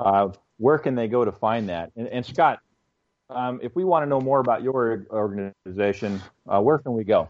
uh, 0.00 0.28
where 0.58 0.78
can 0.78 0.94
they 0.94 1.08
go 1.08 1.24
to 1.24 1.32
find 1.32 1.68
that? 1.68 1.90
And, 1.96 2.08
and 2.08 2.24
Scott, 2.24 2.60
um, 3.30 3.60
if 3.62 3.74
we 3.74 3.84
want 3.84 4.04
to 4.04 4.08
know 4.08 4.20
more 4.20 4.40
about 4.40 4.62
your 4.62 5.06
organization, 5.10 6.20
uh, 6.48 6.60
where 6.60 6.78
can 6.78 6.94
we 6.94 7.04
go? 7.04 7.28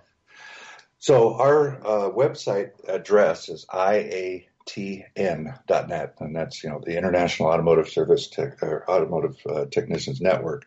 So 0.99 1.35
our 1.35 1.77
uh, 1.87 2.11
website 2.11 2.71
address 2.89 3.49
is 3.49 3.65
iatech.com. 3.67 4.58
IATN.net, 4.69 6.15
and 6.21 6.37
that's 6.37 6.63
you 6.63 6.71
know 6.71 6.81
the 6.85 6.97
International 6.97 7.49
Automotive 7.49 7.89
Service 7.89 8.29
Tech, 8.29 8.63
Automotive 8.63 9.37
uh, 9.49 9.65
Technicians 9.67 10.21
Network. 10.21 10.67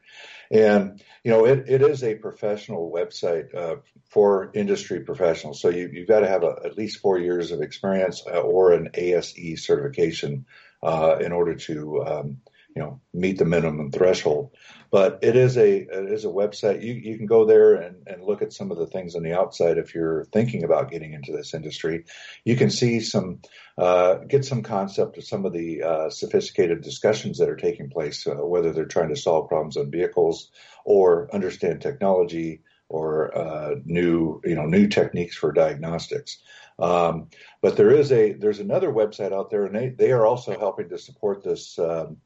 And 0.50 1.02
you 1.24 1.32
know 1.32 1.46
it, 1.46 1.66
it 1.68 1.82
is 1.82 2.04
a 2.04 2.16
professional 2.16 2.92
website 2.92 3.56
uh, 3.56 3.78
for 4.10 4.52
industry 4.54 5.02
professionals. 5.02 5.62
So 5.62 5.70
you, 5.70 5.90
you've 5.92 6.08
got 6.08 6.22
to 6.22 6.28
have 6.28 6.44
a, 6.44 6.56
at 6.66 6.78
least 6.78 7.00
four 7.00 7.18
years 7.18 7.52
of 7.52 7.62
experience 7.62 8.24
uh, 8.28 8.42
or 8.42 8.74
an 8.74 8.90
ASE 8.94 9.64
certification 9.64 10.46
uh, 10.84 11.18
in 11.22 11.32
order 11.32 11.56
to 11.56 12.04
um, 12.04 12.38
you 12.76 12.82
know 12.82 13.02
meet 13.14 13.38
the 13.38 13.46
minimum 13.46 13.92
threshold. 13.92 14.52
But 14.92 15.20
it 15.22 15.36
is 15.36 15.58
a 15.58 15.78
it 15.78 16.12
is 16.12 16.26
a 16.26 16.30
website. 16.30 16.84
You 16.84 16.94
you 16.94 17.18
can 17.18 17.26
go 17.26 17.46
there 17.46 17.76
and, 17.76 18.08
and 18.08 18.24
look 18.24 18.42
at 18.42 18.54
some 18.54 18.72
of 18.72 18.78
the 18.78 18.88
things 18.88 19.16
on 19.16 19.24
the 19.24 19.38
outside 19.38 19.78
if 19.78 19.96
you're 19.96 20.26
thinking 20.26 20.64
about 20.64 20.92
getting 20.92 21.14
into 21.14 21.32
this 21.32 21.54
industry. 21.54 22.06
You 22.44 22.56
can 22.56 22.70
see 22.70 23.00
some 23.00 23.40
uh, 23.78 24.16
get 24.28 24.46
some 24.46 24.64
concept 24.64 25.18
of 25.18 25.24
some 25.24 25.46
of 25.46 25.54
the 25.54 25.84
uh, 25.84 26.10
sophisticated 26.10 26.82
discussions 26.82 27.38
that 27.38 27.50
are 27.50 27.56
taking 27.56 27.90
place, 27.90 28.28
uh, 28.28 28.36
whether 28.36 28.74
they're 28.74 28.86
trying 28.86 29.10
to 29.10 29.16
solve 29.16 29.50
problems 29.50 29.78
on 29.78 29.92
vehicles 29.92 30.50
or 30.84 31.34
understand 31.34 31.82
technology 31.82 32.62
or 32.90 33.36
uh, 33.38 33.76
new 33.86 34.42
you 34.44 34.56
know 34.56 34.66
new 34.66 34.88
techniques 34.88 35.36
for 35.36 35.52
diagnostics. 35.52 36.40
Um, 36.80 37.28
but 37.62 37.78
there 37.78 37.92
is 37.92 38.12
a 38.12 38.34
there's 38.34 38.60
another 38.60 38.92
website 38.92 39.32
out 39.32 39.50
there, 39.50 39.66
and 39.66 39.76
they, 39.76 39.90
they 39.90 40.12
are 40.12 40.26
also 40.26 40.58
helping 40.60 40.90
to 40.90 40.98
support 40.98 41.44
this 41.44 41.80
um, 41.80 42.18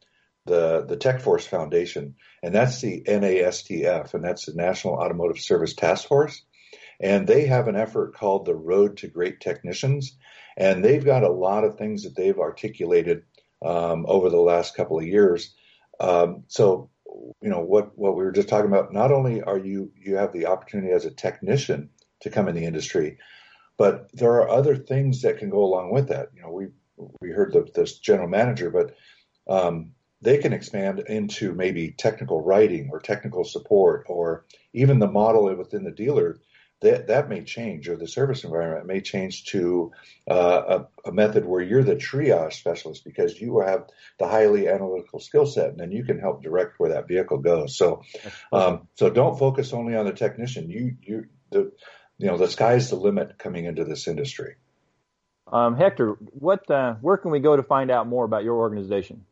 the 0.46 0.86
the 0.88 0.98
Tech 0.98 1.22
Force 1.22 1.46
Foundation, 1.46 2.16
and 2.44 2.54
that's 2.54 2.82
the 2.82 3.02
NASTF, 3.02 4.14
and 4.14 4.24
that's 4.24 4.46
the 4.46 4.54
National 4.54 4.96
Automotive 4.96 5.40
Service 5.40 5.74
Task 5.74 6.08
Force, 6.08 6.44
and 7.00 7.28
they 7.28 7.46
have 7.46 7.68
an 7.68 7.76
effort 7.76 8.16
called 8.16 8.46
the 8.46 8.56
Road 8.56 8.98
to 8.98 9.08
Great 9.08 9.40
Technicians, 9.40 10.18
and 10.58 10.84
they've 10.84 11.04
got 11.04 11.24
a 11.24 11.32
lot 11.32 11.64
of 11.64 11.78
things 11.78 12.04
that 12.04 12.16
they've 12.16 12.40
articulated 12.40 13.24
um, 13.64 14.06
over 14.08 14.30
the 14.30 14.38
last 14.38 14.76
couple 14.76 15.00
of 15.00 15.06
years. 15.06 15.54
Um, 16.00 16.44
so, 16.48 16.90
you 17.42 17.50
know 17.50 17.62
what 17.62 17.98
what 17.98 18.16
we 18.16 18.24
were 18.24 18.32
just 18.32 18.50
talking 18.50 18.72
about. 18.72 18.94
Not 18.94 19.12
only 19.12 19.42
are 19.42 19.58
you 19.58 19.92
you 19.96 20.18
have 20.18 20.34
the 20.34 20.48
opportunity 20.48 20.94
as 20.94 21.06
a 21.06 21.12
technician 21.12 21.90
to 22.22 22.30
come 22.30 22.48
in 22.48 22.56
the 22.56 22.66
industry, 22.66 23.18
but 23.78 24.10
there 24.14 24.34
are 24.34 24.50
other 24.50 24.76
things 24.76 25.22
that 25.22 25.38
can 25.38 25.50
go 25.50 25.64
along 25.64 25.92
with 25.92 26.10
that. 26.10 26.30
You 26.36 26.44
know, 26.44 26.52
we 26.52 26.68
we 27.22 27.32
heard 27.32 27.54
the, 27.54 27.68
this 27.74 28.00
general 28.00 28.28
manager, 28.28 28.70
but 28.70 28.96
um, 29.48 29.92
they 30.26 30.40
can 30.40 30.54
expand 30.54 31.00
into 31.02 31.54
maybe 31.54 31.92
technical 31.92 32.42
writing 32.42 32.90
or 32.92 33.00
technical 33.00 33.44
support 33.44 34.06
or 34.10 34.46
even 34.74 35.00
the 35.00 35.08
model 35.08 35.56
within 35.56 35.84
the 35.84 35.92
dealer 35.92 36.40
that 36.82 37.08
that 37.08 37.30
may 37.30 37.44
change 37.44 37.88
or 37.88 37.96
the 37.96 38.08
service 38.08 38.44
environment 38.44 38.88
may 38.88 39.00
change 39.00 39.46
to 39.46 39.92
uh, 40.30 40.86
a, 41.06 41.10
a, 41.10 41.12
method 41.12 41.46
where 41.46 41.62
you're 41.62 41.84
the 41.84 41.96
triage 41.96 42.54
specialist 42.54 43.06
because 43.06 43.40
you 43.40 43.60
have 43.60 43.88
the 44.20 44.28
highly 44.28 44.68
analytical 44.68 45.20
skill 45.20 45.46
set 45.46 45.70
and 45.70 45.80
then 45.80 45.92
you 45.92 46.04
can 46.04 46.20
help 46.20 46.44
direct 46.44 46.78
where 46.80 46.92
that 46.92 47.08
vehicle 47.08 47.38
goes. 47.38 47.78
So 47.78 48.02
um, 48.52 48.88
so 48.96 49.10
don't 49.10 49.40
focus 49.40 49.74
only 49.74 49.96
on 49.96 50.06
the 50.06 50.12
technician. 50.12 50.70
You 50.70 50.98
you 51.02 51.26
the 51.52 51.72
you 52.18 52.28
know 52.28 52.38
the 52.38 52.50
sky's 52.50 52.90
the 52.90 52.98
limit 52.98 53.38
coming 53.38 53.66
into 53.66 53.86
this 53.86 54.08
industry. 54.08 54.56
Um, 55.52 55.78
hector 55.78 56.18
what 56.20 56.70
uh, 56.70 56.96
where 56.96 57.18
can 57.18 57.32
we 57.32 57.40
go 57.40 57.56
to 57.56 57.64
find 57.64 57.90
out 57.90 58.08
more 58.08 58.26
about 58.26 58.44
your 58.44 58.56
organization 58.56 59.24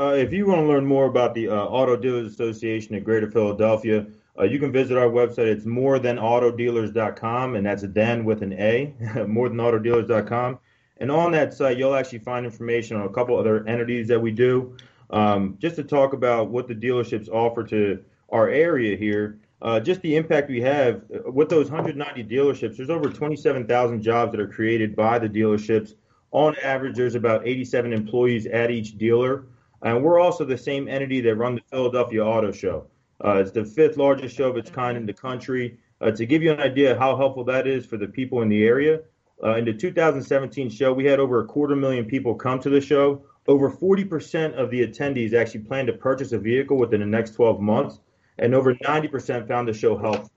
uh, 0.00 0.14
if 0.14 0.32
you 0.32 0.46
want 0.46 0.60
to 0.62 0.66
learn 0.66 0.86
more 0.86 1.04
about 1.04 1.34
the 1.34 1.48
uh, 1.48 1.54
Auto 1.54 1.94
Dealers 1.94 2.32
Association 2.32 2.94
of 2.94 3.04
Greater 3.04 3.30
Philadelphia, 3.30 4.06
uh, 4.38 4.44
you 4.44 4.58
can 4.58 4.72
visit 4.72 4.96
our 4.96 5.08
website. 5.08 5.46
It's 5.46 5.66
morethanautodealers.com, 5.66 7.54
and 7.54 7.66
that's 7.66 7.82
then 7.82 8.24
with 8.24 8.42
an 8.42 8.54
A, 8.54 8.94
morethanautodealers.com. 9.00 10.58
And 10.96 11.10
on 11.10 11.32
that 11.32 11.52
site, 11.52 11.76
you'll 11.76 11.94
actually 11.94 12.20
find 12.20 12.46
information 12.46 12.96
on 12.96 13.04
a 13.04 13.10
couple 13.10 13.38
other 13.38 13.66
entities 13.66 14.08
that 14.08 14.18
we 14.18 14.30
do. 14.30 14.74
Um, 15.10 15.56
just 15.58 15.76
to 15.76 15.84
talk 15.84 16.14
about 16.14 16.48
what 16.48 16.66
the 16.66 16.74
dealerships 16.74 17.28
offer 17.28 17.62
to 17.64 18.02
our 18.30 18.48
area 18.48 18.96
here, 18.96 19.38
uh, 19.60 19.80
just 19.80 20.00
the 20.00 20.16
impact 20.16 20.48
we 20.48 20.62
have 20.62 21.02
uh, 21.14 21.30
with 21.30 21.50
those 21.50 21.70
190 21.70 22.24
dealerships. 22.24 22.78
There's 22.78 22.88
over 22.88 23.10
27,000 23.10 24.00
jobs 24.00 24.32
that 24.32 24.40
are 24.40 24.48
created 24.48 24.96
by 24.96 25.18
the 25.18 25.28
dealerships. 25.28 25.94
On 26.30 26.56
average, 26.62 26.96
there's 26.96 27.16
about 27.16 27.46
87 27.46 27.92
employees 27.92 28.46
at 28.46 28.70
each 28.70 28.96
dealer. 28.96 29.44
And 29.82 30.02
we're 30.02 30.20
also 30.20 30.44
the 30.44 30.58
same 30.58 30.88
entity 30.88 31.20
that 31.22 31.36
run 31.36 31.54
the 31.54 31.62
Philadelphia 31.70 32.24
Auto 32.24 32.52
Show. 32.52 32.86
Uh, 33.24 33.36
it's 33.36 33.50
the 33.50 33.64
fifth 33.64 33.96
largest 33.96 34.36
show 34.36 34.48
of 34.48 34.56
its 34.56 34.70
kind 34.70 34.96
in 34.96 35.06
the 35.06 35.12
country. 35.12 35.78
Uh, 36.00 36.10
to 36.10 36.24
give 36.24 36.42
you 36.42 36.52
an 36.52 36.60
idea 36.60 36.98
how 36.98 37.16
helpful 37.16 37.44
that 37.44 37.66
is 37.66 37.84
for 37.84 37.96
the 37.96 38.06
people 38.06 38.42
in 38.42 38.48
the 38.48 38.64
area, 38.64 39.00
uh, 39.42 39.56
in 39.56 39.64
the 39.64 39.72
2017 39.72 40.68
show, 40.68 40.92
we 40.92 41.06
had 41.06 41.18
over 41.18 41.40
a 41.40 41.46
quarter 41.46 41.74
million 41.74 42.04
people 42.04 42.34
come 42.34 42.60
to 42.60 42.70
the 42.70 42.80
show. 42.80 43.22
Over 43.48 43.70
40% 43.70 44.54
of 44.54 44.70
the 44.70 44.86
attendees 44.86 45.32
actually 45.32 45.60
plan 45.60 45.86
to 45.86 45.94
purchase 45.94 46.32
a 46.32 46.38
vehicle 46.38 46.76
within 46.76 47.00
the 47.00 47.06
next 47.06 47.32
12 47.32 47.60
months, 47.60 48.00
and 48.38 48.54
over 48.54 48.74
90% 48.74 49.48
found 49.48 49.66
the 49.66 49.72
show 49.72 49.96
helpful. 49.96 50.30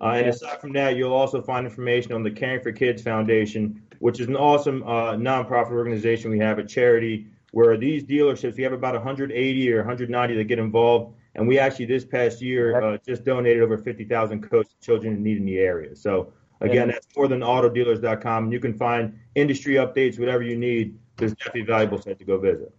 Uh, 0.00 0.14
and 0.16 0.28
aside 0.28 0.60
from 0.60 0.72
that, 0.72 0.96
you'll 0.96 1.12
also 1.12 1.40
find 1.40 1.66
information 1.66 2.12
on 2.12 2.22
the 2.22 2.30
Caring 2.30 2.60
for 2.60 2.72
Kids 2.72 3.02
Foundation, 3.02 3.82
which 4.00 4.20
is 4.20 4.28
an 4.28 4.36
awesome 4.36 4.82
uh, 4.84 5.12
nonprofit 5.14 5.72
organization 5.72 6.30
we 6.30 6.38
have, 6.38 6.58
a 6.58 6.64
charity 6.64 7.26
where 7.52 7.76
these 7.76 8.04
dealerships, 8.04 8.56
we 8.56 8.62
have 8.62 8.72
about 8.72 8.94
180 8.94 9.72
or 9.72 9.78
190 9.78 10.36
that 10.36 10.44
get 10.44 10.58
involved. 10.58 11.14
And 11.34 11.46
we 11.46 11.58
actually 11.58 11.86
this 11.86 12.04
past 12.04 12.42
year 12.42 12.82
uh, 12.82 12.98
just 13.06 13.24
donated 13.24 13.62
over 13.62 13.78
50,000 13.78 14.48
coats 14.48 14.74
to 14.74 14.80
children 14.84 15.14
in 15.14 15.22
need 15.22 15.38
in 15.38 15.46
the 15.46 15.58
area. 15.58 15.94
So 15.94 16.32
again, 16.60 16.88
that's 16.88 17.06
more 17.16 17.28
than 17.28 17.40
autodealers.com. 17.40 18.52
You 18.52 18.60
can 18.60 18.74
find 18.74 19.18
industry 19.34 19.74
updates, 19.74 20.18
whatever 20.18 20.42
you 20.42 20.56
need. 20.56 20.98
There's 21.16 21.34
definitely 21.34 21.62
a 21.62 21.66
valuable 21.66 22.00
site 22.00 22.18
to 22.18 22.24
go 22.24 22.38
visit. 22.38 22.74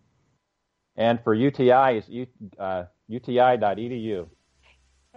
And 0.96 1.22
for 1.24 1.34
UTI, 1.34 1.98
it's 1.98 2.32
uh, 2.58 2.86
uti.edu. 3.08 4.28